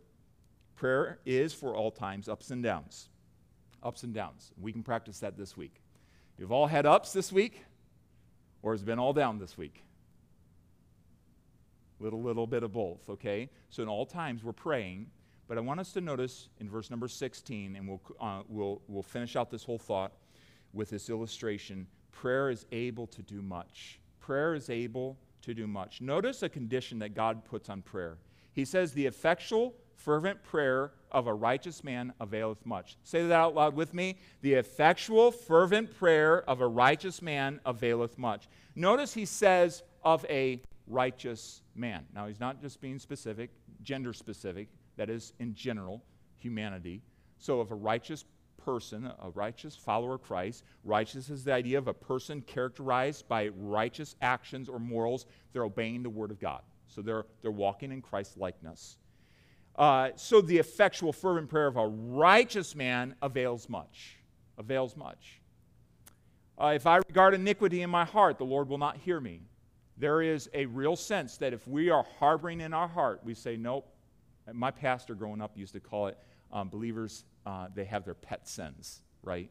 Prayer 0.81 1.19
is 1.27 1.53
for 1.53 1.77
all 1.77 1.91
times 1.91 2.27
ups 2.27 2.51
and 2.51 2.63
downs. 2.63 3.11
Ups 3.83 4.03
and 4.03 4.15
downs. 4.15 4.51
We 4.59 4.73
can 4.73 4.83
practice 4.83 5.19
that 5.19 5.37
this 5.37 5.55
week. 5.55 5.83
You've 6.39 6.53
all 6.53 6.67
had 6.67 6.87
ups 6.87 7.13
this 7.13 7.31
week, 7.31 7.67
or 8.63 8.73
has 8.73 8.83
been 8.83 8.99
all 8.99 9.13
down 9.13 9.39
this 9.39 9.59
week? 9.59 9.85
Little, 11.99 12.23
little 12.23 12.47
bit 12.47 12.63
of 12.63 12.73
both, 12.73 13.11
okay? 13.11 13.51
So, 13.69 13.83
in 13.83 13.91
all 13.91 14.07
times, 14.07 14.43
we're 14.43 14.55
praying, 14.55 15.09
but 15.49 15.59
I 15.59 15.61
want 15.61 15.81
us 15.81 15.93
to 15.93 16.01
notice 16.01 16.49
in 16.61 16.71
verse 16.71 16.89
number 16.89 17.09
16, 17.09 17.77
and 17.77 17.87
we'll, 17.87 18.01
uh, 18.19 18.41
we'll, 18.49 18.81
we'll 18.89 19.03
finish 19.03 19.37
out 19.37 19.51
this 19.51 19.65
whole 19.65 19.79
thought 19.79 20.13
with 20.73 20.89
this 20.89 21.11
illustration. 21.11 21.87
Prayer 22.11 22.49
is 22.49 22.65
able 22.73 23.07
to 23.09 23.21
do 23.21 23.43
much. 23.43 24.01
Prayer 24.19 24.55
is 24.55 24.71
able 24.71 25.19
to 25.43 25.53
do 25.53 25.67
much. 25.67 26.01
Notice 26.01 26.43
a 26.43 26.49
condition 26.49 26.99
that 27.01 27.15
God 27.15 27.45
puts 27.45 27.69
on 27.69 27.83
prayer. 27.83 28.17
He 28.55 28.65
says, 28.65 28.95
The 28.95 29.05
effectual, 29.05 29.75
fervent 30.05 30.43
prayer 30.43 30.93
of 31.11 31.27
a 31.27 31.35
righteous 31.35 31.83
man 31.85 32.13
availeth 32.21 32.65
much. 32.65 32.97
Say 33.03 33.27
that 33.27 33.35
out 33.35 33.55
loud 33.55 33.75
with 33.75 33.93
me. 33.95 34.17
The 34.43 34.55
effectual, 34.55 35.31
fervent 35.31 35.97
prayer 35.99 36.49
of 36.49 36.61
a 36.61 36.67
righteous 36.67 37.21
man 37.21 37.61
availeth 37.67 38.17
much. 38.19 38.49
Notice 38.75 39.13
he 39.15 39.25
says, 39.25 39.83
of 40.03 40.25
a 40.29 40.61
righteous 40.87 41.63
man. 41.75 42.05
Now, 42.15 42.27
he's 42.27 42.41
not 42.41 42.61
just 42.61 42.81
being 42.81 42.99
specific, 42.99 43.51
gender 43.83 44.13
specific, 44.13 44.69
that 44.97 45.11
is, 45.11 45.33
in 45.39 45.55
general, 45.55 46.03
humanity. 46.39 47.03
So, 47.39 47.61
of 47.61 47.71
a 47.71 47.75
righteous 47.75 48.25
person, 48.65 49.07
a 49.07 49.31
righteous 49.31 49.77
follower 49.77 50.15
of 50.15 50.23
Christ, 50.23 50.65
righteous 50.85 51.31
is 51.31 51.45
the 51.45 51.53
idea 51.53 51.79
of 51.79 51.89
a 51.89 51.95
person 51.95 52.43
characterized 52.43 53.29
by 53.29 53.49
righteous 53.49 54.17
actions 54.21 54.69
or 54.69 54.79
morals. 54.79 55.27
They're 55.53 55.65
obeying 55.65 56.03
the 56.03 56.11
word 56.11 56.31
of 56.31 56.41
God. 56.41 56.63
So, 56.87 57.03
they're, 57.03 57.27
they're 57.43 57.51
walking 57.51 57.93
in 57.93 58.03
Christ's 58.03 58.37
likeness. 58.37 58.97
Uh, 59.77 60.11
so 60.17 60.41
the 60.41 60.59
effectual, 60.59 61.13
fervent 61.13 61.49
prayer 61.49 61.67
of 61.67 61.77
a 61.77 61.87
righteous 61.87 62.75
man 62.75 63.15
avails 63.23 63.69
much. 63.69 64.17
Avails 64.59 64.97
much. 64.97 65.41
Uh, 66.61 66.73
if 66.75 66.87
I 66.87 66.97
regard 66.97 67.35
iniquity 67.35 67.81
in 67.83 67.89
my 67.89 68.05
heart, 68.05 68.37
the 68.37 68.45
Lord 68.45 68.69
will 68.69 68.79
not 68.79 68.99
hear 68.99 69.21
me. 69.21 69.41
There 69.97 70.21
is 70.21 70.51
a 70.53 70.67
real 70.67 70.97
sense 70.97 71.39
that 71.39 71.53
if 71.53 71.67
we 71.67 71.89
are 71.89 72.05
harboring 72.19 72.61
in 72.61 72.75
our 72.75 72.89
heart, 72.89 73.21
we 73.25 73.35
say, 73.35 73.57
nope. 73.57 73.87
My 74.53 74.71
pastor 74.71 75.15
growing 75.15 75.41
up 75.41 75.57
used 75.57 75.75
to 75.75 75.81
call 75.81 76.09
it 76.09 76.19
um, 76.53 76.69
believers, 76.69 77.25
uh, 77.47 77.69
they 77.75 77.85
have 77.85 78.05
their 78.05 78.15
pet 78.15 78.49
sins, 78.49 79.03
right? 79.23 79.51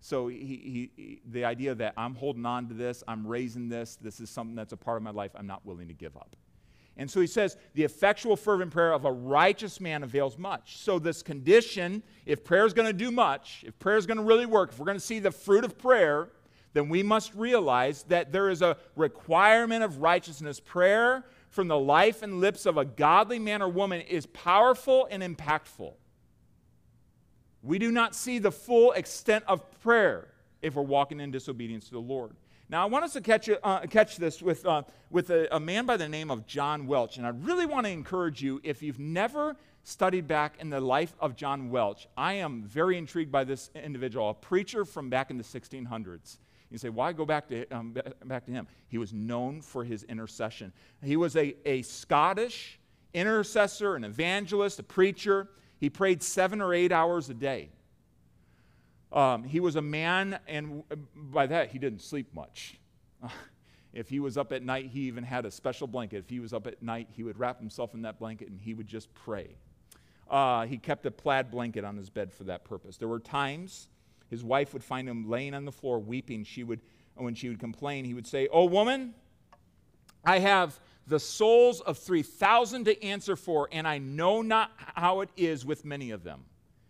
So 0.00 0.28
he, 0.28 0.38
he, 0.38 0.90
he, 0.96 1.20
the 1.30 1.44
idea 1.44 1.74
that 1.74 1.94
I'm 1.96 2.14
holding 2.14 2.46
on 2.46 2.68
to 2.68 2.74
this, 2.74 3.02
I'm 3.08 3.26
raising 3.26 3.68
this, 3.68 3.96
this 3.96 4.20
is 4.20 4.30
something 4.30 4.54
that's 4.54 4.72
a 4.72 4.76
part 4.76 4.98
of 4.98 5.02
my 5.02 5.10
life, 5.10 5.32
I'm 5.34 5.46
not 5.46 5.66
willing 5.66 5.88
to 5.88 5.94
give 5.94 6.16
up. 6.16 6.36
And 6.98 7.10
so 7.10 7.20
he 7.20 7.26
says, 7.26 7.56
the 7.74 7.84
effectual, 7.84 8.36
fervent 8.36 8.70
prayer 8.70 8.92
of 8.92 9.04
a 9.04 9.12
righteous 9.12 9.80
man 9.80 10.02
avails 10.02 10.38
much. 10.38 10.78
So, 10.78 10.98
this 10.98 11.22
condition, 11.22 12.02
if 12.24 12.42
prayer 12.42 12.64
is 12.64 12.72
going 12.72 12.86
to 12.86 12.92
do 12.92 13.10
much, 13.10 13.64
if 13.66 13.78
prayer 13.78 13.98
is 13.98 14.06
going 14.06 14.16
to 14.16 14.22
really 14.22 14.46
work, 14.46 14.72
if 14.72 14.78
we're 14.78 14.86
going 14.86 14.98
to 14.98 15.04
see 15.04 15.18
the 15.18 15.30
fruit 15.30 15.64
of 15.64 15.76
prayer, 15.76 16.30
then 16.72 16.88
we 16.88 17.02
must 17.02 17.34
realize 17.34 18.02
that 18.04 18.32
there 18.32 18.48
is 18.48 18.62
a 18.62 18.76
requirement 18.96 19.82
of 19.84 19.98
righteousness. 19.98 20.60
Prayer 20.60 21.24
from 21.50 21.68
the 21.68 21.78
life 21.78 22.22
and 22.22 22.40
lips 22.40 22.66
of 22.66 22.76
a 22.76 22.84
godly 22.84 23.38
man 23.38 23.62
or 23.62 23.68
woman 23.68 24.00
is 24.02 24.26
powerful 24.26 25.06
and 25.10 25.22
impactful. 25.22 25.94
We 27.62 27.78
do 27.78 27.90
not 27.90 28.14
see 28.14 28.38
the 28.38 28.52
full 28.52 28.92
extent 28.92 29.44
of 29.48 29.68
prayer 29.80 30.28
if 30.62 30.74
we're 30.74 30.82
walking 30.82 31.20
in 31.20 31.30
disobedience 31.30 31.86
to 31.86 31.92
the 31.92 31.98
Lord. 31.98 32.36
Now, 32.68 32.82
I 32.82 32.86
want 32.86 33.04
us 33.04 33.12
to 33.12 33.20
catch, 33.20 33.48
uh, 33.48 33.80
catch 33.86 34.16
this 34.16 34.42
with, 34.42 34.66
uh, 34.66 34.82
with 35.10 35.30
a, 35.30 35.54
a, 35.54 35.60
man 35.60 35.86
by 35.86 35.96
the 35.96 36.08
name 36.08 36.32
of 36.32 36.46
John 36.48 36.88
Welch. 36.88 37.16
And 37.16 37.24
I 37.24 37.28
really 37.28 37.64
want 37.64 37.86
to 37.86 37.92
encourage 37.92 38.42
you, 38.42 38.60
if 38.64 38.82
you've 38.82 38.98
never 38.98 39.56
studied 39.84 40.26
back 40.26 40.56
in 40.58 40.68
the 40.68 40.80
life 40.80 41.14
of 41.20 41.36
John 41.36 41.70
Welch, 41.70 42.08
I 42.16 42.34
am 42.34 42.64
very 42.64 42.98
intrigued 42.98 43.30
by 43.30 43.44
this 43.44 43.70
individual, 43.76 44.30
a 44.30 44.34
preacher 44.34 44.84
from 44.84 45.08
back 45.08 45.30
in 45.30 45.38
the 45.38 45.44
1600s. 45.44 46.38
You 46.72 46.78
say, 46.78 46.88
why 46.88 47.12
go 47.12 47.24
back 47.24 47.48
to, 47.50 47.68
um, 47.68 47.94
back 48.24 48.44
to 48.46 48.50
him? 48.50 48.66
He 48.88 48.98
was 48.98 49.12
known 49.12 49.60
for 49.60 49.84
his 49.84 50.02
intercession. 50.02 50.72
He 51.04 51.16
was 51.16 51.36
a, 51.36 51.54
a 51.64 51.82
Scottish 51.82 52.80
intercessor, 53.14 53.94
an 53.94 54.02
evangelist, 54.02 54.80
a 54.80 54.82
preacher. 54.82 55.48
He 55.78 55.88
prayed 55.88 56.20
seven 56.20 56.60
or 56.60 56.74
eight 56.74 56.90
hours 56.90 57.30
a 57.30 57.34
day. 57.34 57.70
Um, 59.12 59.44
he 59.44 59.60
was 59.60 59.76
a 59.76 59.82
man, 59.82 60.38
and 60.48 60.82
by 61.14 61.46
that, 61.46 61.70
he 61.70 61.78
didn't 61.78 62.02
sleep 62.02 62.34
much. 62.34 62.78
if 63.92 64.08
he 64.08 64.20
was 64.20 64.36
up 64.36 64.52
at 64.52 64.62
night, 64.62 64.90
he 64.92 65.00
even 65.02 65.24
had 65.24 65.46
a 65.46 65.50
special 65.50 65.86
blanket. 65.86 66.18
If 66.18 66.28
he 66.28 66.40
was 66.40 66.52
up 66.52 66.66
at 66.66 66.82
night, 66.82 67.08
he 67.10 67.22
would 67.22 67.38
wrap 67.38 67.58
himself 67.58 67.94
in 67.94 68.02
that 68.02 68.18
blanket 68.18 68.48
and 68.48 68.60
he 68.60 68.74
would 68.74 68.86
just 68.86 69.12
pray. 69.14 69.56
Uh, 70.28 70.66
he 70.66 70.76
kept 70.76 71.06
a 71.06 71.10
plaid 71.10 71.50
blanket 71.50 71.84
on 71.84 71.96
his 71.96 72.10
bed 72.10 72.32
for 72.32 72.44
that 72.44 72.64
purpose. 72.64 72.96
There 72.96 73.08
were 73.08 73.20
times 73.20 73.88
his 74.28 74.42
wife 74.42 74.72
would 74.72 74.82
find 74.82 75.08
him 75.08 75.28
laying 75.28 75.54
on 75.54 75.64
the 75.64 75.72
floor 75.72 75.98
weeping. 75.98 76.44
She 76.44 76.64
would, 76.64 76.80
when 77.14 77.34
she 77.34 77.48
would 77.48 77.60
complain, 77.60 78.04
he 78.04 78.14
would 78.14 78.26
say, 78.26 78.48
Oh, 78.52 78.64
woman, 78.64 79.14
I 80.24 80.40
have 80.40 80.78
the 81.06 81.20
souls 81.20 81.80
of 81.80 81.98
3,000 81.98 82.84
to 82.86 83.02
answer 83.04 83.36
for, 83.36 83.68
and 83.70 83.86
I 83.86 83.98
know 83.98 84.42
not 84.42 84.72
how 84.76 85.20
it 85.20 85.30
is 85.36 85.64
with 85.64 85.84
many 85.84 86.10
of 86.10 86.24
them. 86.24 86.44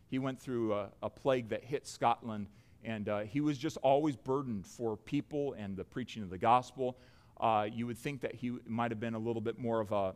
He 0.09 0.19
went 0.19 0.41
through 0.41 0.75
a, 0.75 0.89
a 1.03 1.11
plague 1.11 1.49
that 1.49 1.65
hit 1.65 1.87
Scotland, 1.87 2.47
and 2.85 3.09
uh, 3.09 3.21
he 3.21 3.41
was 3.41 3.59
just 3.59 3.77
always 3.79 4.17
burdened 4.17 4.67
for 4.67 4.97
people 4.97 5.55
and 5.55 5.77
the 5.77 5.85
preaching 5.85 6.23
of 6.23 6.31
the 6.31 6.39
gospel. 6.39 6.97
Uh, 7.41 7.67
you 7.71 7.87
would 7.87 7.99
think 7.99 8.21
that 8.21 8.35
he 8.35 8.57
might 8.67 8.91
have 8.91 9.01
been 9.01 9.15
a 9.15 9.19
little 9.19 9.43
bit 9.43 9.59
more 9.59 9.81
of 9.81 9.93
a, 9.93 10.15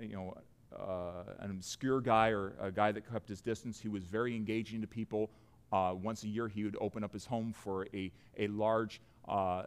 you 0.00 0.14
know, 0.16 0.36
uh, 0.76 1.32
an 1.38 1.50
obscure 1.50 2.00
guy 2.00 2.30
or 2.30 2.54
a 2.60 2.72
guy 2.72 2.90
that 2.90 3.08
kept 3.10 3.28
his 3.28 3.40
distance. 3.40 3.78
He 3.78 3.88
was 3.88 4.04
very 4.04 4.34
engaging 4.34 4.80
to 4.80 4.86
people. 4.86 5.30
Uh, 5.72 5.94
once 5.94 6.24
a 6.24 6.28
year, 6.28 6.48
he 6.48 6.64
would 6.64 6.76
open 6.80 7.04
up 7.04 7.12
his 7.12 7.24
home 7.24 7.52
for 7.52 7.86
a, 7.94 8.10
a 8.38 8.46
large 8.48 9.00
uh, 9.28 9.64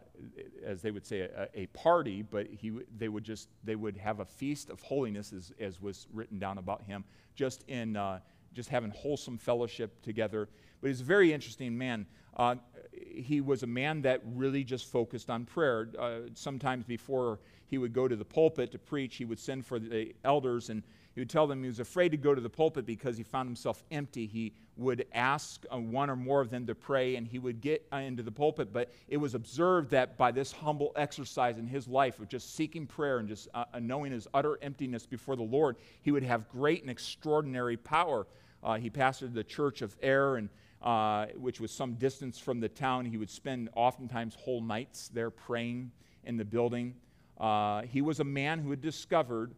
as 0.64 0.80
they 0.80 0.90
would 0.90 1.04
say, 1.04 1.20
a, 1.20 1.48
a, 1.54 1.66
party, 1.66 2.22
but 2.22 2.46
he, 2.46 2.72
they 2.96 3.08
would 3.08 3.24
just 3.24 3.48
they 3.62 3.76
would 3.76 3.96
have 3.96 4.20
a 4.20 4.24
feast 4.24 4.70
of 4.70 4.80
holiness, 4.80 5.32
as, 5.32 5.52
as 5.60 5.80
was 5.80 6.06
written 6.12 6.38
down 6.38 6.58
about 6.58 6.82
him, 6.82 7.04
just 7.34 7.64
in 7.68 7.96
uh, 7.96 8.20
just 8.52 8.68
having 8.68 8.90
wholesome 8.90 9.38
fellowship 9.38 10.02
together. 10.02 10.48
But 10.80 10.88
he's 10.88 11.00
a 11.00 11.04
very 11.04 11.32
interesting 11.32 11.76
man. 11.76 12.06
Uh, 12.36 12.56
he 12.92 13.40
was 13.40 13.62
a 13.62 13.66
man 13.66 14.02
that 14.02 14.20
really 14.24 14.64
just 14.64 14.86
focused 14.86 15.30
on 15.30 15.44
prayer. 15.44 15.88
Uh, 15.98 16.20
sometimes 16.34 16.84
before 16.84 17.40
he 17.66 17.78
would 17.78 17.92
go 17.92 18.08
to 18.08 18.16
the 18.16 18.24
pulpit 18.24 18.72
to 18.72 18.78
preach, 18.78 19.16
he 19.16 19.24
would 19.24 19.38
send 19.38 19.66
for 19.66 19.78
the 19.78 20.14
elders 20.24 20.70
and 20.70 20.82
he 21.14 21.20
would 21.20 21.30
tell 21.30 21.46
them 21.46 21.62
he 21.62 21.68
was 21.68 21.80
afraid 21.80 22.10
to 22.10 22.16
go 22.16 22.34
to 22.34 22.40
the 22.40 22.50
pulpit 22.50 22.86
because 22.86 23.16
he 23.16 23.22
found 23.22 23.48
himself 23.48 23.82
empty. 23.90 24.26
He 24.26 24.52
would 24.76 25.06
ask 25.12 25.64
uh, 25.72 25.78
one 25.78 26.08
or 26.08 26.16
more 26.16 26.40
of 26.40 26.50
them 26.50 26.66
to 26.66 26.74
pray 26.74 27.16
and 27.16 27.26
he 27.26 27.38
would 27.38 27.60
get 27.60 27.86
uh, 27.92 27.96
into 27.96 28.22
the 28.22 28.30
pulpit. 28.30 28.72
But 28.72 28.92
it 29.08 29.16
was 29.16 29.34
observed 29.34 29.90
that 29.90 30.16
by 30.16 30.30
this 30.30 30.52
humble 30.52 30.92
exercise 30.96 31.58
in 31.58 31.66
his 31.66 31.88
life 31.88 32.20
of 32.20 32.28
just 32.28 32.54
seeking 32.54 32.86
prayer 32.86 33.18
and 33.18 33.28
just 33.28 33.48
uh, 33.54 33.64
knowing 33.80 34.12
his 34.12 34.28
utter 34.32 34.58
emptiness 34.62 35.04
before 35.04 35.34
the 35.34 35.42
Lord, 35.42 35.76
he 36.02 36.12
would 36.12 36.22
have 36.22 36.48
great 36.48 36.82
and 36.82 36.90
extraordinary 36.90 37.76
power. 37.76 38.26
Uh, 38.62 38.76
he 38.76 38.88
pastored 38.88 39.34
the 39.34 39.44
church 39.44 39.82
of 39.82 39.96
Ayr 40.02 40.36
and 40.36 40.48
uh, 40.82 41.26
which 41.36 41.60
was 41.60 41.70
some 41.70 41.94
distance 41.94 42.38
from 42.38 42.60
the 42.60 42.68
town. 42.68 43.04
He 43.04 43.18
would 43.18 43.30
spend 43.30 43.68
oftentimes 43.74 44.34
whole 44.36 44.62
nights 44.62 45.10
there 45.12 45.30
praying 45.30 45.90
in 46.24 46.36
the 46.36 46.44
building. 46.44 46.94
Uh, 47.38 47.82
he 47.82 48.00
was 48.00 48.20
a 48.20 48.24
man 48.24 48.58
who 48.58 48.70
had 48.70 48.80
discovered 48.80 49.54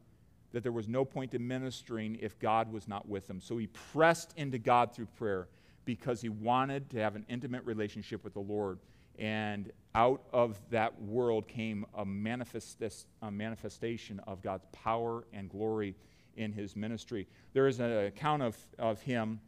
that 0.52 0.62
there 0.62 0.72
was 0.72 0.88
no 0.88 1.04
point 1.04 1.34
in 1.34 1.46
ministering 1.46 2.18
if 2.20 2.38
God 2.38 2.72
was 2.72 2.86
not 2.86 3.08
with 3.08 3.26
them. 3.26 3.40
So 3.40 3.56
he 3.56 3.66
pressed 3.66 4.34
into 4.36 4.58
God 4.58 4.94
through 4.94 5.06
prayer 5.18 5.48
because 5.84 6.20
he 6.20 6.28
wanted 6.28 6.90
to 6.90 6.98
have 6.98 7.16
an 7.16 7.24
intimate 7.28 7.64
relationship 7.64 8.22
with 8.22 8.34
the 8.34 8.40
Lord. 8.40 8.78
And 9.18 9.70
out 9.94 10.22
of 10.32 10.58
that 10.70 11.00
world 11.02 11.48
came 11.48 11.84
a, 11.96 12.04
manifest, 12.04 12.82
a 13.22 13.30
manifestation 13.30 14.20
of 14.26 14.42
God's 14.42 14.66
power 14.72 15.24
and 15.32 15.50
glory 15.50 15.94
in 16.36 16.52
his 16.52 16.76
ministry. 16.76 17.26
There 17.52 17.66
is 17.66 17.80
an 17.80 17.90
account 18.06 18.42
of, 18.42 18.56
of 18.78 19.00
him 19.02 19.40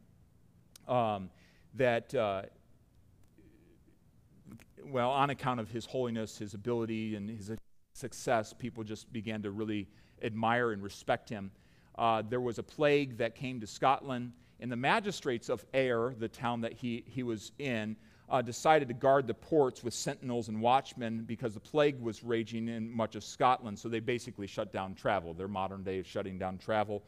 um, 0.86 1.30
that, 1.74 2.14
uh, 2.14 2.42
well, 4.84 5.10
on 5.10 5.30
account 5.30 5.60
of 5.60 5.70
his 5.70 5.86
holiness, 5.86 6.38
his 6.38 6.54
ability, 6.54 7.16
and 7.16 7.30
his 7.30 7.52
success, 7.94 8.52
people 8.52 8.84
just 8.84 9.10
began 9.12 9.42
to 9.42 9.50
really 9.50 9.88
admire 10.24 10.72
and 10.72 10.82
respect 10.82 11.28
him. 11.28 11.50
Uh, 11.96 12.22
there 12.28 12.40
was 12.40 12.58
a 12.58 12.62
plague 12.62 13.16
that 13.18 13.34
came 13.34 13.60
to 13.60 13.66
Scotland, 13.66 14.32
and 14.60 14.70
the 14.70 14.76
magistrates 14.76 15.48
of 15.48 15.64
Ayr, 15.74 16.14
the 16.18 16.28
town 16.28 16.60
that 16.62 16.72
he, 16.72 17.04
he 17.06 17.22
was 17.22 17.52
in, 17.58 17.96
uh, 18.30 18.40
decided 18.42 18.88
to 18.88 18.94
guard 18.94 19.26
the 19.26 19.34
ports 19.34 19.84
with 19.84 19.92
sentinels 19.92 20.48
and 20.48 20.60
watchmen 20.60 21.24
because 21.26 21.54
the 21.54 21.60
plague 21.60 22.00
was 22.00 22.24
raging 22.24 22.68
in 22.68 22.90
much 22.90 23.14
of 23.14 23.22
Scotland. 23.22 23.78
So 23.78 23.88
they 23.88 24.00
basically 24.00 24.46
shut 24.46 24.72
down 24.72 24.94
travel. 24.94 25.34
Their 25.34 25.48
modern 25.48 25.82
day 25.82 25.98
of 25.98 26.06
shutting 26.06 26.38
down 26.38 26.58
travel. 26.58 27.02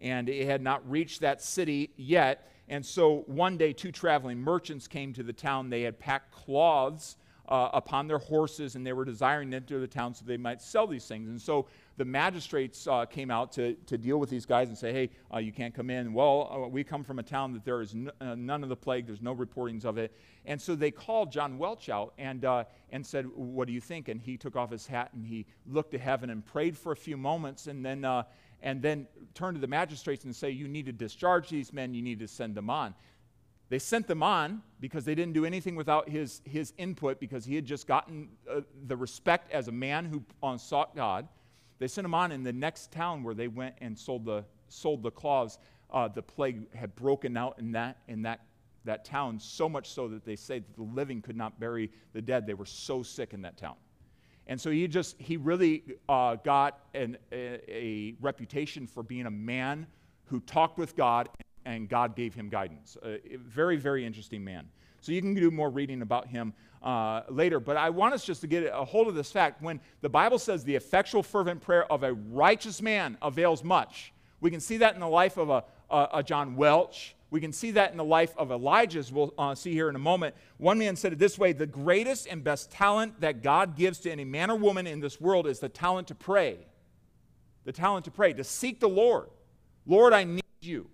And 0.00 0.28
it 0.28 0.46
had 0.46 0.62
not 0.62 0.88
reached 0.88 1.22
that 1.22 1.42
city 1.42 1.90
yet. 1.96 2.52
And 2.68 2.84
so 2.84 3.24
one 3.26 3.56
day, 3.56 3.72
two 3.72 3.90
traveling 3.90 4.38
merchants 4.38 4.86
came 4.86 5.12
to 5.14 5.22
the 5.22 5.32
town. 5.32 5.70
They 5.70 5.82
had 5.82 5.98
packed 5.98 6.32
cloths 6.32 7.16
uh, 7.48 7.70
upon 7.72 8.06
their 8.06 8.18
horses, 8.18 8.76
and 8.76 8.86
they 8.86 8.92
were 8.92 9.06
desiring 9.06 9.50
to 9.50 9.56
enter 9.56 9.80
the 9.80 9.86
town 9.86 10.14
so 10.14 10.24
they 10.26 10.36
might 10.36 10.60
sell 10.60 10.86
these 10.86 11.06
things. 11.06 11.28
And 11.28 11.40
so 11.40 11.66
the 11.98 12.04
magistrates 12.04 12.86
uh, 12.86 13.04
came 13.04 13.28
out 13.28 13.50
to, 13.52 13.74
to 13.86 13.98
deal 13.98 14.18
with 14.18 14.30
these 14.30 14.46
guys 14.46 14.68
and 14.68 14.78
say, 14.78 14.92
hey, 14.92 15.10
uh, 15.34 15.38
you 15.38 15.52
can't 15.52 15.74
come 15.74 15.90
in. 15.90 16.12
Well, 16.12 16.48
uh, 16.50 16.68
we 16.68 16.84
come 16.84 17.02
from 17.02 17.18
a 17.18 17.24
town 17.24 17.52
that 17.54 17.64
there 17.64 17.80
is 17.80 17.92
n- 17.92 18.12
uh, 18.20 18.36
none 18.36 18.62
of 18.62 18.68
the 18.68 18.76
plague, 18.76 19.06
there's 19.06 19.20
no 19.20 19.34
reportings 19.34 19.84
of 19.84 19.98
it. 19.98 20.16
And 20.46 20.62
so 20.62 20.76
they 20.76 20.92
called 20.92 21.32
John 21.32 21.58
Welch 21.58 21.88
out 21.88 22.14
and, 22.16 22.44
uh, 22.44 22.64
and 22.90 23.04
said, 23.04 23.26
what 23.34 23.66
do 23.66 23.72
you 23.72 23.80
think? 23.80 24.06
And 24.08 24.20
he 24.20 24.36
took 24.36 24.54
off 24.54 24.70
his 24.70 24.86
hat 24.86 25.10
and 25.12 25.26
he 25.26 25.44
looked 25.66 25.90
to 25.90 25.98
heaven 25.98 26.30
and 26.30 26.46
prayed 26.46 26.78
for 26.78 26.92
a 26.92 26.96
few 26.96 27.16
moments 27.16 27.66
and 27.66 27.84
then, 27.84 28.04
uh, 28.04 28.22
and 28.62 28.80
then 28.80 29.08
turned 29.34 29.56
to 29.56 29.60
the 29.60 29.66
magistrates 29.66 30.24
and 30.24 30.34
say, 30.34 30.50
you 30.50 30.68
need 30.68 30.86
to 30.86 30.92
discharge 30.92 31.50
these 31.50 31.72
men, 31.72 31.94
you 31.94 32.02
need 32.02 32.20
to 32.20 32.28
send 32.28 32.54
them 32.54 32.70
on. 32.70 32.94
They 33.70 33.80
sent 33.80 34.06
them 34.06 34.22
on 34.22 34.62
because 34.78 35.04
they 35.04 35.16
didn't 35.16 35.34
do 35.34 35.44
anything 35.44 35.74
without 35.74 36.08
his, 36.08 36.42
his 36.44 36.72
input 36.78 37.18
because 37.18 37.44
he 37.44 37.56
had 37.56 37.66
just 37.66 37.86
gotten 37.88 38.28
the 38.86 38.96
respect 38.96 39.52
as 39.52 39.66
a 39.66 39.72
man 39.72 40.06
who 40.06 40.22
sought 40.58 40.94
God. 40.94 41.28
They 41.78 41.88
sent 41.88 42.04
him 42.04 42.14
on 42.14 42.32
in 42.32 42.42
the 42.42 42.52
next 42.52 42.90
town 42.90 43.22
where 43.22 43.34
they 43.34 43.48
went 43.48 43.74
and 43.80 43.96
sold 43.96 44.24
the, 44.24 44.44
sold 44.68 45.02
the 45.02 45.10
cloths. 45.10 45.58
Uh, 45.90 46.08
the 46.08 46.22
plague 46.22 46.74
had 46.74 46.94
broken 46.96 47.36
out 47.36 47.58
in 47.58 47.72
that, 47.72 47.98
in 48.08 48.22
that, 48.22 48.40
that 48.84 49.04
town, 49.04 49.38
so 49.38 49.68
much 49.68 49.90
so 49.90 50.08
that 50.08 50.24
they 50.24 50.36
say 50.36 50.58
that 50.58 50.74
the 50.74 50.82
living 50.82 51.22
could 51.22 51.36
not 51.36 51.58
bury 51.60 51.90
the 52.12 52.22
dead. 52.22 52.46
They 52.46 52.54
were 52.54 52.66
so 52.66 53.02
sick 53.02 53.32
in 53.32 53.42
that 53.42 53.56
town. 53.56 53.76
And 54.48 54.58
so 54.58 54.70
he 54.70 54.88
just, 54.88 55.20
he 55.20 55.36
really 55.36 55.84
uh, 56.08 56.36
got 56.36 56.80
an, 56.94 57.18
a, 57.30 57.60
a, 57.68 58.14
reputation 58.20 58.86
for 58.86 59.02
being 59.02 59.26
a 59.26 59.30
man 59.30 59.86
who 60.24 60.40
talked 60.40 60.78
with 60.78 60.96
God 60.96 61.28
and 61.66 61.88
God 61.88 62.16
gave 62.16 62.34
him 62.34 62.48
guidance. 62.48 62.96
A 63.04 63.36
very, 63.36 63.76
very 63.76 64.06
interesting 64.06 64.42
man. 64.42 64.66
So 65.00 65.12
you 65.12 65.20
can 65.20 65.34
do 65.34 65.50
more 65.50 65.70
reading 65.70 66.02
about 66.02 66.26
him 66.26 66.52
uh, 66.82 67.22
later. 67.28 67.60
But 67.60 67.76
I 67.76 67.90
want 67.90 68.14
us 68.14 68.24
just 68.24 68.40
to 68.42 68.46
get 68.46 68.70
a 68.72 68.84
hold 68.84 69.08
of 69.08 69.14
this 69.14 69.30
fact. 69.30 69.62
When 69.62 69.80
the 70.00 70.08
Bible 70.08 70.38
says 70.38 70.64
the 70.64 70.74
effectual, 70.74 71.22
fervent 71.22 71.60
prayer 71.60 71.90
of 71.90 72.02
a 72.02 72.12
righteous 72.12 72.82
man 72.82 73.16
avails 73.22 73.64
much, 73.64 74.12
we 74.40 74.50
can 74.50 74.60
see 74.60 74.78
that 74.78 74.94
in 74.94 75.00
the 75.00 75.08
life 75.08 75.36
of 75.36 75.50
a, 75.50 75.64
a, 75.90 76.08
a 76.14 76.22
John 76.22 76.56
Welch. 76.56 77.14
We 77.30 77.40
can 77.40 77.52
see 77.52 77.72
that 77.72 77.90
in 77.90 77.98
the 77.98 78.04
life 78.04 78.34
of 78.38 78.50
Elijah, 78.50 79.00
as 79.00 79.12
we'll 79.12 79.34
uh, 79.36 79.54
see 79.54 79.72
here 79.72 79.90
in 79.90 79.96
a 79.96 80.00
moment. 80.00 80.34
One 80.56 80.78
man 80.78 80.96
said 80.96 81.12
it 81.12 81.18
this 81.18 81.38
way 81.38 81.52
The 81.52 81.66
greatest 81.66 82.26
and 82.26 82.42
best 82.42 82.70
talent 82.70 83.20
that 83.20 83.42
God 83.42 83.76
gives 83.76 83.98
to 84.00 84.10
any 84.10 84.24
man 84.24 84.50
or 84.50 84.56
woman 84.56 84.86
in 84.86 85.00
this 85.00 85.20
world 85.20 85.46
is 85.46 85.60
the 85.60 85.68
talent 85.68 86.08
to 86.08 86.14
pray. 86.14 86.58
The 87.64 87.72
talent 87.72 88.06
to 88.06 88.10
pray, 88.10 88.32
to 88.32 88.44
seek 88.44 88.80
the 88.80 88.88
Lord. 88.88 89.28
Lord, 89.86 90.14
I 90.14 90.24
need 90.24 90.42
you. 90.60 90.88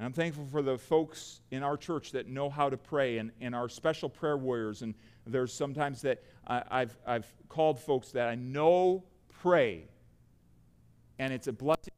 And 0.00 0.06
I'm 0.06 0.14
thankful 0.14 0.46
for 0.50 0.62
the 0.62 0.78
folks 0.78 1.42
in 1.50 1.62
our 1.62 1.76
church 1.76 2.12
that 2.12 2.26
know 2.26 2.48
how 2.48 2.70
to 2.70 2.78
pray 2.78 3.18
and, 3.18 3.32
and 3.42 3.54
our 3.54 3.68
special 3.68 4.08
prayer 4.08 4.38
warriors. 4.38 4.80
And 4.80 4.94
there's 5.26 5.52
sometimes 5.52 6.00
that 6.00 6.22
I, 6.46 6.62
I've, 6.70 6.96
I've 7.06 7.30
called 7.50 7.78
folks 7.78 8.08
that 8.12 8.26
I 8.26 8.34
know 8.34 9.04
pray. 9.42 9.88
And 11.18 11.34
it's 11.34 11.48
a 11.48 11.52
blessing 11.52 11.92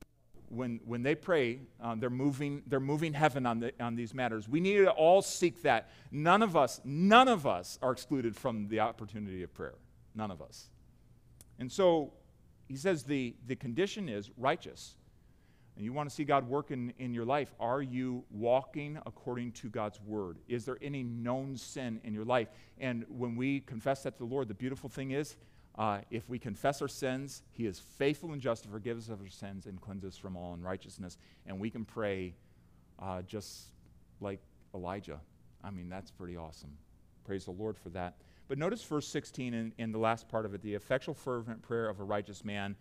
when, 0.49 0.81
when 0.85 1.05
they 1.05 1.15
pray, 1.15 1.61
uh, 1.81 1.95
they're, 1.95 2.11
moving, 2.11 2.65
they're 2.67 2.81
moving 2.81 3.13
heaven 3.13 3.47
on, 3.47 3.61
the, 3.61 3.73
on 3.79 3.95
these 3.95 4.15
matters. 4.15 4.49
We 4.49 4.59
need 4.59 4.79
to 4.79 4.91
all 4.91 5.23
seek 5.23 5.63
that. 5.63 5.89
None 6.11 6.43
of 6.43 6.57
us, 6.57 6.81
none 6.85 7.29
of 7.29 7.47
us 7.47 7.79
are 7.83 7.93
excluded 7.93 8.35
from 8.35 8.67
the 8.67 8.81
opportunity 8.81 9.45
of 9.45 9.55
prayer. 9.55 9.77
None 10.17 10.33
of 10.33 10.43
us. 10.43 10.71
And 11.61 11.71
so 11.71 12.15
he 12.67 12.75
says 12.75 13.05
the, 13.05 13.37
the 13.47 13.55
condition 13.55 14.09
is 14.09 14.29
righteous 14.37 14.97
and 15.77 15.85
you 15.85 15.93
want 15.93 16.09
to 16.09 16.15
see 16.15 16.25
God 16.25 16.49
work 16.49 16.71
in, 16.71 16.93
in 16.99 17.15
your 17.15 17.25
life, 17.25 17.55
are 17.59 17.81
you 17.81 18.25
walking 18.31 18.99
according 19.07 19.53
to 19.53 19.69
God's 19.69 20.01
word? 20.03 20.39
Is 20.47 20.65
there 20.65 20.79
any 20.83 21.03
known 21.03 21.57
sin 21.57 22.01
in 22.05 22.13
your 22.13 22.25
life? 22.25 22.49
And 22.79 23.05
when 23.09 23.37
we 23.37 23.61
confess 23.61 24.03
that 24.03 24.19
to 24.19 24.19
the 24.19 24.33
Lord, 24.33 24.49
the 24.49 24.55
beautiful 24.55 24.91
thing 24.91 25.13
is, 25.13 25.37
uh, 25.79 26.01
if 26.11 26.29
we 26.29 26.39
confess 26.39 26.83
our 26.83 26.89
sins, 26.89 27.43
He 27.51 27.67
is 27.67 27.79
faithful 27.79 28.33
and 28.33 28.43
just 28.43 28.65
to 28.65 28.69
forgive 28.69 28.99
us 28.99 29.09
of 29.09 29.21
our 29.23 29.29
sins 29.29 29.65
and 29.65 29.81
cleanse 29.81 30.05
us 30.05 30.17
from 30.17 30.37
all 30.37 30.53
unrighteousness. 30.53 31.17
And 31.47 31.59
we 31.59 31.71
can 31.71 31.87
pray 31.87 32.35
uh, 32.99 33.23
just 33.23 33.69
like 34.21 34.41
Elijah. 34.75 35.21
I 35.65 35.71
mean, 35.71 35.89
that's 35.89 36.11
pretty 36.11 36.37
awesome. 36.37 36.77
Praise 37.25 37.47
the 37.47 37.53
Lord 37.53 37.79
for 37.79 37.89
that. 37.91 38.17
But 38.49 38.59
notice 38.59 38.83
verse 38.83 39.09
16 39.09 39.55
in, 39.55 39.73
in 39.79 39.93
the 39.93 39.99
last 39.99 40.29
part 40.29 40.45
of 40.45 40.53
it 40.53 40.61
the 40.61 40.75
effectual, 40.75 41.15
fervent 41.15 41.63
prayer 41.63 41.89
of 41.89 42.01
a 42.01 42.05
righteous 42.05 42.45
man 42.45 42.77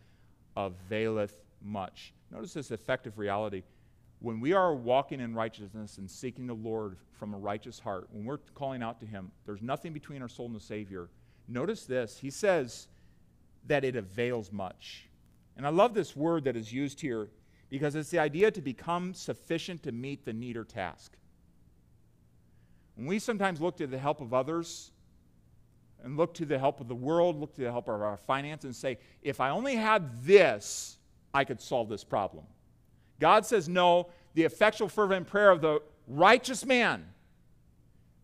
availeth 0.57 1.33
much. 1.63 2.13
Notice 2.31 2.53
this 2.53 2.71
effective 2.71 3.17
reality. 3.17 3.63
When 4.19 4.39
we 4.39 4.53
are 4.53 4.75
walking 4.75 5.19
in 5.19 5.33
righteousness 5.33 5.97
and 5.97 6.09
seeking 6.09 6.47
the 6.47 6.53
Lord 6.53 6.97
from 7.11 7.33
a 7.33 7.37
righteous 7.37 7.79
heart, 7.79 8.07
when 8.11 8.25
we're 8.25 8.37
calling 8.53 8.83
out 8.83 8.99
to 8.99 9.05
Him, 9.05 9.31
there's 9.45 9.61
nothing 9.61 9.93
between 9.93 10.21
our 10.21 10.29
soul 10.29 10.45
and 10.45 10.55
the 10.55 10.59
Savior. 10.59 11.09
Notice 11.47 11.85
this. 11.85 12.19
He 12.19 12.29
says 12.29 12.87
that 13.67 13.83
it 13.83 13.95
avails 13.95 14.51
much. 14.51 15.07
And 15.57 15.65
I 15.65 15.69
love 15.69 15.93
this 15.93 16.15
word 16.15 16.43
that 16.45 16.55
is 16.55 16.71
used 16.71 17.01
here 17.01 17.29
because 17.69 17.95
it's 17.95 18.09
the 18.09 18.19
idea 18.19 18.51
to 18.51 18.61
become 18.61 19.13
sufficient 19.13 19.83
to 19.83 19.91
meet 19.91 20.25
the 20.25 20.33
need 20.33 20.57
or 20.57 20.63
task. 20.63 21.17
When 22.95 23.07
we 23.07 23.19
sometimes 23.19 23.61
look 23.61 23.77
to 23.77 23.87
the 23.87 23.97
help 23.97 24.21
of 24.21 24.33
others 24.33 24.91
and 26.03 26.17
look 26.17 26.33
to 26.35 26.45
the 26.45 26.59
help 26.59 26.79
of 26.79 26.87
the 26.87 26.95
world, 26.95 27.39
look 27.39 27.53
to 27.55 27.61
the 27.61 27.71
help 27.71 27.87
of 27.87 28.01
our 28.01 28.17
finance, 28.17 28.65
and 28.65 28.75
say, 28.75 28.97
if 29.21 29.39
I 29.39 29.49
only 29.49 29.75
had 29.75 30.23
this, 30.23 30.97
I 31.33 31.43
could 31.43 31.61
solve 31.61 31.89
this 31.89 32.03
problem. 32.03 32.45
God 33.19 33.45
says, 33.45 33.69
no, 33.69 34.07
the 34.33 34.43
effectual, 34.43 34.89
fervent 34.89 35.27
prayer 35.27 35.51
of 35.51 35.61
the 35.61 35.81
righteous 36.07 36.65
man, 36.65 37.05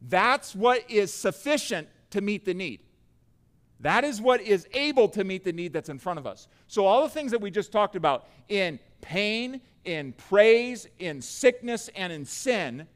that's 0.01 0.55
what 0.55 0.89
is 0.89 1.13
sufficient 1.13 1.87
to 2.11 2.21
meet 2.21 2.45
the 2.45 2.53
need. 2.53 2.81
That 3.79 4.03
is 4.03 4.19
what 4.19 4.41
is 4.41 4.67
able 4.73 5.07
to 5.09 5.23
meet 5.23 5.43
the 5.43 5.53
need 5.53 5.71
that's 5.71 5.89
in 5.89 5.99
front 5.99 6.17
of 6.19 6.25
us. 6.25 6.47
So, 6.67 6.85
all 6.85 7.03
the 7.03 7.09
things 7.09 7.31
that 7.31 7.41
we 7.41 7.51
just 7.51 7.71
talked 7.71 7.95
about 7.95 8.27
in 8.49 8.79
pain, 9.01 9.61
in 9.85 10.13
praise, 10.13 10.87
in 10.97 11.21
sickness, 11.21 11.89
and 11.95 12.11
in 12.11 12.25
sin, 12.25 12.87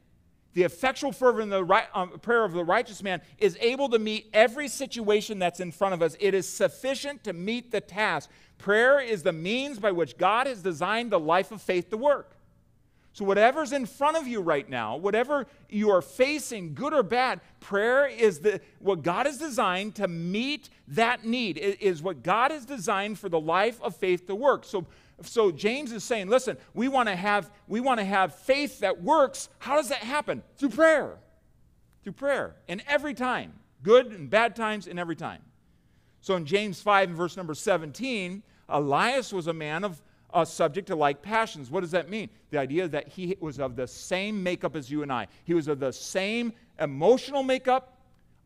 the 0.54 0.62
effectual 0.62 1.12
fervent 1.12 1.50
the 1.50 1.64
right, 1.64 1.86
um, 1.94 2.18
prayer 2.20 2.44
of 2.44 2.52
the 2.52 2.64
righteous 2.64 3.02
man 3.02 3.22
is 3.38 3.56
able 3.60 3.88
to 3.88 3.98
meet 3.98 4.28
every 4.32 4.68
situation 4.68 5.38
that's 5.38 5.60
in 5.60 5.72
front 5.72 5.94
of 5.94 6.02
us. 6.02 6.16
It 6.20 6.34
is 6.34 6.48
sufficient 6.48 7.24
to 7.24 7.32
meet 7.32 7.70
the 7.70 7.80
task. 7.80 8.30
Prayer 8.58 9.00
is 9.00 9.22
the 9.22 9.32
means 9.32 9.78
by 9.78 9.92
which 9.92 10.18
God 10.18 10.46
has 10.46 10.62
designed 10.62 11.10
the 11.10 11.20
life 11.20 11.52
of 11.52 11.62
faith 11.62 11.90
to 11.90 11.96
work. 11.96 12.36
So, 13.14 13.26
whatever's 13.26 13.72
in 13.72 13.84
front 13.84 14.16
of 14.16 14.26
you 14.26 14.40
right 14.40 14.66
now, 14.68 14.96
whatever 14.96 15.46
you 15.68 15.90
are 15.90 16.00
facing, 16.00 16.72
good 16.72 16.94
or 16.94 17.02
bad, 17.02 17.40
prayer 17.60 18.06
is 18.06 18.38
the, 18.38 18.60
what 18.78 19.02
God 19.02 19.26
has 19.26 19.36
designed 19.36 19.96
to 19.96 20.08
meet 20.08 20.70
that 20.88 21.22
need, 21.22 21.58
it 21.58 21.82
is 21.82 22.02
what 22.02 22.22
God 22.22 22.50
has 22.50 22.64
designed 22.64 23.18
for 23.18 23.28
the 23.28 23.40
life 23.40 23.80
of 23.82 23.94
faith 23.94 24.26
to 24.28 24.34
work. 24.34 24.64
So, 24.64 24.86
so 25.24 25.50
James 25.50 25.92
is 25.92 26.04
saying, 26.04 26.28
listen, 26.28 26.56
we 26.74 26.88
want 26.88 27.08
to 27.08 27.16
have 27.16 27.50
we 27.68 27.80
want 27.80 28.00
to 28.00 28.04
have 28.04 28.34
faith 28.34 28.80
that 28.80 29.02
works. 29.02 29.48
How 29.58 29.76
does 29.76 29.88
that 29.88 30.02
happen? 30.02 30.42
Through 30.56 30.70
prayer. 30.70 31.18
Through 32.02 32.12
prayer. 32.12 32.56
And 32.68 32.82
every 32.86 33.14
time. 33.14 33.54
Good 33.82 34.06
and 34.06 34.30
bad 34.30 34.54
times 34.54 34.86
and 34.86 34.98
every 34.98 35.16
time. 35.16 35.42
So 36.20 36.36
in 36.36 36.46
James 36.46 36.80
5 36.80 37.08
and 37.08 37.16
verse 37.16 37.36
number 37.36 37.54
17, 37.54 38.42
Elias 38.68 39.32
was 39.32 39.48
a 39.48 39.52
man 39.52 39.82
of, 39.82 40.00
uh, 40.32 40.44
subject 40.44 40.86
to 40.86 40.96
like 40.96 41.20
passions. 41.20 41.70
What 41.70 41.80
does 41.80 41.90
that 41.90 42.08
mean? 42.08 42.30
The 42.50 42.58
idea 42.58 42.88
that 42.88 43.08
he 43.08 43.36
was 43.40 43.58
of 43.58 43.74
the 43.74 43.86
same 43.86 44.42
makeup 44.42 44.76
as 44.76 44.90
you 44.90 45.02
and 45.02 45.12
I. 45.12 45.26
He 45.44 45.52
was 45.52 45.66
of 45.66 45.80
the 45.80 45.92
same 45.92 46.52
emotional 46.78 47.42
makeup. 47.42 47.98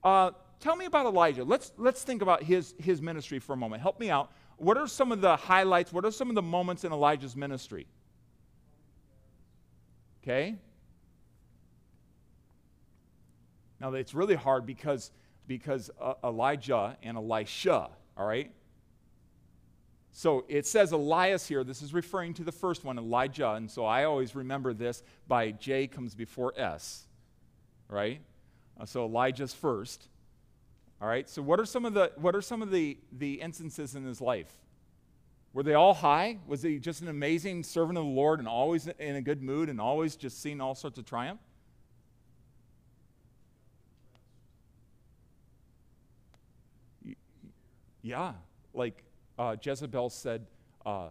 Uh, 0.03 0.31
tell 0.59 0.74
me 0.74 0.87
about 0.87 1.05
Elijah. 1.05 1.45
Let's, 1.45 1.72
let's 1.77 2.03
think 2.03 2.22
about 2.22 2.43
his, 2.43 2.74
his 2.79 3.03
ministry 3.03 3.39
for 3.39 3.53
a 3.53 3.57
moment. 3.57 3.83
Help 3.83 4.01
me 4.01 4.11
out. 4.11 4.33
What 4.57 4.79
are 4.79 4.87
some 4.87 5.13
of 5.13 5.21
the 5.21 5.37
highlights? 5.37 5.93
What 5.93 6.05
are 6.05 6.11
some 6.11 6.29
of 6.29 6.35
the 6.35 6.43
moments 6.43 6.85
in 6.85 6.93
Elijah's 6.93 7.37
ministry? 7.37 7.87
Okay? 10.23 10.57
Now, 13.81 13.93
it's 13.93 14.15
really 14.15 14.35
hard 14.35 14.67
because, 14.67 15.11
because 15.47 15.91
uh, 16.01 16.15
Elijah 16.25 16.97
and 17.03 17.17
Elisha, 17.17 17.91
all 18.17 18.27
right? 18.27 18.51
So 20.13 20.47
it 20.49 20.67
says 20.67 20.93
Elias 20.93 21.47
here. 21.47 21.63
This 21.63 21.83
is 21.83 21.93
referring 21.93 22.33
to 22.35 22.45
the 22.45 22.51
first 22.51 22.85
one, 22.85 22.97
Elijah. 22.99 23.51
And 23.51 23.71
so 23.71 23.85
I 23.85 24.05
always 24.05 24.35
remember 24.35 24.73
this 24.73 25.03
by 25.29 25.51
J 25.51 25.87
comes 25.87 26.15
before 26.15 26.55
S, 26.57 27.07
right? 27.89 28.23
Uh, 28.81 28.87
so 28.87 29.05
Elijah's 29.05 29.53
first. 29.53 30.09
All 31.01 31.09
right. 31.09 31.28
So 31.28 31.42
what 31.42 31.61
are 31.61 31.66
some 31.66 31.84
of 31.84 31.94
the 31.94 32.12
what 32.16 32.34
are 32.34 32.42
some 32.42 32.62
of 32.62 32.70
the 32.70 32.99
the 33.12 33.34
instances 33.34 33.94
in 33.94 34.05
his 34.05 34.20
life? 34.20 34.53
Were 35.53 35.62
they 35.62 35.74
all 35.74 35.94
high? 35.94 36.38
Was 36.47 36.62
he 36.62 36.78
just 36.78 37.01
an 37.01 37.09
amazing 37.09 37.62
servant 37.62 37.99
of 37.99 38.05
the 38.05 38.11
Lord 38.11 38.40
and 38.40 38.49
always 38.49 38.86
in 38.86 39.16
a 39.16 39.22
good 39.22 39.42
mood 39.42 39.68
and 39.70 39.80
always 39.80 40.14
just 40.16 40.42
seeing 40.42 40.61
all 40.61 40.74
sorts 40.74 40.99
of 40.99 41.07
triumph? 41.07 41.40
Yeah, 48.03 48.34
like 48.72 49.03
uh, 49.36 49.57
Jezebel 49.61 50.11
said, 50.11 50.47
uh, 50.84 51.09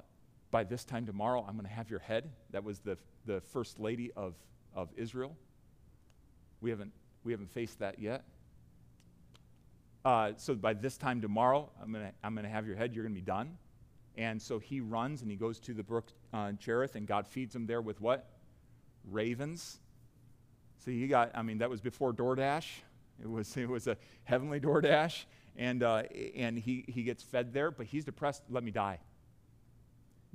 By 0.51 0.63
this 0.63 0.85
time 0.85 1.05
tomorrow, 1.05 1.43
I'm 1.45 1.55
going 1.55 1.67
to 1.67 1.73
have 1.73 1.89
your 1.89 1.99
head. 1.99 2.29
That 2.51 2.63
was 2.63 2.79
the, 2.79 2.97
the 3.25 3.41
first 3.41 3.79
lady 3.79 4.11
of, 4.15 4.35
of 4.73 4.89
Israel. 4.95 5.35
We 6.61 6.69
haven't, 6.69 6.93
we 7.25 7.33
haven't 7.33 7.51
faced 7.51 7.79
that 7.79 7.99
yet. 7.99 8.23
Uh, 10.05 10.33
so 10.37 10.53
by 10.53 10.73
this 10.73 10.97
time 10.97 11.19
tomorrow, 11.19 11.69
I'm 11.81 11.91
going 11.91 12.05
to 12.05 12.13
I'm 12.23 12.35
gonna 12.35 12.47
have 12.47 12.67
your 12.67 12.75
head. 12.75 12.93
You're 12.93 13.03
going 13.03 13.15
to 13.15 13.19
be 13.19 13.25
done. 13.25 13.57
And 14.17 14.41
so 14.41 14.59
he 14.59 14.79
runs 14.79 15.23
and 15.23 15.31
he 15.31 15.35
goes 15.35 15.59
to 15.61 15.73
the 15.73 15.83
brook 15.83 16.11
uh, 16.31 16.53
Cherith, 16.53 16.95
and 16.95 17.05
God 17.05 17.27
feeds 17.27 17.55
him 17.55 17.65
there 17.65 17.81
with 17.81 17.99
what? 17.99 18.29
Ravens. 19.11 19.79
So 20.77 20.91
you 20.91 21.07
got, 21.07 21.31
I 21.33 21.41
mean, 21.41 21.57
that 21.57 21.69
was 21.69 21.81
before 21.81 22.13
DoorDash. 22.13 22.67
It 23.21 23.29
was, 23.29 23.57
it 23.57 23.67
was 23.67 23.87
a 23.87 23.97
heavenly 24.23 24.59
DoorDash 24.59 25.25
and, 25.57 25.83
uh, 25.83 26.03
and 26.35 26.57
he, 26.57 26.85
he 26.87 27.03
gets 27.03 27.23
fed 27.23 27.53
there, 27.53 27.71
but 27.71 27.85
he's 27.85 28.05
depressed. 28.05 28.43
Let 28.49 28.63
me 28.63 28.71
die. 28.71 28.99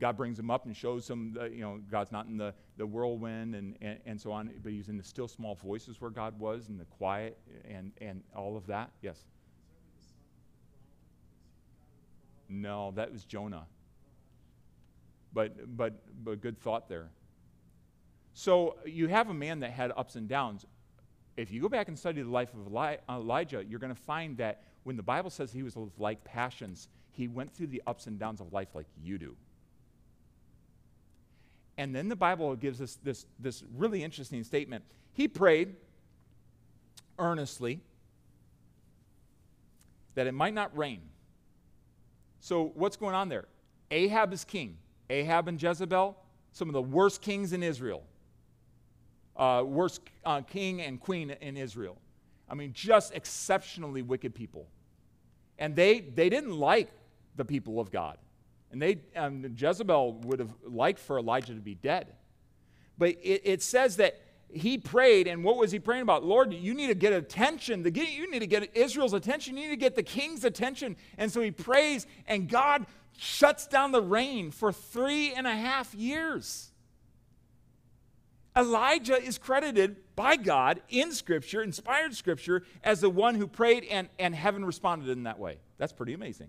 God 0.00 0.16
brings 0.16 0.38
him 0.38 0.50
up 0.50 0.64
and 0.64 0.74
shows 0.74 1.08
him, 1.08 1.36
you 1.52 1.60
know, 1.60 1.78
God's 1.90 2.10
not 2.10 2.26
in 2.26 2.38
the, 2.38 2.54
the 2.78 2.86
whirlwind 2.86 3.54
and, 3.54 3.76
and, 3.82 3.98
and 4.06 4.20
so 4.20 4.32
on, 4.32 4.50
but 4.62 4.72
he's 4.72 4.88
in 4.88 4.96
the 4.96 5.04
still 5.04 5.28
small 5.28 5.54
voices 5.54 6.00
where 6.00 6.10
God 6.10 6.38
was 6.40 6.68
and 6.68 6.80
the 6.80 6.86
quiet 6.86 7.38
and, 7.68 7.92
and 8.00 8.22
all 8.34 8.56
of 8.56 8.66
that. 8.66 8.90
Yes? 9.02 9.26
No, 12.50 12.92
that 12.96 13.12
was 13.12 13.24
Jonah. 13.24 13.64
But, 15.32 15.76
but, 15.76 15.94
but 16.24 16.40
good 16.40 16.58
thought 16.60 16.88
there. 16.88 17.08
So 18.34 18.76
you 18.84 19.06
have 19.06 19.30
a 19.30 19.34
man 19.34 19.60
that 19.60 19.70
had 19.70 19.92
ups 19.96 20.16
and 20.16 20.28
downs. 20.28 20.66
If 21.36 21.52
you 21.52 21.62
go 21.62 21.68
back 21.68 21.86
and 21.88 21.96
study 21.96 22.20
the 22.22 22.28
life 22.28 22.50
of 22.54 23.00
Elijah, 23.08 23.64
you're 23.66 23.78
going 23.78 23.94
to 23.94 24.00
find 24.00 24.36
that 24.38 24.64
when 24.82 24.96
the 24.96 25.02
Bible 25.02 25.30
says 25.30 25.52
he 25.52 25.62
was 25.62 25.76
of 25.76 25.90
like 25.98 26.24
passions, 26.24 26.88
he 27.12 27.28
went 27.28 27.54
through 27.54 27.68
the 27.68 27.82
ups 27.86 28.06
and 28.06 28.18
downs 28.18 28.40
of 28.40 28.52
life 28.52 28.68
like 28.74 28.86
you 29.02 29.16
do. 29.16 29.36
And 31.78 31.94
then 31.94 32.08
the 32.08 32.16
Bible 32.16 32.56
gives 32.56 32.80
us 32.80 32.98
this, 33.02 33.26
this 33.38 33.62
really 33.76 34.02
interesting 34.02 34.42
statement. 34.42 34.84
He 35.12 35.28
prayed 35.28 35.76
earnestly 37.18 37.80
that 40.14 40.26
it 40.26 40.32
might 40.32 40.54
not 40.54 40.76
rain. 40.76 41.00
So, 42.40 42.72
what's 42.74 42.96
going 42.96 43.14
on 43.14 43.28
there? 43.28 43.46
Ahab 43.90 44.32
is 44.32 44.44
king. 44.44 44.78
Ahab 45.10 45.48
and 45.48 45.60
Jezebel, 45.60 46.16
some 46.52 46.68
of 46.68 46.72
the 46.72 46.82
worst 46.82 47.20
kings 47.20 47.52
in 47.52 47.62
Israel, 47.62 48.02
uh, 49.36 49.62
worst 49.66 50.00
uh, 50.24 50.40
king 50.40 50.80
and 50.80 51.00
queen 51.00 51.30
in 51.30 51.56
Israel. 51.56 51.98
I 52.48 52.54
mean, 52.54 52.72
just 52.72 53.14
exceptionally 53.14 54.02
wicked 54.02 54.34
people. 54.34 54.68
And 55.58 55.76
they, 55.76 56.00
they 56.00 56.28
didn't 56.28 56.56
like 56.56 56.90
the 57.36 57.44
people 57.44 57.78
of 57.78 57.90
God. 57.90 58.18
And 58.72 58.80
they, 58.80 59.00
um, 59.16 59.44
Jezebel 59.56 60.14
would 60.24 60.38
have 60.38 60.54
liked 60.64 60.98
for 60.98 61.18
Elijah 61.18 61.54
to 61.54 61.60
be 61.60 61.74
dead. 61.74 62.14
But 62.98 63.10
it, 63.22 63.42
it 63.44 63.62
says 63.62 63.96
that 63.96 64.20
he 64.52 64.78
prayed, 64.78 65.26
and 65.26 65.44
what 65.44 65.56
was 65.56 65.70
he 65.70 65.78
praying 65.78 66.02
about? 66.02 66.24
Lord, 66.24 66.52
you 66.52 66.74
need 66.74 66.88
to 66.88 66.94
get 66.94 67.12
attention. 67.12 67.84
You 67.84 68.30
need 68.30 68.40
to 68.40 68.46
get 68.46 68.76
Israel's 68.76 69.12
attention. 69.12 69.56
You 69.56 69.64
need 69.64 69.74
to 69.74 69.76
get 69.76 69.96
the 69.96 70.02
king's 70.02 70.44
attention. 70.44 70.96
And 71.18 71.30
so 71.30 71.40
he 71.40 71.50
prays, 71.50 72.06
and 72.26 72.48
God 72.48 72.86
shuts 73.18 73.66
down 73.66 73.92
the 73.92 74.02
rain 74.02 74.50
for 74.50 74.72
three 74.72 75.32
and 75.32 75.46
a 75.46 75.54
half 75.54 75.94
years. 75.94 76.70
Elijah 78.56 79.22
is 79.22 79.38
credited 79.38 79.96
by 80.16 80.36
God 80.36 80.82
in 80.88 81.12
Scripture, 81.12 81.62
inspired 81.62 82.14
Scripture, 82.14 82.64
as 82.82 83.00
the 83.00 83.10
one 83.10 83.34
who 83.36 83.46
prayed 83.46 83.84
and, 83.90 84.08
and 84.18 84.34
heaven 84.34 84.64
responded 84.64 85.08
in 85.08 85.22
that 85.24 85.38
way. 85.38 85.58
That's 85.78 85.92
pretty 85.92 86.14
amazing. 86.14 86.48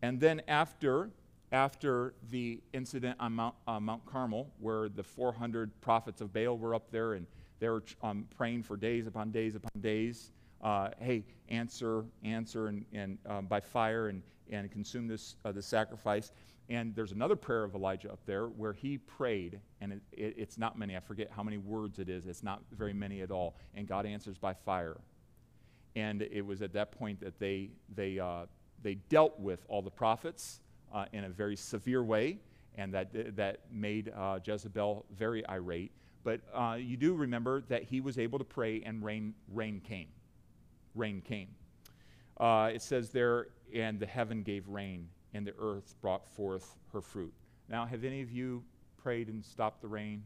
And 0.00 0.20
then 0.20 0.42
after, 0.48 1.10
after 1.52 2.14
the 2.30 2.60
incident 2.72 3.16
on 3.20 3.34
Mount, 3.34 3.54
uh, 3.66 3.78
Mount 3.78 4.04
Carmel, 4.06 4.50
where 4.58 4.88
the 4.88 5.02
400 5.02 5.78
prophets 5.82 6.22
of 6.22 6.32
Baal 6.32 6.56
were 6.56 6.74
up 6.74 6.90
there 6.90 7.12
and 7.12 7.26
they 7.60 7.68
were 7.68 7.84
um, 8.02 8.26
praying 8.36 8.62
for 8.64 8.76
days 8.76 9.06
upon 9.06 9.30
days 9.30 9.54
upon 9.54 9.80
days, 9.80 10.32
uh, 10.62 10.88
hey, 10.98 11.24
answer, 11.48 12.04
answer, 12.24 12.68
and, 12.68 12.84
and 12.92 13.18
um, 13.26 13.46
by 13.46 13.60
fire 13.60 14.08
and, 14.08 14.22
and 14.50 14.70
consume 14.70 15.06
this, 15.06 15.36
uh, 15.44 15.52
the 15.52 15.62
sacrifice. 15.62 16.32
And 16.68 16.94
there's 16.94 17.12
another 17.12 17.36
prayer 17.36 17.64
of 17.64 17.74
Elijah 17.74 18.10
up 18.10 18.20
there 18.24 18.46
where 18.46 18.72
he 18.72 18.96
prayed, 18.98 19.60
and 19.80 19.92
it, 19.92 20.00
it, 20.12 20.34
it's 20.38 20.58
not 20.58 20.78
many. 20.78 20.96
I 20.96 21.00
forget 21.00 21.30
how 21.30 21.42
many 21.42 21.58
words 21.58 21.98
it 21.98 22.08
is. 22.08 22.26
It's 22.26 22.42
not 22.42 22.62
very 22.72 22.94
many 22.94 23.20
at 23.20 23.30
all. 23.30 23.56
And 23.74 23.86
God 23.86 24.06
answers 24.06 24.38
by 24.38 24.54
fire. 24.54 24.96
And 25.94 26.22
it 26.22 26.44
was 26.44 26.62
at 26.62 26.72
that 26.72 26.92
point 26.92 27.20
that 27.20 27.38
they, 27.38 27.70
they, 27.94 28.18
uh, 28.18 28.46
they 28.82 28.94
dealt 28.94 29.38
with 29.38 29.64
all 29.68 29.82
the 29.82 29.90
prophets 29.90 30.60
uh, 30.92 31.06
in 31.12 31.24
a 31.24 31.28
very 31.28 31.56
severe 31.56 32.02
way, 32.02 32.38
and 32.76 32.92
that, 32.94 33.36
that 33.36 33.60
made 33.70 34.12
uh, 34.16 34.38
Jezebel 34.44 35.04
very 35.16 35.46
irate. 35.48 35.92
But 36.24 36.40
uh, 36.54 36.76
you 36.78 36.96
do 36.96 37.14
remember 37.14 37.62
that 37.68 37.82
he 37.82 38.00
was 38.00 38.18
able 38.18 38.38
to 38.38 38.44
pray, 38.44 38.82
and 38.84 39.02
rain, 39.02 39.34
rain 39.52 39.80
came. 39.80 40.08
Rain 40.94 41.20
came. 41.20 41.48
Uh, 42.38 42.70
it 42.72 42.82
says 42.82 43.10
there, 43.10 43.48
and 43.74 43.98
the 43.98 44.06
heaven 44.06 44.42
gave 44.42 44.68
rain 44.68 45.08
and 45.34 45.46
the 45.46 45.54
earth 45.58 45.94
brought 46.00 46.26
forth 46.26 46.76
her 46.92 47.00
fruit. 47.00 47.32
Now, 47.68 47.86
have 47.86 48.04
any 48.04 48.22
of 48.22 48.30
you 48.30 48.62
prayed 49.02 49.28
and 49.28 49.44
stopped 49.44 49.80
the 49.80 49.88
rain? 49.88 50.22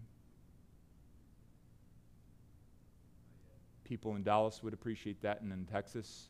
People 3.85 4.17
in 4.17 4.23
Dallas 4.23 4.63
would 4.63 4.73
appreciate 4.73 5.23
that, 5.23 5.43
and 5.43 5.53
in 5.53 5.65
Texas, 5.67 6.29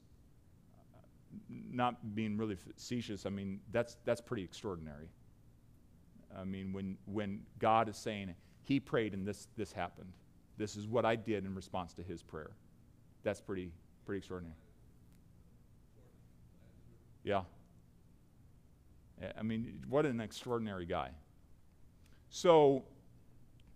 not 1.49 2.14
being 2.14 2.37
really 2.37 2.57
facetious, 2.57 3.26
I 3.26 3.30
mean, 3.30 3.61
that's, 3.72 3.97
that's 4.05 4.20
pretty 4.20 4.45
extraordinary. 4.45 5.09
I 6.37 6.45
mean, 6.45 6.72
when, 6.72 6.97
when 7.07 7.43
God 7.59 7.89
is 7.89 7.97
saying, 7.97 8.34
He 8.64 8.80
prayed 8.80 9.14
and 9.14 9.26
this, 9.26 9.49
this 9.57 9.72
happened, 9.72 10.12
this 10.59 10.76
is 10.76 10.87
what 10.87 11.05
I 11.05 11.16
did 11.16 11.45
in 11.45 11.55
response 11.55 11.95
to 11.95 12.03
His 12.03 12.22
prayer, 12.22 12.51
that's 13.22 13.41
pretty, 13.41 13.72
pretty 14.05 14.18
extraordinary. 14.18 14.57
Yeah. 17.24 17.43
I 19.37 19.43
mean, 19.43 19.82
what 19.89 20.07
an 20.07 20.20
extraordinary 20.20 20.87
guy. 20.87 21.11
So, 22.28 22.84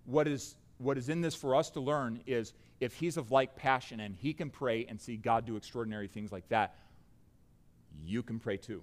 what 0.05 0.29
is, 0.29 0.57
what 0.79 0.99
is 0.99 1.09
in 1.09 1.21
this 1.21 1.35
for 1.35 1.55
us 1.55 1.71
to 1.71 1.81
learn 1.81 2.21
is 2.27 2.53
if 2.81 2.95
he's 2.95 3.17
of 3.17 3.31
like 3.31 3.57
passion 3.57 4.01
and 4.01 4.15
he 4.17 4.33
can 4.33 4.51
pray 4.51 4.87
and 4.89 5.01
see 5.01 5.17
God 5.17 5.47
do 5.47 5.57
extraordinary 5.57 6.09
things 6.09 6.33
like 6.33 6.49
that, 6.49 6.77
you 8.05 8.23
can 8.23 8.39
pray 8.39 8.57
too. 8.57 8.83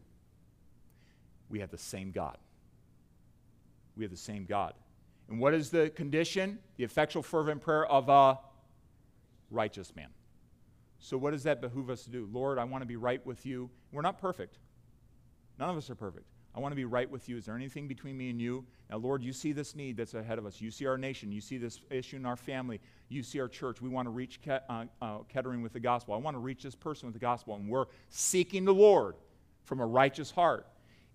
We 1.50 1.60
have 1.60 1.72
the 1.72 1.78
same 1.78 2.12
God. 2.12 2.38
We 3.96 4.04
have 4.04 4.12
the 4.12 4.18
same 4.18 4.46
God. 4.46 4.74
And 5.30 5.40
what 5.40 5.54
is 5.54 5.70
the 5.70 5.90
condition? 5.90 6.60
The 6.78 6.84
effectual, 6.84 7.24
fervent 7.24 7.62
prayer 7.62 7.86
of 7.86 8.10
a 8.10 8.40
righteous 9.50 9.96
man. 9.96 10.10
So, 11.00 11.18
what 11.18 11.32
does 11.32 11.44
that 11.44 11.62
behoove 11.62 11.90
us 11.90 12.04
to 12.04 12.10
do? 12.10 12.28
Lord, 12.32 12.58
I 12.58 12.64
want 12.64 12.82
to 12.82 12.86
be 12.86 12.96
right 12.96 13.24
with 13.26 13.46
you. 13.46 13.70
We're 13.92 14.02
not 14.02 14.20
perfect. 14.20 14.58
None 15.60 15.70
of 15.70 15.78
us 15.78 15.90
are 15.90 15.96
perfect. 15.96 16.26
I 16.58 16.60
want 16.60 16.72
to 16.72 16.76
be 16.76 16.86
right 16.86 17.08
with 17.08 17.30
you. 17.30 17.38
Is 17.38 17.46
there 17.46 17.56
anything 17.56 17.88
between 17.88 18.18
me 18.18 18.32
and 18.32 18.42
you? 18.42 18.66
Now, 18.90 18.98
Lord, 18.98 19.22
you 19.22 19.32
see 19.32 19.52
this 19.52 19.76
need 19.76 19.96
that's 19.96 20.16
ahead 20.16 20.40
of 20.40 20.48
us. 20.48 20.60
You 20.60 20.72
see 20.72 20.88
our 20.88 20.98
nation. 20.98 21.32
You 21.32 21.40
see 21.40 21.60
this 21.60 21.82
issue 21.92 22.16
in 22.16 22.26
our 22.26 22.36
family. 22.36 22.82
You 23.10 23.22
see 23.22 23.40
our 23.40 23.48
church. 23.48 23.80
We 23.80 23.90
want 23.90 24.08
to 24.08 24.10
reach 24.10 24.42
Ket- 24.42 24.66
uh, 24.68 24.86
uh, 25.00 25.20
Kettering 25.30 25.62
with 25.62 25.74
the 25.74 25.80
gospel. 25.80 26.16
I 26.16 26.18
want 26.18 26.34
to 26.34 26.40
reach 26.40 26.64
this 26.64 26.74
person 26.74 27.06
with 27.06 27.14
the 27.14 27.20
gospel. 27.20 27.54
And 27.56 27.70
we're 27.70 27.86
seeking 28.10 28.66
the 28.66 28.74
Lord 28.74 29.18
from 29.66 29.82
a 29.82 29.86
righteous 29.86 30.32
heart. 30.32 30.66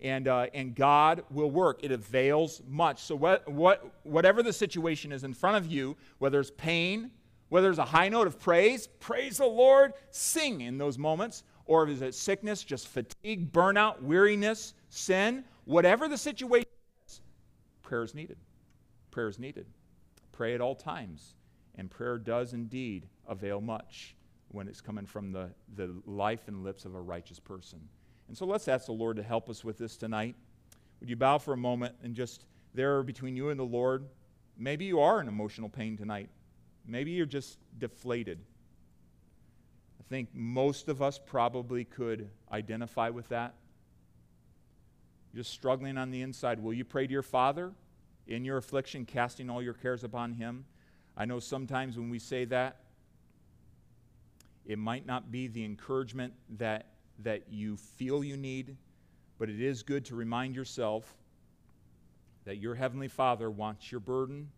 and, 0.00 0.28
uh, 0.28 0.46
and 0.52 0.74
God 0.74 1.24
will 1.30 1.50
work. 1.50 1.80
It 1.82 1.92
avails 1.92 2.62
much. 2.68 3.02
So, 3.02 3.14
what, 3.14 3.48
what, 3.48 3.92
whatever 4.02 4.42
the 4.42 4.52
situation 4.52 5.12
is 5.12 5.24
in 5.24 5.32
front 5.32 5.56
of 5.56 5.70
you, 5.70 5.96
whether 6.18 6.40
it's 6.40 6.50
pain, 6.56 7.10
whether 7.48 7.68
it's 7.68 7.78
a 7.78 7.84
high 7.84 8.08
note 8.08 8.26
of 8.26 8.38
praise, 8.38 8.86
praise 8.86 9.38
the 9.38 9.46
Lord, 9.46 9.92
sing 10.10 10.62
in 10.62 10.78
those 10.78 10.98
moments, 10.98 11.44
or 11.66 11.88
is 11.88 12.02
it 12.02 12.14
sickness, 12.14 12.64
just 12.64 12.88
fatigue, 12.88 13.52
burnout, 13.52 14.02
weariness, 14.02 14.74
sin, 14.92 15.42
whatever 15.64 16.06
the 16.06 16.18
situation 16.18 16.68
is, 17.06 17.20
prayer 17.82 18.02
is 18.02 18.14
needed. 18.14 18.36
Prayer 19.10 19.28
is 19.28 19.38
needed. 19.38 19.66
Pray 20.32 20.54
at 20.54 20.60
all 20.60 20.74
times, 20.74 21.34
and 21.76 21.90
prayer 21.90 22.18
does 22.18 22.52
indeed 22.52 23.08
avail 23.26 23.60
much 23.60 24.14
when 24.48 24.68
it's 24.68 24.80
coming 24.80 25.06
from 25.06 25.32
the, 25.32 25.50
the 25.76 25.94
life 26.06 26.46
and 26.46 26.62
lips 26.62 26.84
of 26.84 26.94
a 26.94 27.00
righteous 27.00 27.38
person. 27.38 27.80
And 28.28 28.36
so 28.36 28.44
let's 28.44 28.68
ask 28.68 28.86
the 28.86 28.92
Lord 28.92 29.16
to 29.16 29.22
help 29.22 29.48
us 29.48 29.64
with 29.64 29.78
this 29.78 29.96
tonight. 29.96 30.34
Would 31.00 31.08
you 31.08 31.16
bow 31.16 31.38
for 31.38 31.54
a 31.54 31.56
moment 31.56 31.94
and 32.02 32.14
just 32.14 32.44
there 32.74 33.02
between 33.02 33.34
you 33.34 33.48
and 33.48 33.58
the 33.58 33.64
Lord? 33.64 34.06
Maybe 34.58 34.84
you 34.84 35.00
are 35.00 35.20
in 35.20 35.28
emotional 35.28 35.68
pain 35.68 35.96
tonight. 35.96 36.28
Maybe 36.86 37.12
you're 37.12 37.26
just 37.26 37.58
deflated. 37.78 38.38
I 40.00 40.04
think 40.08 40.28
most 40.34 40.88
of 40.88 41.00
us 41.00 41.18
probably 41.18 41.84
could 41.84 42.28
identify 42.52 43.08
with 43.08 43.28
that. 43.30 43.54
You're 45.32 45.42
just 45.42 45.54
struggling 45.54 45.96
on 45.96 46.10
the 46.10 46.22
inside. 46.22 46.62
Will 46.62 46.74
you 46.74 46.84
pray 46.84 47.06
to 47.06 47.12
your 47.12 47.22
Father 47.22 47.72
in 48.26 48.44
your 48.44 48.58
affliction, 48.58 49.06
casting 49.06 49.48
all 49.48 49.62
your 49.62 49.74
cares 49.74 50.04
upon 50.04 50.34
Him? 50.34 50.64
I 51.16 51.24
know 51.24 51.40
sometimes 51.40 51.96
when 51.96 52.10
we 52.10 52.18
say 52.18 52.44
that, 52.46 52.78
it 54.64 54.78
might 54.78 55.06
not 55.06 55.32
be 55.32 55.48
the 55.48 55.64
encouragement 55.64 56.34
that 56.58 56.86
that 57.20 57.42
you 57.50 57.76
feel 57.76 58.24
you 58.24 58.36
need, 58.36 58.76
but 59.38 59.48
it 59.48 59.60
is 59.60 59.82
good 59.82 60.04
to 60.06 60.14
remind 60.14 60.54
yourself 60.54 61.14
that 62.44 62.56
your 62.56 62.74
Heavenly 62.74 63.08
Father 63.08 63.50
wants 63.50 63.90
your 63.90 64.00
burden 64.00 64.50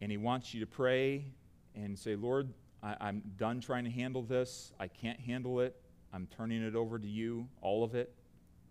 and 0.00 0.10
He 0.10 0.16
wants 0.16 0.54
you 0.54 0.60
to 0.60 0.66
pray 0.66 1.26
and 1.74 1.98
say, 1.98 2.16
Lord, 2.16 2.52
I, 2.82 3.08
am 3.08 3.22
done 3.36 3.60
trying 3.60 3.84
to 3.84 3.90
handle 3.90 4.22
this. 4.22 4.72
I 4.80 4.88
can't 4.88 5.20
handle 5.20 5.60
it. 5.60 5.76
I'm 6.12 6.26
turning 6.36 6.62
it 6.62 6.74
over 6.74 6.98
to 6.98 7.06
you, 7.06 7.46
all 7.60 7.84
of 7.84 7.94
it. 7.94 8.14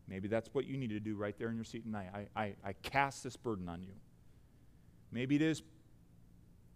Maybe 0.10 0.28
that's 0.28 0.50
what 0.54 0.66
you 0.66 0.78
need 0.78 0.90
to 0.90 1.00
do 1.00 1.16
right 1.16 1.38
there 1.38 1.50
in 1.50 1.56
your 1.56 1.64
seat 1.64 1.84
tonight. 1.84 2.08
I, 2.14 2.42
I, 2.42 2.56
I 2.66 2.74
cast 2.74 3.24
this 3.24 3.36
burden 3.36 3.70
on 3.70 3.84
you. 3.84 3.94
Maybe 5.12 5.36
it 5.36 5.42
is 5.42 5.62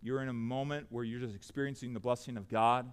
you're 0.02 0.22
in 0.22 0.30
a 0.30 0.34
moment 0.34 0.88
where 0.90 1.04
you're 1.04 1.20
just 1.20 1.36
experiencing 1.36 1.94
the 1.94 2.00
blessing 2.00 2.38
of 2.38 2.50
God 2.50 2.92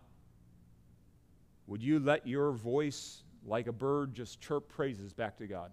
would 1.70 1.84
you 1.84 2.00
let 2.00 2.26
your 2.26 2.50
voice, 2.50 3.22
like 3.46 3.68
a 3.68 3.72
bird, 3.72 4.12
just 4.12 4.40
chirp 4.40 4.68
praises 4.68 5.12
back 5.12 5.36
to 5.36 5.46
God? 5.46 5.70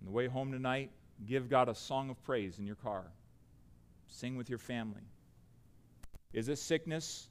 On 0.00 0.06
the 0.06 0.12
way 0.12 0.28
home 0.28 0.52
tonight, 0.52 0.92
give 1.26 1.50
God 1.50 1.68
a 1.68 1.74
song 1.74 2.08
of 2.08 2.22
praise 2.22 2.60
in 2.60 2.66
your 2.68 2.76
car. 2.76 3.02
Sing 4.06 4.36
with 4.36 4.48
your 4.48 4.60
family. 4.60 5.02
Is 6.32 6.48
it 6.48 6.60
sickness? 6.60 7.26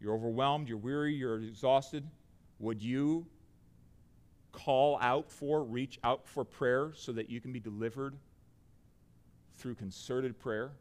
You're 0.00 0.14
overwhelmed, 0.14 0.68
you're 0.68 0.78
weary, 0.78 1.16
you're 1.16 1.38
exhausted. 1.38 2.08
Would 2.60 2.80
you 2.80 3.26
call 4.54 4.98
out 5.00 5.30
for, 5.30 5.62
reach 5.64 5.98
out 6.04 6.26
for 6.26 6.44
prayer 6.44 6.92
so 6.94 7.12
that 7.12 7.28
you 7.28 7.40
can 7.40 7.52
be 7.52 7.60
delivered 7.60 8.14
through 9.56 9.74
concerted 9.74 10.38
prayer, 10.38 10.72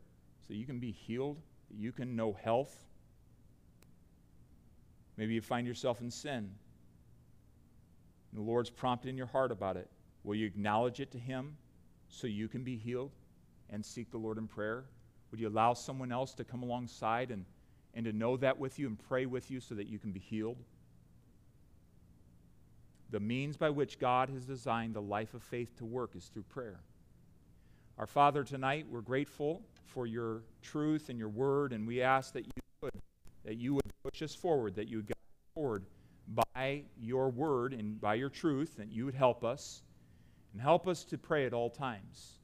so 0.47 0.53
you 0.53 0.65
can 0.65 0.79
be 0.79 0.91
healed, 0.91 1.41
you 1.69 1.91
can 1.91 2.15
know 2.15 2.33
health? 2.33 2.85
Maybe 5.17 5.33
you 5.33 5.41
find 5.41 5.67
yourself 5.67 6.01
in 6.01 6.09
sin. 6.09 6.49
And 8.31 8.33
the 8.33 8.41
Lord's 8.41 8.69
prompted 8.69 9.09
in 9.09 9.17
your 9.17 9.27
heart 9.27 9.51
about 9.51 9.77
it. 9.77 9.89
Will 10.23 10.35
you 10.35 10.47
acknowledge 10.47 10.99
it 10.99 11.11
to 11.11 11.19
Him 11.19 11.55
so 12.07 12.27
you 12.27 12.47
can 12.47 12.63
be 12.63 12.77
healed 12.77 13.11
and 13.69 13.85
seek 13.85 14.09
the 14.11 14.17
Lord 14.17 14.37
in 14.37 14.47
prayer? 14.47 14.85
Would 15.31 15.39
you 15.39 15.49
allow 15.49 15.73
someone 15.73 16.11
else 16.11 16.33
to 16.35 16.43
come 16.43 16.63
alongside 16.63 17.31
and, 17.31 17.45
and 17.93 18.05
to 18.05 18.13
know 18.13 18.37
that 18.37 18.57
with 18.57 18.79
you 18.79 18.87
and 18.87 18.97
pray 19.07 19.25
with 19.25 19.49
you 19.51 19.59
so 19.59 19.75
that 19.75 19.87
you 19.87 19.99
can 19.99 20.11
be 20.11 20.19
healed? 20.19 20.57
The 23.13 23.19
means 23.19 23.57
by 23.57 23.69
which 23.69 23.99
God 23.99 24.31
has 24.31 24.43
designed 24.43 24.95
the 24.95 25.01
life 25.01 25.35
of 25.35 25.43
faith 25.43 25.77
to 25.77 25.85
work 25.85 26.15
is 26.15 26.31
through 26.33 26.45
prayer. 26.49 26.79
Our 27.99 28.07
Father, 28.07 28.43
tonight 28.43 28.87
we're 28.89 29.01
grateful 29.01 29.61
for 29.85 30.07
your 30.07 30.41
truth 30.63 31.09
and 31.09 31.19
your 31.19 31.29
word, 31.29 31.73
and 31.73 31.85
we 31.85 32.01
ask 32.01 32.33
that 32.33 32.43
you 32.43 32.51
would, 32.81 32.91
that 33.45 33.57
you 33.57 33.75
would 33.75 33.83
push 34.03 34.23
us 34.23 34.33
forward, 34.33 34.73
that 34.77 34.87
you 34.87 34.97
would 34.97 35.05
guide 35.05 35.11
us 35.11 35.53
forward 35.53 35.85
by 36.55 36.85
your 36.99 37.29
word 37.29 37.73
and 37.73 38.01
by 38.01 38.15
your 38.15 38.29
truth, 38.29 38.77
that 38.77 38.91
you 38.91 39.05
would 39.05 39.13
help 39.13 39.43
us. 39.43 39.83
And 40.51 40.59
help 40.59 40.87
us 40.87 41.03
to 41.03 41.17
pray 41.19 41.45
at 41.45 41.53
all 41.53 41.69
times. 41.69 42.39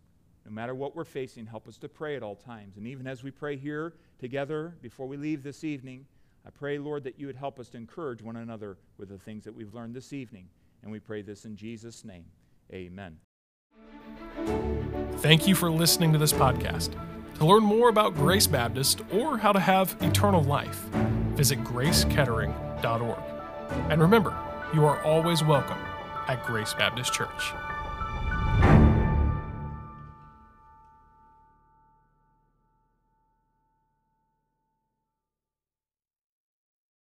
No 0.46 0.52
matter 0.52 0.76
what 0.76 0.96
we're 0.96 1.04
facing, 1.04 1.48
help 1.48 1.68
us 1.68 1.80
to 1.80 1.90
pray 1.90 2.16
at 2.16 2.22
all 2.22 2.36
times. 2.36 2.78
And 2.78 2.86
even 2.86 3.08
as 3.08 3.24
we 3.24 3.32
pray 3.32 3.58
here 3.58 3.96
together 4.20 4.76
before 4.84 5.08
we 5.08 5.18
leave 5.18 5.42
this 5.42 5.64
evening, 5.64 6.06
I 6.46 6.52
pray, 6.52 6.78
Lord, 6.78 7.04
that 7.06 7.20
you 7.20 7.26
would 7.26 7.36
help 7.36 7.60
us 7.60 7.70
to 7.70 7.78
encourage 7.78 8.22
one 8.22 8.36
another 8.36 8.78
with 9.00 9.10
the 9.10 9.18
things 9.18 9.44
that 9.46 9.56
we've 9.56 9.74
learned 9.74 9.96
this 9.96 10.14
evening. 10.14 10.48
And 10.84 10.92
we 10.92 11.00
pray 11.00 11.22
this 11.22 11.46
in 11.46 11.56
Jesus' 11.56 12.06
name. 12.06 12.26
Amen. 12.74 13.18
Thank 15.18 15.48
you 15.48 15.56
for 15.56 15.70
listening 15.70 16.14
to 16.14 16.20
this 16.20 16.34
podcast. 16.34 16.92
To 17.40 17.46
learn 17.46 17.64
more 17.64 17.90
about 17.90 18.16
Grace 18.16 18.48
Baptist 18.48 19.02
or 19.12 19.38
how 19.38 19.52
to 19.52 19.60
have 19.60 19.96
eternal 20.02 20.44
life, 20.44 20.78
visit 21.36 21.64
gracekettering.org. 21.64 23.20
And 23.90 24.02
remember, 24.02 24.36
you 24.74 24.86
are 24.86 25.02
always 25.04 25.44
welcome 25.44 25.78
at 26.28 26.46
Grace 26.46 26.74
Baptist 26.74 27.14
Church. 27.14 27.54